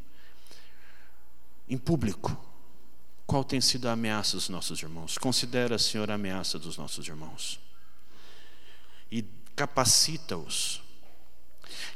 Em 1.67 1.77
público. 1.77 2.54
Qual 3.25 3.43
tem 3.43 3.59
sido 3.59 3.89
a 3.89 3.93
ameaça 3.93 4.37
dos 4.37 4.49
nossos 4.49 4.81
irmãos? 4.81 5.17
Considera, 5.17 5.77
Senhor, 5.79 6.11
a 6.11 6.15
ameaça 6.15 6.59
dos 6.59 6.77
nossos 6.77 7.07
irmãos. 7.07 7.59
E 9.11 9.23
capacita-os 9.55 10.84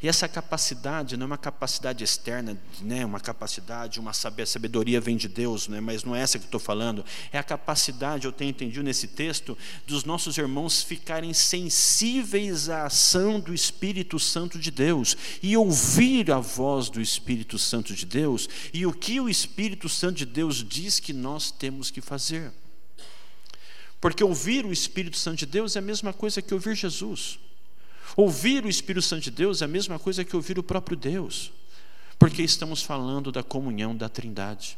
e 0.01 0.07
essa 0.07 0.27
capacidade 0.27 1.17
não 1.17 1.25
é 1.25 1.27
uma 1.27 1.37
capacidade 1.37 2.03
externa, 2.03 2.57
né? 2.81 3.05
uma 3.05 3.19
capacidade, 3.19 3.99
uma 3.99 4.13
sabedoria 4.13 5.01
vem 5.01 5.17
de 5.17 5.27
Deus, 5.27 5.67
né? 5.67 5.81
mas 5.81 6.03
não 6.03 6.15
é 6.15 6.21
essa 6.21 6.39
que 6.39 6.45
estou 6.45 6.59
falando. 6.59 7.03
É 7.33 7.37
a 7.37 7.43
capacidade, 7.43 8.25
eu 8.25 8.31
tenho 8.31 8.49
entendido 8.49 8.83
nesse 8.83 9.07
texto, 9.07 9.57
dos 9.85 10.05
nossos 10.05 10.37
irmãos 10.37 10.81
ficarem 10.81 11.33
sensíveis 11.33 12.69
à 12.69 12.85
ação 12.85 13.39
do 13.39 13.53
Espírito 13.53 14.17
Santo 14.19 14.57
de 14.57 14.71
Deus 14.71 15.17
e 15.43 15.57
ouvir 15.57 16.31
a 16.31 16.39
voz 16.39 16.89
do 16.89 17.01
Espírito 17.01 17.57
Santo 17.59 17.93
de 17.93 18.05
Deus 18.05 18.47
e 18.73 18.85
o 18.85 18.93
que 18.93 19.19
o 19.19 19.27
Espírito 19.27 19.89
Santo 19.89 20.17
de 20.17 20.25
Deus 20.25 20.63
diz 20.67 20.99
que 20.99 21.11
nós 21.11 21.51
temos 21.51 21.91
que 21.91 21.99
fazer. 21.99 22.51
Porque 23.99 24.23
ouvir 24.23 24.65
o 24.65 24.71
Espírito 24.71 25.17
Santo 25.17 25.39
de 25.39 25.45
Deus 25.45 25.75
é 25.75 25.79
a 25.79 25.81
mesma 25.81 26.13
coisa 26.13 26.41
que 26.41 26.53
ouvir 26.53 26.73
Jesus. 26.73 27.37
Ouvir 28.15 28.65
o 28.65 28.69
Espírito 28.69 29.05
Santo 29.05 29.23
de 29.23 29.31
Deus 29.31 29.61
é 29.61 29.65
a 29.65 29.67
mesma 29.67 29.99
coisa 29.99 30.25
que 30.25 30.35
ouvir 30.35 30.57
o 30.57 30.63
próprio 30.63 30.97
Deus, 30.97 31.51
porque 32.17 32.41
estamos 32.41 32.81
falando 32.81 33.31
da 33.31 33.43
comunhão 33.43 33.95
da 33.95 34.09
Trindade, 34.09 34.77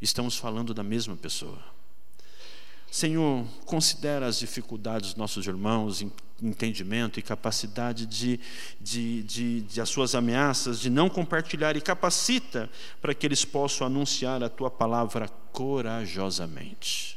estamos 0.00 0.36
falando 0.36 0.72
da 0.72 0.82
mesma 0.82 1.16
pessoa. 1.16 1.58
Senhor, 2.90 3.44
considera 3.66 4.26
as 4.26 4.38
dificuldades 4.38 5.10
dos 5.10 5.18
nossos 5.18 5.46
irmãos, 5.46 6.02
entendimento 6.40 7.18
e 7.18 7.22
capacidade 7.22 8.06
de, 8.06 8.40
de, 8.80 9.22
de, 9.24 9.60
de, 9.62 9.80
as 9.80 9.88
suas 9.88 10.14
ameaças, 10.14 10.80
de 10.80 10.88
não 10.88 11.10
compartilhar, 11.10 11.76
e 11.76 11.80
capacita 11.80 12.70
para 13.00 13.14
que 13.14 13.26
eles 13.26 13.44
possam 13.44 13.86
anunciar 13.86 14.42
a 14.42 14.48
tua 14.48 14.70
palavra 14.70 15.28
corajosamente 15.52 17.15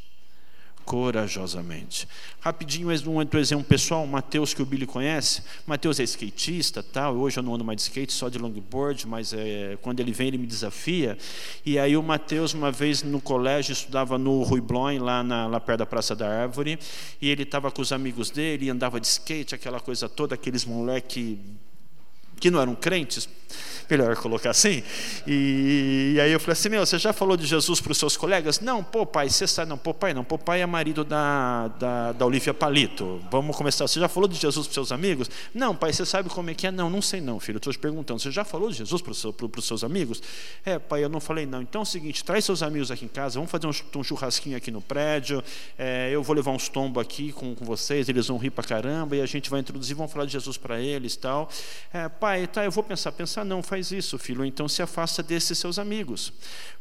corajosamente. 0.89 2.07
Rapidinho, 2.39 2.89
um 3.07 3.17
outro 3.17 3.39
exemplo 3.39 3.63
pessoal, 3.63 4.07
Mateus, 4.07 4.55
que 4.55 4.61
o 4.63 4.65
Billy 4.65 4.87
conhece. 4.87 5.43
Mateus 5.67 5.99
é 5.99 6.03
skatista, 6.03 6.81
tal. 6.81 7.15
Hoje 7.15 7.37
eu 7.37 7.43
não 7.43 7.53
ando 7.53 7.63
mais 7.63 7.75
de 7.75 7.83
skate, 7.83 8.11
só 8.11 8.27
de 8.27 8.39
longboard, 8.39 9.07
mas 9.07 9.31
é, 9.31 9.77
quando 9.83 9.99
ele 9.99 10.11
vem, 10.11 10.29
ele 10.29 10.39
me 10.39 10.47
desafia. 10.47 11.15
E 11.63 11.77
aí 11.77 11.95
o 11.95 12.01
Mateus, 12.01 12.55
uma 12.55 12.71
vez 12.71 13.03
no 13.03 13.21
colégio, 13.21 13.71
estudava 13.71 14.17
no 14.17 14.41
Rui 14.41 14.61
Bloin, 14.61 14.97
lá, 14.97 15.21
na, 15.21 15.45
lá 15.45 15.59
perto 15.59 15.77
da 15.77 15.85
Praça 15.85 16.15
da 16.15 16.27
Árvore, 16.27 16.79
e 17.21 17.29
ele 17.29 17.43
estava 17.43 17.69
com 17.69 17.83
os 17.83 17.91
amigos 17.91 18.31
dele, 18.31 18.67
andava 18.67 18.99
de 18.99 19.05
skate, 19.05 19.53
aquela 19.53 19.79
coisa 19.79 20.09
toda, 20.09 20.33
aqueles 20.33 20.65
moleque 20.65 21.37
que 22.39 22.49
não 22.49 22.61
eram 22.61 22.75
crentes, 22.75 23.27
melhor 23.89 24.15
colocar 24.15 24.51
assim. 24.51 24.83
E, 25.25 26.13
e, 26.15 26.21
aí 26.21 26.31
eu 26.31 26.39
falei 26.39 26.53
assim: 26.53 26.69
Meu, 26.69 26.85
você 26.85 26.99
já 26.99 27.11
falou 27.11 27.35
de 27.35 27.45
Jesus 27.45 27.81
para 27.81 27.91
os 27.91 27.97
seus 27.97 28.15
colegas? 28.15 28.59
Não, 28.59 28.83
pô, 28.83 29.05
pai, 29.05 29.29
você 29.29 29.47
sabe, 29.47 29.69
não, 29.69 29.77
pô, 29.77 29.93
pai, 29.93 30.13
não, 30.13 30.23
pô, 30.23 30.37
pai 30.37 30.61
é 30.61 30.65
marido 30.65 31.03
da, 31.03 31.67
da, 31.79 32.11
da 32.11 32.25
Olivia 32.25 32.53
Palito. 32.53 33.19
Vamos 33.31 33.55
começar. 33.55 33.87
Você 33.87 33.99
já 33.99 34.07
falou 34.07 34.27
de 34.27 34.35
Jesus 34.35 34.67
para 34.67 34.71
os 34.71 34.73
seus 34.75 34.91
amigos? 34.91 35.29
Não, 35.53 35.75
pai, 35.75 35.91
você 35.91 36.05
sabe 36.05 36.29
como 36.29 36.49
é 36.49 36.53
que 36.53 36.67
é? 36.67 36.71
Não, 36.71 36.89
não 36.89 37.01
sei 37.01 37.19
não, 37.21 37.39
filho. 37.39 37.57
Estou 37.57 37.73
te 37.73 37.79
perguntando: 37.79 38.19
Você 38.19 38.31
já 38.31 38.43
falou 38.43 38.69
de 38.69 38.77
Jesus 38.77 39.01
para, 39.01 39.11
os 39.11 39.65
seus 39.65 39.83
amigos? 39.83 40.21
É, 40.63 40.77
pai, 40.77 41.03
eu 41.03 41.09
não 41.09 41.19
falei 41.19 41.45
não. 41.45 41.61
Então 41.61 41.81
é 41.81 41.83
o 41.83 41.85
seguinte: 41.85 42.23
traz 42.23 42.45
seus 42.45 42.61
amigos 42.61 42.91
aqui 42.91 43.05
em 43.05 43.09
casa, 43.09 43.35
vamos 43.39 43.49
fazer 43.49 43.67
um, 43.67 43.99
um 43.99 44.03
churrasquinho 44.03 44.55
aqui 44.55 44.71
no 44.71 44.81
prédio. 44.81 45.43
É, 45.77 46.09
eu 46.11 46.21
vou 46.21 46.35
levar 46.35 46.51
uns 46.51 46.69
tombos 46.69 47.01
aqui 47.01 47.31
com, 47.31 47.55
com 47.55 47.65
vocês, 47.65 48.07
eles 48.07 48.27
vão 48.27 48.37
rir 48.37 48.51
para 48.51 48.63
caramba 48.63 49.15
e 49.15 49.21
a 49.21 49.25
gente 49.25 49.49
vai 49.49 49.59
introduzir, 49.59 49.95
vamos 49.95 50.11
falar 50.11 50.25
de 50.25 50.33
Jesus 50.33 50.57
para 50.57 50.79
eles 50.79 51.15
tal. 51.15 51.49
É, 51.93 52.07
pai, 52.07 52.28
tá, 52.51 52.63
eu 52.63 52.71
vou 52.71 52.83
pensar, 52.83 53.11
pensar, 53.11 53.43
não, 53.43 53.61
faz 53.63 53.91
isso, 53.91 54.17
filho, 54.17 54.43
então 54.45 54.67
se 54.67 54.81
afasta 54.81 55.21
desses 55.21 55.57
seus 55.57 55.79
amigos, 55.79 56.33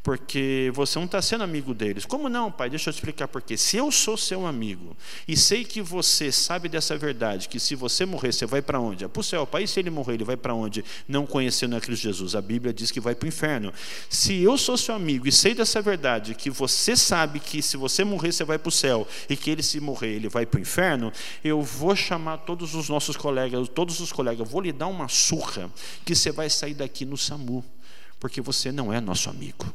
porque 0.02 0.70
você 0.74 0.98
não 0.98 1.06
está 1.06 1.20
sendo 1.20 1.44
amigo 1.44 1.74
deles. 1.74 2.04
Como 2.04 2.28
não, 2.28 2.50
pai? 2.50 2.70
Deixa 2.70 2.90
eu 2.90 2.92
te 2.92 2.96
explicar 2.96 3.28
por 3.28 3.42
quê. 3.42 3.56
Se 3.56 3.76
eu 3.76 3.90
sou 3.90 4.16
seu 4.16 4.46
amigo 4.46 4.96
e 5.26 5.36
sei 5.36 5.64
que 5.64 5.82
você 5.82 6.32
sabe 6.32 6.68
dessa 6.68 6.96
verdade, 6.96 7.48
que 7.48 7.60
se 7.60 7.74
você 7.74 8.06
morrer, 8.06 8.32
você 8.32 8.46
vai 8.46 8.62
para 8.62 8.80
onde? 8.80 9.04
É 9.04 9.08
para 9.08 9.20
o 9.20 9.24
céu. 9.24 9.46
Pai, 9.46 9.66
se 9.66 9.78
ele 9.80 9.90
morrer, 9.90 10.14
ele 10.14 10.24
vai 10.24 10.36
para 10.36 10.54
onde? 10.54 10.84
Não 11.06 11.26
conhecendo 11.26 11.76
a 11.76 11.80
Cristo 11.80 12.02
Jesus. 12.02 12.34
A 12.34 12.40
Bíblia 12.40 12.72
diz 12.72 12.90
que 12.90 13.00
vai 13.00 13.14
para 13.14 13.26
o 13.26 13.28
inferno. 13.28 13.72
Se 14.08 14.40
eu 14.42 14.56
sou 14.56 14.76
seu 14.76 14.94
amigo 14.94 15.28
e 15.28 15.32
sei 15.32 15.54
dessa 15.54 15.82
verdade, 15.82 16.34
que 16.34 16.50
você 16.50 16.96
sabe 16.96 17.40
que 17.40 17.60
se 17.60 17.76
você 17.76 18.04
morrer, 18.04 18.32
você 18.32 18.44
vai 18.44 18.58
para 18.58 18.68
o 18.68 18.72
céu, 18.72 19.06
e 19.28 19.36
que 19.36 19.50
ele 19.50 19.62
se 19.62 19.80
morrer, 19.80 20.14
ele 20.14 20.28
vai 20.28 20.46
para 20.46 20.58
o 20.58 20.60
inferno, 20.60 21.12
eu 21.44 21.62
vou 21.62 21.94
chamar 21.94 22.38
todos 22.38 22.74
os 22.74 22.88
nossos 22.88 23.16
colegas, 23.16 23.68
todos 23.68 24.00
os 24.00 24.12
colegas, 24.12 24.48
vou 24.48 24.60
lhe 24.60 24.72
dar 24.72 24.86
uma 24.86 25.08
surra, 25.08 25.37
que 26.04 26.14
você 26.14 26.30
vai 26.30 26.50
sair 26.50 26.74
daqui 26.74 27.04
no 27.04 27.16
SAMU, 27.16 27.64
porque 28.18 28.40
você 28.40 28.72
não 28.72 28.92
é 28.92 29.00
nosso 29.00 29.30
amigo. 29.30 29.72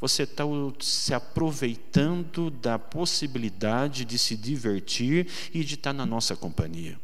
Você 0.00 0.24
está 0.24 0.44
se 0.80 1.14
aproveitando 1.14 2.50
da 2.50 2.78
possibilidade 2.78 4.04
de 4.04 4.18
se 4.18 4.36
divertir 4.36 5.26
e 5.52 5.64
de 5.64 5.74
estar 5.74 5.92
na 5.92 6.04
nossa 6.04 6.36
companhia. 6.36 6.98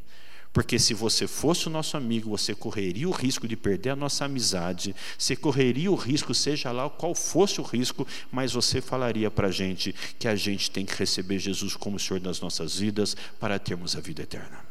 Porque 0.52 0.78
se 0.78 0.94
você 0.94 1.28
fosse 1.28 1.68
o 1.68 1.70
nosso 1.70 1.96
amigo, 1.96 2.28
você 2.28 2.54
correria 2.54 3.08
o 3.08 3.12
risco 3.12 3.46
de 3.46 3.56
perder 3.56 3.90
a 3.90 3.96
nossa 3.96 4.24
amizade, 4.24 4.94
você 5.16 5.36
correria 5.36 5.90
o 5.92 5.94
risco, 5.94 6.34
seja 6.34 6.72
lá 6.72 6.90
qual 6.90 7.14
fosse 7.14 7.60
o 7.60 7.64
risco, 7.64 8.06
mas 8.32 8.52
você 8.52 8.80
falaria 8.80 9.30
para 9.30 9.46
a 9.46 9.52
gente 9.52 9.94
que 10.18 10.26
a 10.26 10.34
gente 10.34 10.70
tem 10.70 10.84
que 10.84 10.94
receber 10.96 11.38
Jesus 11.38 11.76
como 11.76 12.00
Senhor 12.00 12.18
das 12.18 12.40
nossas 12.40 12.76
vidas 12.76 13.16
para 13.38 13.60
termos 13.60 13.94
a 13.94 14.00
vida 14.00 14.22
eterna. 14.22 14.69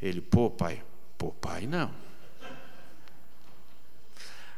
Ele, 0.00 0.20
pô, 0.20 0.50
pai, 0.50 0.82
pô, 1.16 1.32
pai, 1.32 1.66
não. 1.66 1.90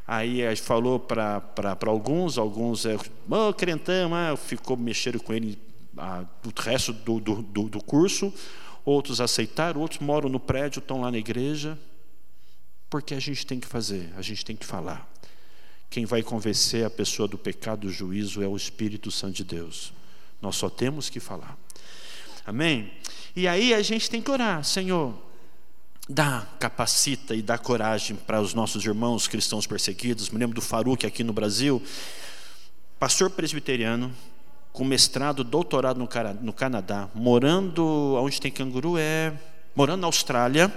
Aí 0.07 0.55
falou 0.57 0.99
para 0.99 1.41
alguns, 1.85 2.37
alguns, 2.37 2.85
é, 2.85 2.97
oh, 3.29 3.53
crentão, 3.53 4.13
ah, 4.13 4.35
ficou 4.35 4.75
mexendo 4.75 5.21
com 5.21 5.33
ele 5.33 5.57
ah, 5.97 6.25
o 6.45 6.61
resto 6.61 6.91
do, 6.91 7.19
do, 7.19 7.69
do 7.69 7.83
curso, 7.83 8.33
outros 8.83 9.21
aceitaram, 9.21 9.79
outros 9.79 9.99
moram 9.99 10.29
no 10.29 10.39
prédio, 10.39 10.79
estão 10.79 11.01
lá 11.01 11.11
na 11.11 11.17
igreja, 11.17 11.79
porque 12.89 13.13
a 13.13 13.19
gente 13.19 13.45
tem 13.45 13.59
que 13.59 13.67
fazer, 13.67 14.11
a 14.17 14.21
gente 14.21 14.43
tem 14.43 14.55
que 14.55 14.65
falar. 14.65 15.09
Quem 15.89 16.05
vai 16.05 16.21
convencer 16.23 16.85
a 16.85 16.89
pessoa 16.89 17.27
do 17.27 17.37
pecado 17.37 17.87
do 17.87 17.89
juízo 17.89 18.43
é 18.43 18.47
o 18.47 18.55
Espírito 18.55 19.11
Santo 19.11 19.35
de 19.35 19.43
Deus. 19.43 19.93
Nós 20.41 20.55
só 20.55 20.69
temos 20.69 21.09
que 21.09 21.19
falar. 21.19 21.57
Amém? 22.45 22.91
E 23.35 23.47
aí 23.47 23.73
a 23.73 23.81
gente 23.81 24.09
tem 24.09 24.21
que 24.21 24.31
orar, 24.31 24.63
Senhor, 24.63 25.13
dá, 26.09 26.47
capacita 26.59 27.35
e 27.35 27.41
dá 27.41 27.57
coragem 27.57 28.15
para 28.15 28.41
os 28.41 28.53
nossos 28.53 28.83
irmãos 28.85 29.27
cristãos 29.27 29.67
perseguidos. 29.67 30.29
Me 30.29 30.39
lembro 30.39 30.55
do 30.55 30.61
Faruque 30.61 31.05
aqui 31.05 31.23
no 31.23 31.33
Brasil, 31.33 31.81
pastor 32.99 33.29
presbiteriano, 33.29 34.13
com 34.71 34.83
mestrado, 34.83 35.43
doutorado 35.43 35.97
no 36.41 36.53
Canadá, 36.53 37.09
morando 37.13 38.15
onde 38.21 38.39
tem 38.39 38.51
canguru 38.51 38.97
é 38.97 39.33
morando 39.75 40.01
na 40.01 40.07
Austrália. 40.07 40.73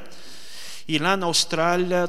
E 0.86 0.98
lá 0.98 1.16
na 1.16 1.26
Austrália 1.26 2.08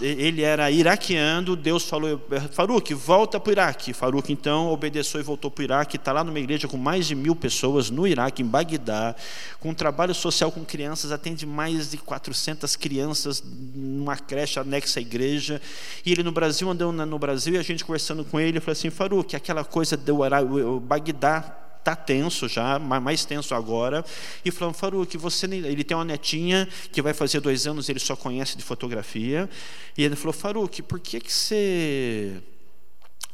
ele 0.00 0.42
era 0.42 0.70
iraquiano, 0.70 1.56
Deus 1.56 1.84
falou, 1.88 2.20
Faruque, 2.52 2.94
volta 2.94 3.40
para 3.40 3.48
o 3.48 3.52
Iraque. 3.52 3.92
Faruque, 3.92 4.32
então, 4.32 4.68
obedeceu 4.68 5.18
e 5.18 5.22
voltou 5.24 5.50
para 5.50 5.62
o 5.62 5.64
Iraque, 5.64 5.96
está 5.96 6.12
lá 6.12 6.22
numa 6.22 6.38
igreja 6.38 6.68
com 6.68 6.76
mais 6.76 7.06
de 7.06 7.14
mil 7.16 7.34
pessoas 7.34 7.90
no 7.90 8.06
Iraque, 8.06 8.40
em 8.40 8.46
Bagdá, 8.46 9.16
com 9.58 9.70
um 9.70 9.74
trabalho 9.74 10.14
social 10.14 10.52
com 10.52 10.64
crianças, 10.64 11.10
atende 11.10 11.44
mais 11.44 11.90
de 11.90 11.96
400 11.96 12.76
crianças 12.76 13.42
numa 13.74 14.16
creche 14.16 14.60
anexa 14.60 15.00
à 15.00 15.02
igreja. 15.02 15.60
E 16.06 16.12
ele 16.12 16.22
no 16.22 16.30
Brasil, 16.30 16.70
andando 16.70 17.04
no 17.04 17.18
Brasil, 17.18 17.54
e 17.54 17.58
a 17.58 17.62
gente 17.62 17.84
conversando 17.84 18.24
com 18.24 18.38
ele, 18.38 18.60
falou 18.60 18.72
assim, 18.72 18.90
Faruque, 18.90 19.34
aquela 19.34 19.64
coisa 19.64 19.96
do 19.96 20.80
Bagdá 20.80 21.63
está 21.84 21.94
tenso 21.94 22.48
já, 22.48 22.78
mais 22.78 23.26
tenso 23.26 23.54
agora, 23.54 24.02
e 24.42 24.50
falando, 24.50 24.74
Faruque, 24.74 25.18
você 25.18 25.44
ele 25.44 25.84
tem 25.84 25.94
uma 25.94 26.04
netinha 26.04 26.66
que 26.90 27.02
vai 27.02 27.12
fazer 27.12 27.40
dois 27.40 27.66
anos, 27.66 27.90
ele 27.90 27.98
só 27.98 28.16
conhece 28.16 28.56
de 28.56 28.64
fotografia, 28.64 29.48
e 29.96 30.02
ele 30.02 30.16
falou, 30.16 30.32
Faruque, 30.32 30.82
por 30.82 30.98
que, 30.98 31.20
que 31.20 31.32
você 31.32 32.40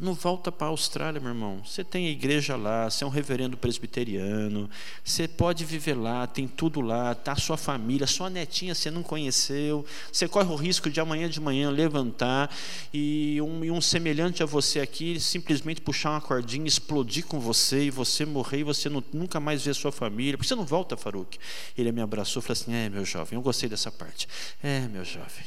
não 0.01 0.15
volta 0.15 0.51
para 0.51 0.67
a 0.67 0.71
Austrália, 0.71 1.21
meu 1.21 1.31
irmão. 1.31 1.63
Você 1.65 1.85
tem 1.85 2.07
a 2.07 2.11
igreja 2.11 2.57
lá, 2.57 2.89
você 2.89 3.05
é 3.05 3.07
um 3.07 3.11
reverendo 3.11 3.57
presbiteriano, 3.57 4.69
você 5.05 5.29
pode 5.29 5.65
viver 5.65 5.95
lá, 5.95 6.27
tem 6.27 6.49
tudo 6.49 6.81
lá, 6.81 7.15
tá 7.15 7.33
a 7.33 7.37
sua 7.37 7.59
família, 7.59 8.07
sua 8.07 8.31
netinha 8.31 8.75
você 8.75 8.91
não 8.91 9.03
conheceu, 9.03 9.85
você 10.11 10.27
corre 10.27 10.51
o 10.51 10.57
risco 10.57 10.89
de 10.89 11.01
amanhã 11.01 11.29
de 11.29 11.39
manhã 11.39 11.71
levantar 11.71 12.51
e 12.95 13.39
um, 13.43 13.63
e 13.63 13.71
um 13.71 13.81
semelhante 13.81 14.43
a 14.43 14.47
você 14.47 14.81
aqui 14.81 15.21
simplesmente 15.21 15.83
puxar 15.83 16.13
uma 16.13 16.21
cordinha, 16.21 16.67
explodir 16.67 17.27
com 17.27 17.39
você 17.39 17.85
e 17.85 17.91
você 17.91 18.25
morrer 18.25 18.61
e 18.61 18.65
você 18.65 18.89
não, 18.89 19.05
nunca 19.13 19.39
mais 19.39 19.63
ver 19.63 19.75
sua 19.75 19.93
família. 19.93 20.39
Por 20.39 20.45
que 20.45 20.49
você 20.49 20.55
não 20.55 20.65
volta, 20.65 20.97
Faruque? 20.97 21.39
Ele 21.77 21.93
me 21.93 22.01
abraçou 22.01 22.41
e 22.41 22.43
falou 22.43 22.59
assim: 22.59 22.73
É, 22.73 22.89
meu 22.89 23.05
jovem, 23.05 23.37
eu 23.37 23.43
gostei 23.43 23.69
dessa 23.69 23.93
parte. 23.93 24.27
É, 24.63 24.81
meu 24.89 25.05
jovem. 25.05 25.45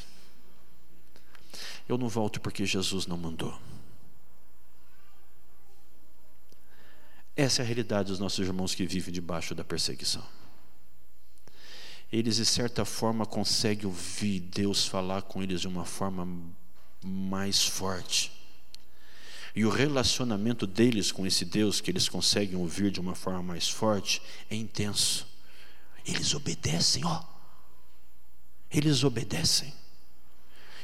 Eu 1.88 1.98
não 1.98 2.08
volto 2.08 2.40
porque 2.40 2.64
Jesus 2.64 3.06
não 3.06 3.16
mandou. 3.16 3.58
Essa 7.36 7.62
é 7.62 7.64
a 7.64 7.66
realidade 7.66 8.08
dos 8.08 8.20
nossos 8.20 8.46
irmãos 8.46 8.74
que 8.74 8.86
vivem 8.86 9.12
debaixo 9.12 9.54
da 9.54 9.64
perseguição. 9.64 10.24
Eles, 12.12 12.36
de 12.36 12.46
certa 12.46 12.84
forma, 12.84 13.26
conseguem 13.26 13.86
ouvir 13.86 14.38
Deus 14.38 14.86
falar 14.86 15.22
com 15.22 15.42
eles 15.42 15.60
de 15.60 15.66
uma 15.66 15.84
forma 15.84 16.28
mais 17.02 17.66
forte. 17.66 18.30
E 19.52 19.64
o 19.64 19.70
relacionamento 19.70 20.64
deles 20.64 21.10
com 21.10 21.26
esse 21.26 21.44
Deus, 21.44 21.80
que 21.80 21.90
eles 21.90 22.08
conseguem 22.08 22.56
ouvir 22.56 22.92
de 22.92 23.00
uma 23.00 23.16
forma 23.16 23.42
mais 23.42 23.68
forte, 23.68 24.22
é 24.48 24.54
intenso. 24.54 25.26
Eles 26.06 26.34
obedecem, 26.34 27.04
ó. 27.04 27.20
Eles 28.70 29.02
obedecem. 29.02 29.74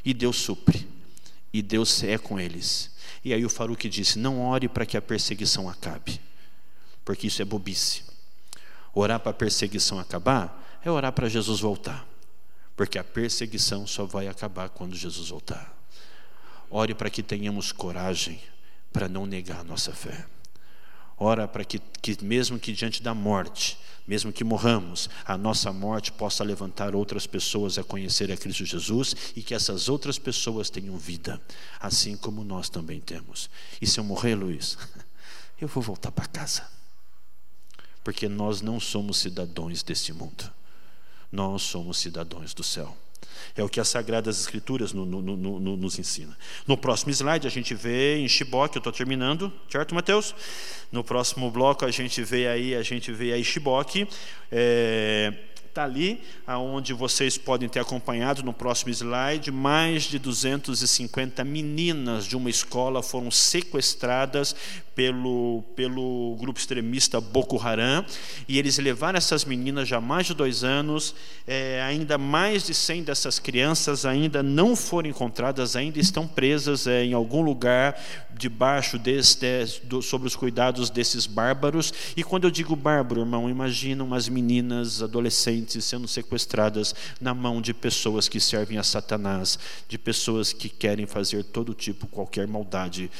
E 0.04 0.12
Deus 0.12 0.36
supre. 0.36 0.88
E 1.52 1.62
Deus 1.62 2.02
é 2.02 2.18
com 2.18 2.40
eles. 2.40 2.90
E 3.24 3.32
aí 3.32 3.44
o 3.44 3.50
Faruque 3.50 3.88
disse: 3.88 4.18
Não 4.18 4.40
ore 4.40 4.68
para 4.68 4.86
que 4.86 4.96
a 4.96 5.02
perseguição 5.02 5.68
acabe 5.68 6.20
porque 7.04 7.26
isso 7.26 7.42
é 7.42 7.44
bobice. 7.44 8.04
Orar 8.94 9.20
para 9.20 9.30
a 9.30 9.34
perseguição 9.34 9.98
acabar 9.98 10.78
é 10.84 10.90
orar 10.90 11.12
para 11.12 11.28
Jesus 11.28 11.60
voltar, 11.60 12.06
porque 12.76 12.98
a 12.98 13.04
perseguição 13.04 13.86
só 13.86 14.04
vai 14.04 14.26
acabar 14.26 14.68
quando 14.68 14.96
Jesus 14.96 15.28
voltar. 15.28 15.76
Ore 16.70 16.94
para 16.94 17.10
que 17.10 17.22
tenhamos 17.22 17.72
coragem 17.72 18.40
para 18.92 19.08
não 19.08 19.26
negar 19.26 19.60
a 19.60 19.64
nossa 19.64 19.92
fé. 19.92 20.26
Ora 21.18 21.46
para 21.46 21.64
que, 21.64 21.78
que, 22.00 22.24
mesmo 22.24 22.58
que 22.58 22.72
diante 22.72 23.02
da 23.02 23.12
morte, 23.12 23.78
mesmo 24.06 24.32
que 24.32 24.42
morramos, 24.42 25.10
a 25.24 25.36
nossa 25.36 25.72
morte 25.72 26.10
possa 26.10 26.42
levantar 26.42 26.94
outras 26.94 27.26
pessoas 27.26 27.76
a 27.76 27.84
conhecer 27.84 28.32
a 28.32 28.36
Cristo 28.36 28.64
Jesus 28.64 29.14
e 29.36 29.42
que 29.42 29.54
essas 29.54 29.88
outras 29.88 30.18
pessoas 30.18 30.70
tenham 30.70 30.96
vida, 30.96 31.40
assim 31.78 32.16
como 32.16 32.42
nós 32.42 32.70
também 32.70 33.00
temos. 33.00 33.50
E 33.80 33.86
se 33.86 34.00
eu 34.00 34.04
morrer, 34.04 34.34
Luiz, 34.34 34.78
eu 35.60 35.68
vou 35.68 35.82
voltar 35.82 36.10
para 36.10 36.26
casa 36.26 36.79
porque 38.10 38.28
nós 38.28 38.60
não 38.60 38.80
somos 38.80 39.18
cidadãos 39.18 39.84
deste 39.84 40.12
mundo, 40.12 40.52
nós 41.30 41.62
somos 41.62 41.96
cidadãos 41.96 42.52
do 42.52 42.64
céu. 42.64 42.96
É 43.54 43.62
o 43.62 43.68
que 43.68 43.78
as 43.78 43.86
Sagradas 43.86 44.40
Escrituras 44.40 44.92
no, 44.92 45.06
no, 45.06 45.22
no, 45.22 45.76
nos 45.76 45.96
ensina. 45.96 46.36
No 46.66 46.76
próximo 46.76 47.12
slide 47.12 47.46
a 47.46 47.50
gente 47.50 47.72
vê 47.72 48.18
em 48.18 48.26
Shiboque, 48.26 48.76
eu 48.76 48.80
estou 48.80 48.92
terminando, 48.92 49.52
certo, 49.68 49.94
Mateus? 49.94 50.34
No 50.90 51.04
próximo 51.04 51.52
bloco 51.52 51.84
a 51.84 51.90
gente 51.92 52.20
vê 52.24 52.48
aí, 52.48 52.74
a 52.74 52.82
gente 52.82 53.12
vê 53.12 53.32
aí. 53.32 53.44
É, 54.50 55.32
está 55.70 55.84
ali, 55.84 56.20
aonde 56.46 56.92
vocês 56.92 57.38
podem 57.38 57.68
ter 57.68 57.80
acompanhado 57.80 58.42
no 58.42 58.52
próximo 58.52 58.90
slide, 58.90 59.50
mais 59.50 60.02
de 60.02 60.18
250 60.18 61.42
meninas 61.44 62.26
de 62.26 62.36
uma 62.36 62.50
escola 62.50 63.02
foram 63.02 63.30
sequestradas 63.30 64.54
pelo, 64.94 65.62
pelo 65.74 66.36
grupo 66.38 66.58
extremista 66.58 67.20
Boko 67.20 67.58
Haram, 67.58 68.04
e 68.46 68.58
eles 68.58 68.76
levaram 68.78 69.16
essas 69.16 69.44
meninas 69.44 69.88
já 69.88 69.96
há 69.96 70.00
mais 70.00 70.26
de 70.26 70.34
dois 70.34 70.62
anos, 70.62 71.14
é, 71.46 71.80
ainda 71.82 72.18
mais 72.18 72.66
de 72.66 72.74
100 72.74 73.04
dessas 73.04 73.38
crianças 73.38 74.04
ainda 74.04 74.42
não 74.42 74.76
foram 74.76 75.08
encontradas, 75.08 75.76
ainda 75.76 75.98
estão 75.98 76.26
presas 76.26 76.86
é, 76.86 77.04
em 77.04 77.14
algum 77.14 77.40
lugar 77.40 77.98
debaixo 78.34 78.98
desse, 78.98 79.38
do, 79.84 80.02
sobre 80.02 80.26
os 80.26 80.34
cuidados 80.34 80.90
desses 80.90 81.26
bárbaros, 81.26 81.94
e 82.16 82.24
quando 82.24 82.44
eu 82.44 82.50
digo 82.50 82.74
bárbaro, 82.74 83.20
irmão, 83.20 83.48
imagina 83.48 84.02
umas 84.02 84.28
meninas 84.28 85.02
adolescentes 85.02 85.69
sendo 85.78 86.08
sequestradas 86.08 86.94
na 87.20 87.34
mão 87.34 87.60
de 87.60 87.74
pessoas 87.74 88.28
que 88.28 88.40
servem 88.40 88.78
a 88.78 88.82
Satanás, 88.82 89.58
de 89.86 89.98
pessoas 89.98 90.54
que 90.54 90.70
querem 90.70 91.04
fazer 91.04 91.44
todo 91.44 91.74
tipo, 91.74 92.06
qualquer 92.06 92.48
maldade 92.48 93.10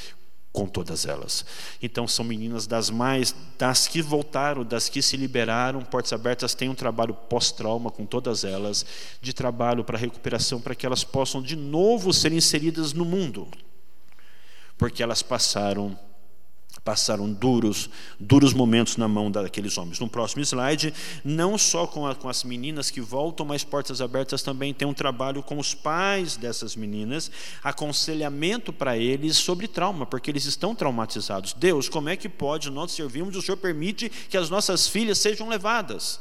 com 0.53 0.67
todas 0.67 1.07
elas. 1.07 1.45
Então 1.81 2.09
são 2.09 2.25
meninas 2.25 2.67
das 2.67 2.91
mais, 2.91 3.35
das 3.59 3.87
que 3.87 4.03
voltaram, 4.03 4.65
das 4.65 4.89
que 4.89 5.01
se 5.01 5.17
liberaram, 5.17 5.83
Portas 5.83 6.13
Abertas 6.13 6.55
tem 6.55 6.69
um 6.69 6.75
trabalho 6.75 7.15
pós-trauma 7.15 7.91
com 7.91 8.05
todas 8.05 8.43
elas, 8.45 8.85
de 9.21 9.33
trabalho 9.33 9.85
para 9.85 9.99
recuperação, 9.99 10.61
para 10.61 10.75
que 10.75 10.87
elas 10.87 11.05
possam 11.05 11.43
de 11.43 11.55
novo 11.55 12.13
ser 12.13 12.33
inseridas 12.33 12.93
no 12.93 13.05
mundo, 13.05 13.47
porque 14.77 15.03
elas 15.03 15.23
passaram 15.23 15.97
passaram 16.91 17.33
duros, 17.33 17.89
duros 18.19 18.53
momentos 18.53 18.97
na 18.97 19.07
mão 19.07 19.31
daqueles 19.31 19.79
homens. 19.79 20.01
No 20.01 20.09
próximo 20.09 20.43
slide, 20.43 20.93
não 21.25 21.57
só 21.57 21.87
com, 21.87 22.05
a, 22.05 22.17
com, 22.17 22.29
as 22.29 22.43
meninas 22.43 22.91
que 22.91 23.01
voltam, 23.01 23.47
mas 23.47 23.63
Portas 23.63 24.01
Abertas 24.01 24.43
também 24.43 24.75
tem 24.75 24.89
um 24.89 24.93
trabalho 24.93 25.41
com 25.41 25.57
os 25.57 25.73
pais 25.73 26.37
dessas 26.37 26.75
meninas, 26.75 27.31
aconselhamento 27.63 28.73
para 28.73 28.99
eles 28.99 29.37
sobre 29.37 29.69
trauma, 29.69 30.05
porque 30.05 30.33
eles 30.33 30.47
estão 30.47 30.75
traumatizados. 30.75 31.53
Deus, 31.53 31.89
como 31.89 32.09
é 32.09 32.17
que 32.17 32.29
pode 32.29 32.69
nós 32.71 32.91
servirmos? 32.91 33.37
O 33.37 33.43
Senhor 33.43 33.57
permite 33.57 34.09
que 34.09 34.37
as 34.37 34.51
nossas 34.51 34.89
filhas 34.89 35.19
sejam 35.19 35.49
levadas. 35.49 36.19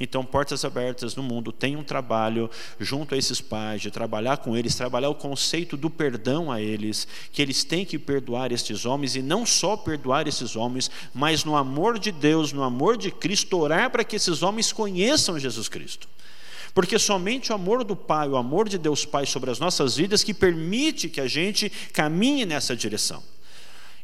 Então, 0.00 0.24
Portas 0.24 0.64
Abertas 0.64 1.16
no 1.16 1.22
Mundo 1.22 1.50
tem 1.50 1.74
um 1.74 1.82
trabalho 1.82 2.48
junto 2.78 3.14
a 3.14 3.18
esses 3.18 3.40
pais, 3.40 3.82
de 3.82 3.90
trabalhar 3.90 4.36
com 4.36 4.56
eles, 4.56 4.76
trabalhar 4.76 5.08
o 5.08 5.14
conceito 5.14 5.76
do 5.76 5.90
perdão 5.90 6.52
a 6.52 6.60
eles, 6.60 7.08
que 7.32 7.42
eles 7.42 7.64
têm 7.64 7.84
que 7.84 7.98
perdoar 7.98 8.52
estes 8.52 8.86
homens, 8.86 9.16
e 9.16 9.22
não 9.22 9.44
só 9.44 9.76
perdoar 9.76 10.28
esses 10.28 10.54
homens, 10.54 10.88
mas 11.12 11.44
no 11.44 11.56
amor 11.56 11.98
de 11.98 12.12
Deus, 12.12 12.52
no 12.52 12.62
amor 12.62 12.96
de 12.96 13.10
Cristo, 13.10 13.58
orar 13.58 13.90
para 13.90 14.04
que 14.04 14.14
esses 14.14 14.42
homens 14.42 14.72
conheçam 14.72 15.38
Jesus 15.38 15.68
Cristo. 15.68 16.08
Porque 16.72 16.96
somente 16.96 17.50
o 17.50 17.56
amor 17.56 17.82
do 17.82 17.96
Pai, 17.96 18.28
o 18.28 18.36
amor 18.36 18.68
de 18.68 18.78
Deus 18.78 19.04
Pai 19.04 19.26
sobre 19.26 19.50
as 19.50 19.58
nossas 19.58 19.96
vidas, 19.96 20.22
que 20.22 20.32
permite 20.32 21.08
que 21.08 21.20
a 21.20 21.26
gente 21.26 21.68
caminhe 21.92 22.46
nessa 22.46 22.76
direção. 22.76 23.20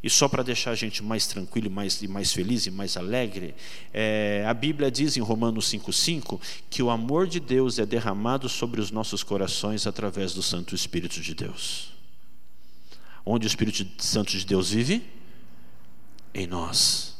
E 0.04 0.10
só 0.10 0.28
para 0.28 0.42
deixar 0.42 0.72
a 0.72 0.74
gente 0.74 1.02
mais 1.02 1.26
tranquilo, 1.26 1.70
mais, 1.70 2.02
e 2.02 2.06
mais 2.06 2.30
feliz 2.30 2.66
e 2.66 2.70
mais 2.70 2.94
alegre, 2.94 3.54
é, 3.90 4.44
a 4.46 4.52
Bíblia 4.52 4.90
diz 4.90 5.16
em 5.16 5.20
Romanos 5.20 5.72
5,5 5.72 6.38
que 6.68 6.82
o 6.82 6.90
amor 6.90 7.26
de 7.26 7.40
Deus 7.40 7.78
é 7.78 7.86
derramado 7.86 8.46
sobre 8.46 8.82
os 8.82 8.90
nossos 8.90 9.22
corações 9.22 9.86
através 9.86 10.34
do 10.34 10.42
Santo 10.42 10.74
Espírito 10.74 11.22
de 11.22 11.34
Deus. 11.34 11.90
Onde 13.24 13.46
o 13.46 13.48
Espírito 13.48 13.86
Santo 13.96 14.32
de 14.32 14.44
Deus 14.44 14.72
vive? 14.72 15.02
Em 16.34 16.46
nós. 16.46 17.13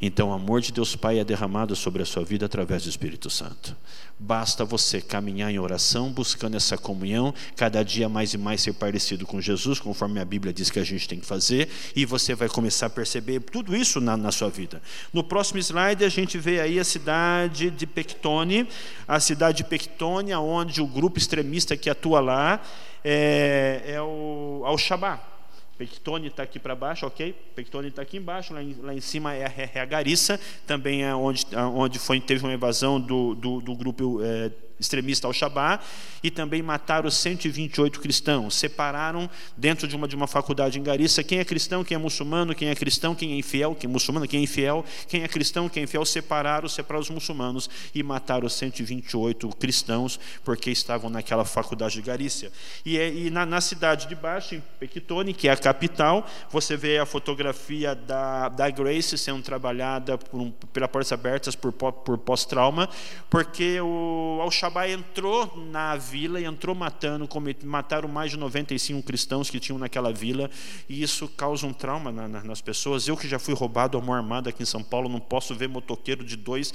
Então, 0.00 0.30
o 0.30 0.32
amor 0.32 0.60
de 0.60 0.72
Deus 0.72 0.96
Pai 0.96 1.18
é 1.18 1.24
derramado 1.24 1.74
sobre 1.76 2.02
a 2.02 2.06
sua 2.06 2.24
vida 2.24 2.46
através 2.46 2.82
do 2.82 2.88
Espírito 2.88 3.30
Santo. 3.30 3.76
Basta 4.18 4.64
você 4.64 5.00
caminhar 5.00 5.50
em 5.50 5.58
oração, 5.58 6.10
buscando 6.10 6.56
essa 6.56 6.78
comunhão, 6.78 7.34
cada 7.56 7.82
dia 7.82 8.08
mais 8.08 8.32
e 8.32 8.38
mais 8.38 8.60
ser 8.60 8.74
parecido 8.74 9.26
com 9.26 9.40
Jesus, 9.40 9.80
conforme 9.80 10.20
a 10.20 10.24
Bíblia 10.24 10.52
diz 10.52 10.70
que 10.70 10.78
a 10.78 10.84
gente 10.84 11.08
tem 11.08 11.18
que 11.18 11.26
fazer, 11.26 11.68
e 11.96 12.04
você 12.04 12.34
vai 12.34 12.48
começar 12.48 12.86
a 12.86 12.90
perceber 12.90 13.40
tudo 13.40 13.74
isso 13.74 14.00
na, 14.00 14.16
na 14.16 14.30
sua 14.30 14.48
vida. 14.48 14.80
No 15.12 15.24
próximo 15.24 15.58
slide, 15.58 16.04
a 16.04 16.08
gente 16.08 16.38
vê 16.38 16.60
aí 16.60 16.78
a 16.78 16.84
cidade 16.84 17.70
de 17.70 17.86
Pectone, 17.86 18.68
a 19.06 19.18
cidade 19.18 19.58
de 19.58 19.64
Pectone, 19.64 20.34
onde 20.34 20.80
o 20.80 20.86
grupo 20.86 21.18
extremista 21.18 21.76
que 21.76 21.90
atua 21.90 22.20
lá 22.20 22.60
é, 23.04 23.82
é 23.86 24.00
o 24.00 24.62
Al-Shabaab. 24.64 25.33
Pectone 25.76 26.28
está 26.28 26.42
aqui 26.42 26.58
para 26.58 26.74
baixo, 26.74 27.06
ok? 27.06 27.34
Pectone 27.54 27.88
está 27.88 28.02
aqui 28.02 28.16
embaixo, 28.16 28.54
lá 28.54 28.62
em, 28.62 28.76
lá 28.80 28.94
em 28.94 29.00
cima 29.00 29.34
é, 29.34 29.70
é, 29.74 29.80
a 29.80 29.84
Garissa, 29.84 30.38
também 30.66 31.04
é 31.04 31.14
onde, 31.14 31.44
onde 31.74 31.98
foi, 31.98 32.20
teve 32.20 32.44
uma 32.44 32.54
invasão 32.54 33.00
do, 33.00 33.34
do, 33.34 33.60
do 33.60 33.74
grupo 33.74 34.20
é, 34.22 34.50
extremista 34.78 35.26
Al-Shabaab 35.26 35.82
e 36.22 36.30
também 36.30 36.62
mataram 36.62 37.10
128 37.10 38.00
cristãos. 38.00 38.54
Separaram 38.54 39.28
dentro 39.56 39.86
de 39.86 39.94
uma, 39.94 40.08
de 40.08 40.16
uma 40.16 40.26
faculdade 40.26 40.78
em 40.78 40.82
Garissa 40.82 41.22
quem 41.22 41.38
é 41.38 41.44
cristão, 41.44 41.84
quem 41.84 41.94
é 41.94 41.98
muçulmano, 41.98 42.54
quem 42.54 42.68
é 42.68 42.74
cristão, 42.74 43.14
quem 43.14 43.32
é 43.32 43.36
infiel, 43.36 43.74
quem 43.74 43.88
é 43.88 43.92
muçulmano, 43.92 44.26
quem 44.26 44.40
é 44.40 44.42
infiel, 44.42 44.84
quem 45.08 45.22
é 45.22 45.28
cristão, 45.28 45.68
quem 45.68 45.82
é 45.82 45.84
infiel. 45.84 46.04
Separaram, 46.04 46.68
separaram 46.68 47.02
os 47.02 47.10
muçulmanos 47.10 47.68
e 47.94 48.02
mataram 48.02 48.48
128 48.48 49.48
cristãos 49.56 50.18
porque 50.44 50.70
estavam 50.70 51.10
naquela 51.10 51.44
faculdade 51.44 51.94
de 51.94 52.02
Garissa. 52.02 52.50
E, 52.84 52.98
é, 52.98 53.12
e 53.12 53.30
na, 53.30 53.46
na, 53.46 53.60
cidade 53.60 54.06
de 54.08 54.14
baixo, 54.14 54.54
em 54.54 54.62
Pequitone, 54.78 55.32
que 55.32 55.48
é 55.48 55.52
a 55.52 55.56
capital, 55.56 56.26
você 56.50 56.76
vê 56.76 56.98
a 56.98 57.06
fotografia 57.06 57.94
da, 57.94 58.48
da 58.48 58.70
Grace 58.70 59.16
sendo 59.16 59.42
trabalhada 59.42 60.18
por 60.18 60.40
um, 60.40 60.50
pela 60.50 60.88
Portas 60.88 61.12
Abertas 61.12 61.54
por, 61.54 61.72
por 61.72 62.18
pós-trauma, 62.18 62.88
porque 63.30 63.80
o 63.80 64.38
Al-Shabaab 64.42 64.63
entrou 64.90 65.56
na 65.70 65.96
vila 65.96 66.40
e 66.40 66.44
entrou 66.44 66.74
matando, 66.74 67.28
mataram 67.64 68.08
mais 68.08 68.30
de 68.30 68.36
95 68.36 69.02
cristãos 69.02 69.50
que 69.50 69.58
tinham 69.60 69.78
naquela 69.78 70.12
vila, 70.12 70.50
e 70.88 71.02
isso 71.02 71.28
causa 71.28 71.66
um 71.66 71.72
trauma 71.72 72.12
na, 72.12 72.28
na, 72.28 72.44
nas 72.44 72.60
pessoas. 72.60 73.08
Eu 73.08 73.16
que 73.16 73.28
já 73.28 73.38
fui 73.38 73.54
roubado 73.54 73.96
a 73.96 74.00
mão 74.00 74.14
armada 74.14 74.50
aqui 74.50 74.62
em 74.62 74.66
São 74.66 74.82
Paulo, 74.82 75.08
não 75.08 75.20
posso 75.20 75.54
ver 75.54 75.68
motoqueiro 75.68 76.24
de 76.24 76.36
dois 76.36 76.72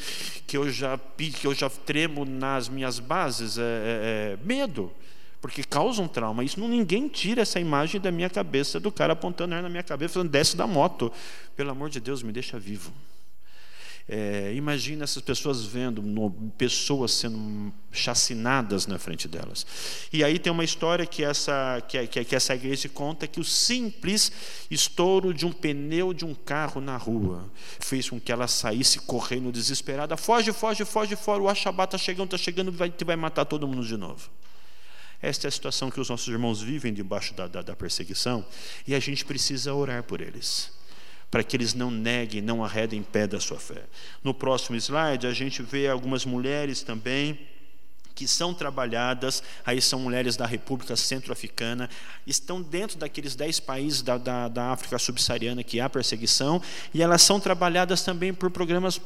que 0.48 0.58
eu 0.58 0.70
já 0.70 0.98
que 0.98 1.46
eu 1.46 1.54
já 1.54 1.70
tremo 1.70 2.26
nas 2.26 2.70
minhas 2.70 3.00
bases, 3.00 3.58
é, 3.58 3.62
é, 3.62 4.34
é 4.34 4.38
medo 4.46 4.92
porque 5.42 5.64
causa 5.64 6.02
um 6.02 6.08
trauma. 6.08 6.44
Isso 6.44 6.60
não, 6.60 6.68
ninguém 6.68 7.08
tira 7.08 7.42
essa 7.42 7.60
imagem 7.60 8.00
da 8.00 8.12
minha 8.12 8.30
cabeça 8.30 8.80
do 8.80 8.92
cara 8.92 9.14
apontando 9.14 9.56
ar 9.56 9.64
na 9.64 9.70
minha 9.70 9.84
cabeça, 9.84 10.16
falando 10.16 10.30
desce 10.30 10.56
da 10.58 10.68
moto. 10.68 11.12
Pelo 11.56 11.72
amor 11.72 11.90
de 11.90 12.00
Deus, 12.00 12.22
me 12.22 12.32
deixa 12.32 12.60
vivo. 12.60 12.92
É, 14.12 14.52
imagina 14.56 15.04
essas 15.04 15.22
pessoas 15.22 15.64
vendo 15.64 16.02
no, 16.02 16.32
pessoas 16.58 17.12
sendo 17.12 17.72
chacinadas 17.92 18.88
na 18.88 18.98
frente 18.98 19.28
delas. 19.28 19.68
E 20.12 20.24
aí 20.24 20.40
tem 20.40 20.52
uma 20.52 20.64
história 20.64 21.06
que 21.06 21.24
essa, 21.24 21.80
que, 21.88 22.08
que, 22.08 22.26
que 22.26 22.36
essa 22.36 22.56
igreja 22.56 22.90
conta 22.90 23.28
que 23.28 23.40
o 23.40 23.44
simples 23.44 24.32
estouro 24.72 25.32
de 25.32 25.46
um 25.46 25.52
pneu 25.52 26.12
de 26.12 26.26
um 26.26 26.34
carro 26.34 26.82
na 26.82 26.98
rua 26.98 27.48
fez 27.80 28.10
com 28.10 28.20
que 28.20 28.32
ela 28.32 28.48
saísse 28.48 28.98
correndo 28.98 29.52
desesperada. 29.52 30.18
Foge, 30.18 30.52
foge, 30.54 30.84
foge 30.86 31.16
fora. 31.16 31.44
O 31.44 31.48
Achabá 31.48 31.84
está 31.84 31.98
chegando, 32.00 32.34
está 32.34 32.38
chegando, 32.38 32.72
vai, 32.72 32.92
vai 33.06 33.16
matar 33.16 33.46
todo 33.46 33.68
mundo 33.68 33.86
de 33.86 33.96
novo. 33.96 34.28
Esta 35.22 35.46
é 35.46 35.50
a 35.50 35.52
situação 35.52 35.92
que 35.92 36.00
os 36.00 36.10
nossos 36.10 36.28
irmãos 36.28 36.64
vivem 36.64 36.92
debaixo 36.92 37.36
da, 37.36 37.46
da, 37.46 37.62
da 37.62 37.76
perseguição 37.76 38.44
e 38.88 38.96
a 38.96 39.00
gente 39.00 39.24
precisa 39.24 39.72
orar 39.72 40.02
por 40.02 40.20
eles 40.20 40.79
para 41.30 41.44
que 41.44 41.56
eles 41.56 41.74
não 41.74 41.92
neguem, 41.92 42.42
não 42.42 42.64
arredem 42.64 43.04
pé 43.04 43.28
da 43.28 43.40
sua 43.40 43.60
fé. 43.60 43.84
No 44.24 44.34
próximo 44.34 44.76
slide, 44.78 45.28
a 45.28 45.34
gente 45.34 45.62
vê 45.62 45.88
algumas 45.88 46.26
mulheres 46.26 46.82
também 46.82 47.40
que 48.20 48.28
são 48.28 48.54
trabalhadas, 48.54 49.42
aí 49.66 49.82
são 49.82 49.98
mulheres 49.98 50.36
da 50.36 50.46
República 50.46 50.94
Centro-Africana, 50.98 51.90
estão 52.28 52.62
dentro 52.62 52.98
daqueles 53.00 53.34
dez 53.34 53.62
países 53.62 54.02
da, 54.02 54.18
da, 54.18 54.50
da 54.50 54.72
África 54.74 55.00
subsaariana 55.00 55.64
que 55.64 55.80
há 55.80 55.90
perseguição, 55.90 56.62
e 56.94 57.02
elas 57.02 57.22
são 57.22 57.40
trabalhadas 57.40 58.02
também 58.02 58.34
por 58.34 58.52
programas 58.52 59.00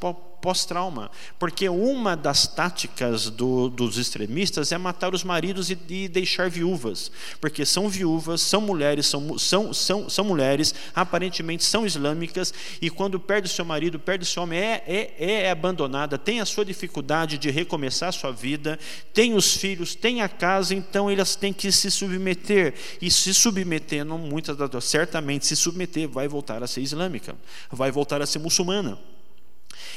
pós-trauma, 0.44 1.12
porque 1.38 1.70
uma 1.70 2.18
das 2.18 2.48
táticas 2.48 3.30
do, 3.30 3.70
dos 3.70 3.98
extremistas 3.98 4.72
é 4.72 4.78
matar 4.78 5.14
os 5.14 5.24
maridos 5.24 5.70
e, 5.70 5.78
e, 5.88 6.08
deixar 6.08 6.50
viúvas, 6.50 7.12
porque 7.40 7.66
são 7.66 7.88
viúvas, 7.88 8.42
são 8.42 8.60
mulheres, 8.60 9.06
são, 9.06 9.38
são, 9.38 9.72
são, 9.74 10.10
são 10.10 10.26
mulheres, 10.26 10.74
aparentemente 10.96 11.64
são 11.64 11.86
islâmicas, 11.86 12.54
e 12.82 12.90
quando 12.90 13.20
perde 13.20 13.48
o 13.48 13.52
seu 13.52 13.64
marido, 13.64 14.00
perde 14.00 14.24
o 14.24 14.28
seu 14.28 14.42
homem, 14.42 14.60
é, 14.60 14.84
é, 14.88 15.32
é 15.44 15.52
abandonada, 15.52 16.18
tem 16.18 16.42
a 16.42 16.46
sua 16.46 16.66
dificuldade 16.66 17.38
de 17.38 17.52
recomeçar 17.52 18.10
a 18.10 18.12
sua 18.12 18.32
vida, 18.32 18.78
tem 19.14 19.34
os 19.34 19.56
filhos, 19.56 19.96
tem 19.96 20.22
a 20.22 20.30
casa, 20.30 20.74
então 20.74 21.10
elas 21.10 21.36
têm 21.36 21.54
que 21.54 21.72
se 21.72 21.90
submeter. 21.92 22.74
E 23.02 23.10
se 23.12 23.34
submeter, 23.34 24.04
não 24.06 24.18
muitas 24.18 24.58
certamente 24.84 25.46
se 25.46 25.56
submeter, 25.56 26.08
vai 26.08 26.28
voltar 26.28 26.64
a 26.64 26.68
ser 26.68 26.82
islâmica, 26.82 27.36
vai 27.72 27.92
voltar 27.92 28.22
a 28.22 28.26
ser 28.26 28.40
muçulmana. 28.40 28.98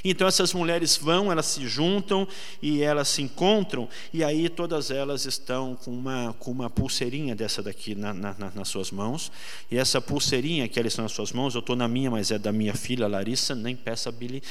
Então 0.04 0.26
essas 0.26 0.52
mulheres 0.52 0.96
vão, 0.96 1.30
elas 1.30 1.46
se 1.46 1.66
juntam 1.66 2.26
e 2.60 2.82
elas 2.82 3.08
se 3.08 3.22
encontram, 3.22 3.88
e 4.12 4.22
aí 4.22 4.48
todas 4.48 4.90
elas 4.90 5.24
estão 5.26 5.76
com 5.76 5.90
uma, 5.90 6.34
com 6.38 6.50
uma 6.50 6.70
pulseirinha 6.70 7.34
dessa 7.34 7.62
daqui 7.62 7.94
na, 7.94 8.12
na, 8.12 8.34
nas 8.54 8.68
suas 8.68 8.90
mãos, 8.90 9.30
e 9.70 9.76
essa 9.76 10.00
pulseirinha 10.00 10.68
que 10.68 10.78
elas 10.78 10.92
estão 10.92 11.02
nas 11.04 11.12
suas 11.12 11.32
mãos, 11.32 11.54
eu 11.54 11.60
estou 11.60 11.76
na 11.76 11.88
minha, 11.88 12.10
mas 12.10 12.30
é 12.30 12.38
da 12.38 12.52
minha 12.52 12.74
filha 12.74 13.06
Larissa, 13.06 13.54
nem 13.54 13.74
peça 13.74 14.10
Billy, 14.12 14.42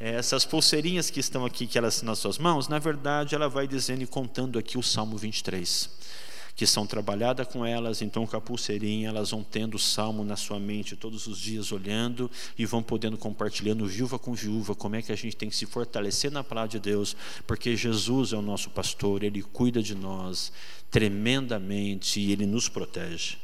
é, 0.00 0.14
essas 0.14 0.44
pulseirinhas 0.44 1.10
que 1.10 1.20
estão 1.20 1.44
aqui, 1.44 1.66
que 1.66 1.78
elas 1.78 2.02
nas 2.02 2.18
suas 2.18 2.38
mãos, 2.38 2.68
na 2.68 2.78
verdade 2.78 3.34
ela 3.34 3.48
vai 3.48 3.66
dizendo 3.66 4.02
e 4.02 4.06
contando 4.06 4.58
aqui 4.58 4.78
o 4.78 4.82
Salmo 4.82 5.16
23 5.16 6.11
que 6.54 6.66
são 6.66 6.86
trabalhadas 6.86 7.46
com 7.48 7.64
elas, 7.64 8.02
então 8.02 8.26
com 8.26 8.36
a 8.36 8.40
pulseirinha, 8.40 9.08
elas 9.08 9.30
vão 9.30 9.42
tendo 9.42 9.74
o 9.74 9.78
salmo 9.78 10.24
na 10.24 10.36
sua 10.36 10.60
mente 10.60 10.96
todos 10.96 11.26
os 11.26 11.38
dias, 11.38 11.72
olhando 11.72 12.30
e 12.58 12.66
vão 12.66 12.82
podendo 12.82 13.16
compartilhando 13.16 13.86
viúva 13.86 14.18
com 14.18 14.34
viúva, 14.34 14.74
como 14.74 14.96
é 14.96 15.02
que 15.02 15.12
a 15.12 15.16
gente 15.16 15.36
tem 15.36 15.48
que 15.48 15.56
se 15.56 15.66
fortalecer 15.66 16.30
na 16.30 16.44
palavra 16.44 16.68
de 16.68 16.78
Deus, 16.78 17.16
porque 17.46 17.74
Jesus 17.74 18.32
é 18.32 18.36
o 18.36 18.42
nosso 18.42 18.70
pastor, 18.70 19.22
ele 19.22 19.42
cuida 19.42 19.82
de 19.82 19.94
nós 19.94 20.52
tremendamente 20.90 22.20
e 22.20 22.32
ele 22.32 22.44
nos 22.44 22.68
protege. 22.68 23.38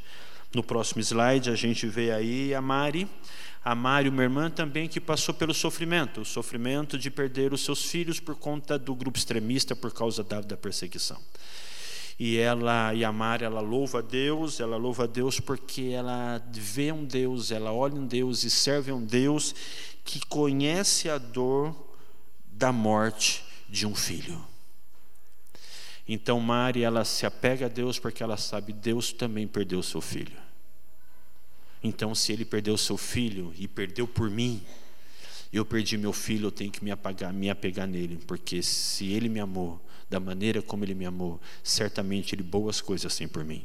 No 0.53 0.63
próximo 0.63 1.01
slide, 1.01 1.49
a 1.49 1.55
gente 1.55 1.87
vê 1.87 2.11
aí 2.11 2.53
a 2.53 2.61
Mari. 2.61 3.07
A 3.63 3.75
Mari, 3.75 4.09
uma 4.09 4.23
irmã 4.23 4.49
também 4.49 4.87
que 4.87 4.99
passou 4.99 5.33
pelo 5.33 5.53
sofrimento, 5.53 6.21
o 6.21 6.25
sofrimento 6.25 6.97
de 6.97 7.11
perder 7.11 7.53
os 7.53 7.61
seus 7.61 7.83
filhos 7.83 8.19
por 8.19 8.35
conta 8.35 8.79
do 8.79 8.95
grupo 8.95 9.17
extremista, 9.17 9.75
por 9.75 9.91
causa 9.91 10.23
da, 10.23 10.41
da 10.41 10.55
perseguição 10.55 11.19
e 12.19 12.37
ela 12.37 12.93
e 12.93 13.05
a 13.05 13.11
Mari, 13.13 13.45
ela 13.45 13.61
louva 13.61 13.99
a 13.99 14.01
Deus, 14.01 14.59
ela 14.59 14.75
louva 14.75 15.05
a 15.05 15.07
Deus 15.07 15.39
porque 15.39 15.83
ela 15.83 16.43
vê 16.51 16.91
um 16.91 17.05
Deus, 17.05 17.49
ela 17.49 17.71
olha 17.71 17.95
um 17.95 18.05
Deus 18.05 18.43
e 18.43 18.49
serve 18.49 18.91
um 18.91 19.03
Deus 19.03 19.55
que 20.03 20.19
conhece 20.25 21.09
a 21.09 21.17
dor 21.17 21.73
da 22.51 22.73
morte 22.73 23.41
de 23.69 23.87
um 23.87 23.95
filho. 23.95 24.45
Então 26.05 26.41
Mari, 26.41 26.83
ela 26.83 27.05
se 27.05 27.25
apega 27.25 27.67
a 27.67 27.69
Deus 27.69 27.97
porque 27.97 28.21
ela 28.21 28.35
sabe 28.35 28.73
Deus 28.73 29.13
também 29.13 29.47
perdeu 29.47 29.81
seu 29.81 30.01
filho. 30.01 30.37
Então 31.81 32.13
se 32.13 32.33
ele 32.33 32.43
perdeu 32.43 32.77
seu 32.77 32.97
filho 32.97 33.53
e 33.57 33.65
perdeu 33.65 34.05
por 34.05 34.29
mim, 34.29 34.61
eu 35.53 35.63
perdi 35.63 35.97
meu 35.97 36.11
filho, 36.11 36.47
eu 36.47 36.51
tenho 36.51 36.69
que 36.69 36.83
me 36.83 36.91
apagar, 36.91 37.31
me 37.31 37.49
apegar 37.49 37.87
nele, 37.87 38.19
porque 38.27 38.61
se 38.61 39.07
ele 39.07 39.29
me 39.29 39.39
amou, 39.39 39.79
da 40.09 40.19
maneira 40.19 40.61
como 40.61 40.83
Ele 40.83 40.95
me 40.95 41.05
amou, 41.05 41.39
certamente 41.63 42.33
Ele 42.33 42.43
boas 42.43 42.81
coisas 42.81 43.15
tem 43.15 43.27
por 43.27 43.45
mim. 43.45 43.63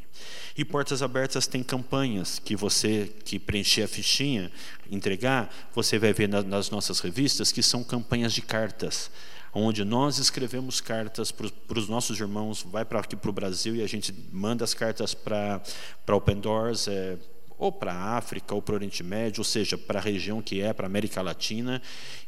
E 0.57 0.65
Portas 0.65 1.03
Abertas 1.03 1.47
tem 1.47 1.63
campanhas 1.63 2.39
que 2.39 2.55
você 2.55 3.11
que 3.25 3.39
preencher 3.39 3.83
a 3.83 3.89
fichinha, 3.89 4.53
entregar, 4.91 5.53
você 5.75 5.99
vai 5.99 6.13
ver 6.13 6.29
nas 6.29 6.71
nossas 6.71 7.01
revistas 7.01 7.51
que 7.51 7.63
são 7.63 7.83
campanhas 7.83 8.33
de 8.33 8.43
cartas 8.43 9.11
onde 9.55 9.85
nós 9.85 10.19
escrevemos 10.19 10.81
cartas 10.81 11.31
para 11.31 11.79
os 11.79 11.89
nossos 11.89 12.19
irmãos, 12.19 12.63
vai 12.63 12.85
para 12.85 12.99
aqui 12.99 13.15
para 13.15 13.31
o 13.31 13.33
Brasil 13.33 13.77
e 13.77 13.83
a 13.83 13.87
gente 13.87 14.13
manda 14.33 14.65
as 14.65 14.75
cartas 14.75 15.15
para 15.15 15.63
Open 16.09 16.41
Doors, 16.41 16.89
é, 16.89 17.17
ou 17.65 17.73
para 17.73 17.95
a 17.95 18.19
África, 18.19 18.55
ou 18.55 18.61
para 18.61 18.75
o 18.75 18.77
Oriente 18.77 19.03
Médio, 19.03 19.41
ou 19.41 19.45
seja, 19.45 19.79
para 19.79 19.99
a 19.99 20.03
região 20.03 20.43
que 20.43 20.61
é, 20.61 20.75
para 20.75 20.85
a 20.85 20.87
América 20.87 21.23
Latina, 21.23 21.81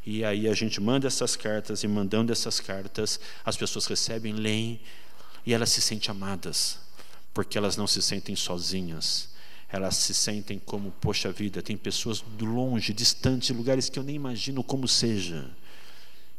e 0.05 0.25
aí 0.25 0.49
a 0.49 0.55
gente 0.55 0.81
manda 0.81 1.07
essas 1.07 1.37
cartas, 1.37 1.83
e 1.83 1.89
mandando 1.89 2.33
essas 2.33 2.59
cartas, 2.59 3.21
as 3.45 3.55
pessoas 3.55 3.85
recebem, 3.85 4.33
leem, 4.33 4.81
e 5.45 5.53
elas 5.53 5.69
se 5.69 5.83
sentem 5.83 6.11
amadas, 6.11 6.79
porque 7.35 7.59
elas 7.59 7.77
não 7.77 7.87
se 7.87 8.01
sentem 8.01 8.35
sozinhas, 8.35 9.29
elas 9.69 9.97
se 9.97 10.15
sentem 10.15 10.59
como, 10.59 10.91
poxa 10.91 11.31
vida, 11.31 11.61
tem 11.61 11.77
pessoas 11.77 12.23
do 12.23 12.47
longe, 12.47 12.95
distantes, 12.95 13.51
lugares 13.51 13.91
que 13.91 13.99
eu 13.99 14.03
nem 14.03 14.17
imagino 14.17 14.65
como 14.65 14.89
seja, 14.89 15.51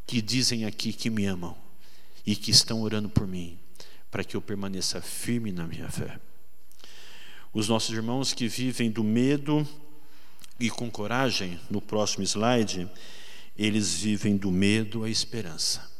que 0.07 0.23
dizem 0.23 0.65
aqui 0.65 0.91
que 0.91 1.11
me 1.11 1.27
amam, 1.27 1.55
e 2.25 2.35
que 2.35 2.49
estão 2.49 2.81
orando 2.81 3.09
por 3.09 3.27
mim, 3.27 3.59
para 4.09 4.23
que 4.23 4.35
eu 4.35 4.41
permaneça 4.41 4.99
firme 5.01 5.51
na 5.51 5.67
minha 5.67 5.87
fé. 5.87 6.19
Os 7.57 7.67
nossos 7.67 7.89
irmãos 7.89 8.35
que 8.35 8.47
vivem 8.47 8.91
do 8.91 9.03
medo 9.03 9.67
e 10.59 10.69
com 10.69 10.91
coragem, 10.91 11.59
no 11.71 11.81
próximo 11.81 12.23
slide, 12.23 12.87
eles 13.57 13.95
vivem 13.95 14.37
do 14.37 14.51
medo 14.51 15.03
à 15.03 15.09
esperança. 15.09 15.91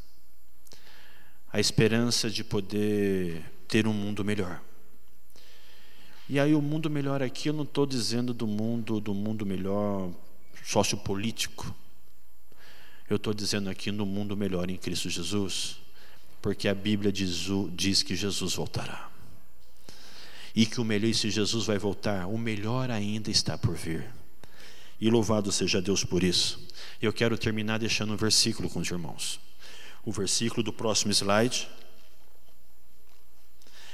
A 1.52 1.60
esperança 1.60 2.30
de 2.30 2.44
poder 2.44 3.44
ter 3.68 3.88
um 3.88 3.92
mundo 3.92 4.24
melhor. 4.24 4.62
E 6.30 6.40
aí 6.40 6.54
o 6.54 6.62
mundo 6.62 6.92
melhor 6.92 7.24
aqui 7.24 7.50
eu 7.50 7.54
não 7.54 7.64
estou 7.64 7.88
dizendo 7.88 8.36
do 8.36 8.46
mundo 8.46 9.02
do 9.02 9.16
mundo 9.16 9.44
melhor 9.44 10.12
sociopolítico. 10.64 11.76
Eu 13.10 13.16
estou 13.16 13.34
dizendo 13.34 13.68
aqui 13.68 13.92
no 13.92 14.06
mundo 14.06 14.38
melhor 14.38 14.70
em 14.70 14.78
Cristo 14.78 15.10
Jesus, 15.10 15.78
porque 16.40 16.68
a 16.68 16.76
Bíblia 16.76 17.12
diz, 17.12 17.48
diz 17.74 18.04
que 18.04 18.16
Jesus 18.16 18.54
voltará 18.54 19.17
e 20.58 20.66
que 20.66 20.82
o 20.82 20.84
melhor, 20.84 21.14
se 21.14 21.30
Jesus 21.30 21.68
vai 21.68 21.78
voltar, 21.78 22.26
o 22.26 22.36
melhor 22.36 22.90
ainda 22.90 23.30
está 23.30 23.56
por 23.56 23.76
vir. 23.76 24.10
E 25.00 25.08
louvado 25.08 25.52
seja 25.52 25.80
Deus 25.80 26.04
por 26.04 26.24
isso. 26.24 26.68
Eu 27.00 27.14
quero 27.14 27.38
terminar 27.38 27.78
deixando 27.78 28.12
um 28.12 28.18
versículo 28.18 28.68
com 28.68 28.80
os 28.80 28.90
irmãos. 28.90 29.40
O 30.04 30.12
versículo 30.12 30.64
do 30.64 30.74
próximo 30.74 31.12
slide. 31.14 31.70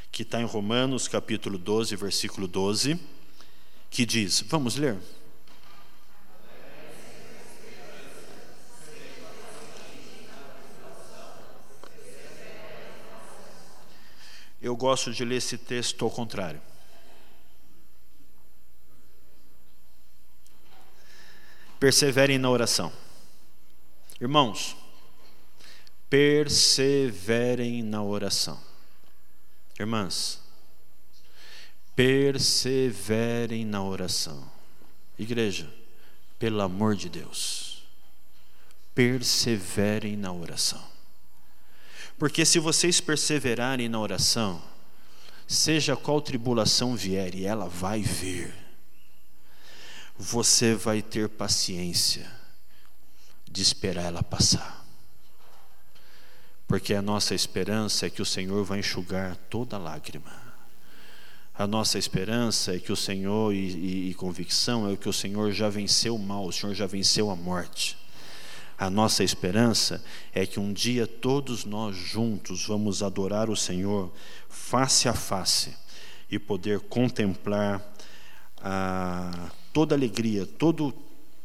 que 0.09 0.21
está 0.21 0.39
em 0.39 0.45
Romanos 0.45 1.09
capítulo 1.09 1.57
12, 1.57 1.97
versículo 1.97 2.47
12, 2.47 2.97
que 3.89 4.05
diz: 4.05 4.41
Vamos 4.47 4.77
ler? 4.77 4.97
Eu 14.63 14.77
gosto 14.77 15.11
de 15.11 15.25
ler 15.25 15.35
esse 15.35 15.57
texto 15.57 16.05
ao 16.05 16.09
contrário. 16.09 16.61
Perseverem 21.77 22.37
na 22.37 22.49
oração. 22.49 22.89
Irmãos, 24.21 24.77
perseverem 26.09 27.83
na 27.83 28.01
oração. 28.01 28.57
Irmãs, 29.77 30.39
perseverem 31.93 33.65
na 33.65 33.83
oração. 33.83 34.49
Igreja, 35.19 35.69
pelo 36.39 36.61
amor 36.61 36.95
de 36.95 37.09
Deus, 37.09 37.83
perseverem 38.95 40.15
na 40.15 40.31
oração. 40.31 40.92
Porque 42.17 42.45
se 42.45 42.59
vocês 42.59 43.01
perseverarem 43.01 43.89
na 43.89 43.99
oração, 43.99 44.61
seja 45.47 45.95
qual 45.95 46.21
tribulação 46.21 46.95
vier, 46.95 47.35
e 47.35 47.45
ela 47.45 47.67
vai 47.67 48.01
vir, 48.01 48.53
você 50.17 50.75
vai 50.75 51.01
ter 51.01 51.27
paciência 51.29 52.29
de 53.49 53.61
esperar 53.61 54.05
ela 54.05 54.23
passar. 54.23 54.83
Porque 56.67 56.93
a 56.93 57.01
nossa 57.01 57.35
esperança 57.35 58.07
é 58.07 58.09
que 58.09 58.21
o 58.21 58.25
Senhor 58.25 58.63
vai 58.63 58.79
enxugar 58.79 59.35
toda 59.49 59.77
lágrima. 59.77 60.41
A 61.53 61.67
nossa 61.67 61.99
esperança 61.99 62.75
é 62.75 62.79
que 62.79 62.91
o 62.91 62.95
Senhor, 62.95 63.53
e, 63.53 63.57
e, 63.57 64.09
e 64.09 64.13
convicção, 64.15 64.89
é 64.89 64.95
que 64.95 65.07
o 65.07 65.13
Senhor 65.13 65.51
já 65.51 65.69
venceu 65.69 66.15
o 66.15 66.19
mal, 66.19 66.47
o 66.47 66.51
Senhor 66.51 66.73
já 66.73 66.87
venceu 66.87 67.29
a 67.29 67.35
morte. 67.35 67.95
A 68.83 68.89
nossa 68.89 69.23
esperança 69.23 70.03
é 70.33 70.45
que 70.45 70.59
um 70.59 70.73
dia 70.73 71.07
todos 71.07 71.63
nós 71.63 71.95
juntos 71.95 72.65
vamos 72.67 73.01
adorar 73.01 73.49
o 73.49 73.55
Senhor 73.55 74.11
face 74.49 75.07
a 75.07 75.13
face 75.13 75.73
e 76.29 76.37
poder 76.37 76.81
contemplar 76.81 77.81
a, 78.57 79.49
toda 79.71 79.95
alegria, 79.95 80.45
todo, 80.45 80.93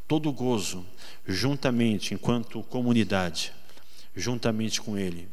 todo 0.09 0.32
gozo, 0.32 0.84
juntamente, 1.24 2.12
enquanto 2.12 2.61
comunidade, 2.64 3.53
juntamente 4.16 4.80
com 4.80 4.99
Ele. 4.99 5.28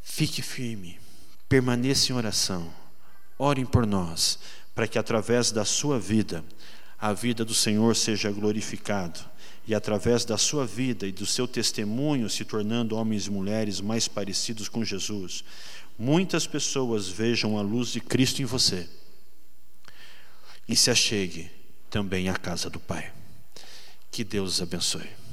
Fique 0.00 0.40
firme, 0.40 1.00
permaneça 1.48 2.12
em 2.12 2.14
oração, 2.14 2.72
orem 3.36 3.66
por 3.66 3.84
nós, 3.84 4.38
para 4.72 4.86
que 4.86 5.00
através 5.00 5.50
da 5.50 5.64
sua 5.64 5.98
vida, 5.98 6.44
a 6.96 7.12
vida 7.12 7.44
do 7.44 7.54
Senhor 7.54 7.96
seja 7.96 8.30
glorificado 8.30 9.28
e 9.68 9.74
através 9.74 10.24
da 10.24 10.38
sua 10.38 10.66
vida 10.66 11.06
e 11.06 11.12
do 11.12 11.26
seu 11.26 11.46
testemunho 11.46 12.30
se 12.30 12.42
tornando 12.42 12.96
homens 12.96 13.26
e 13.26 13.30
mulheres 13.30 13.82
mais 13.82 14.08
parecidos 14.08 14.66
com 14.66 14.82
Jesus, 14.82 15.44
muitas 15.98 16.46
pessoas 16.46 17.06
vejam 17.06 17.58
a 17.58 17.60
luz 17.60 17.90
de 17.90 18.00
Cristo 18.00 18.40
em 18.40 18.46
você 18.46 18.88
e 20.66 20.74
se 20.74 20.90
achegue 20.90 21.50
também 21.90 22.30
à 22.30 22.34
casa 22.34 22.70
do 22.70 22.80
Pai. 22.80 23.12
Que 24.10 24.24
Deus 24.24 24.54
os 24.54 24.62
abençoe. 24.62 25.27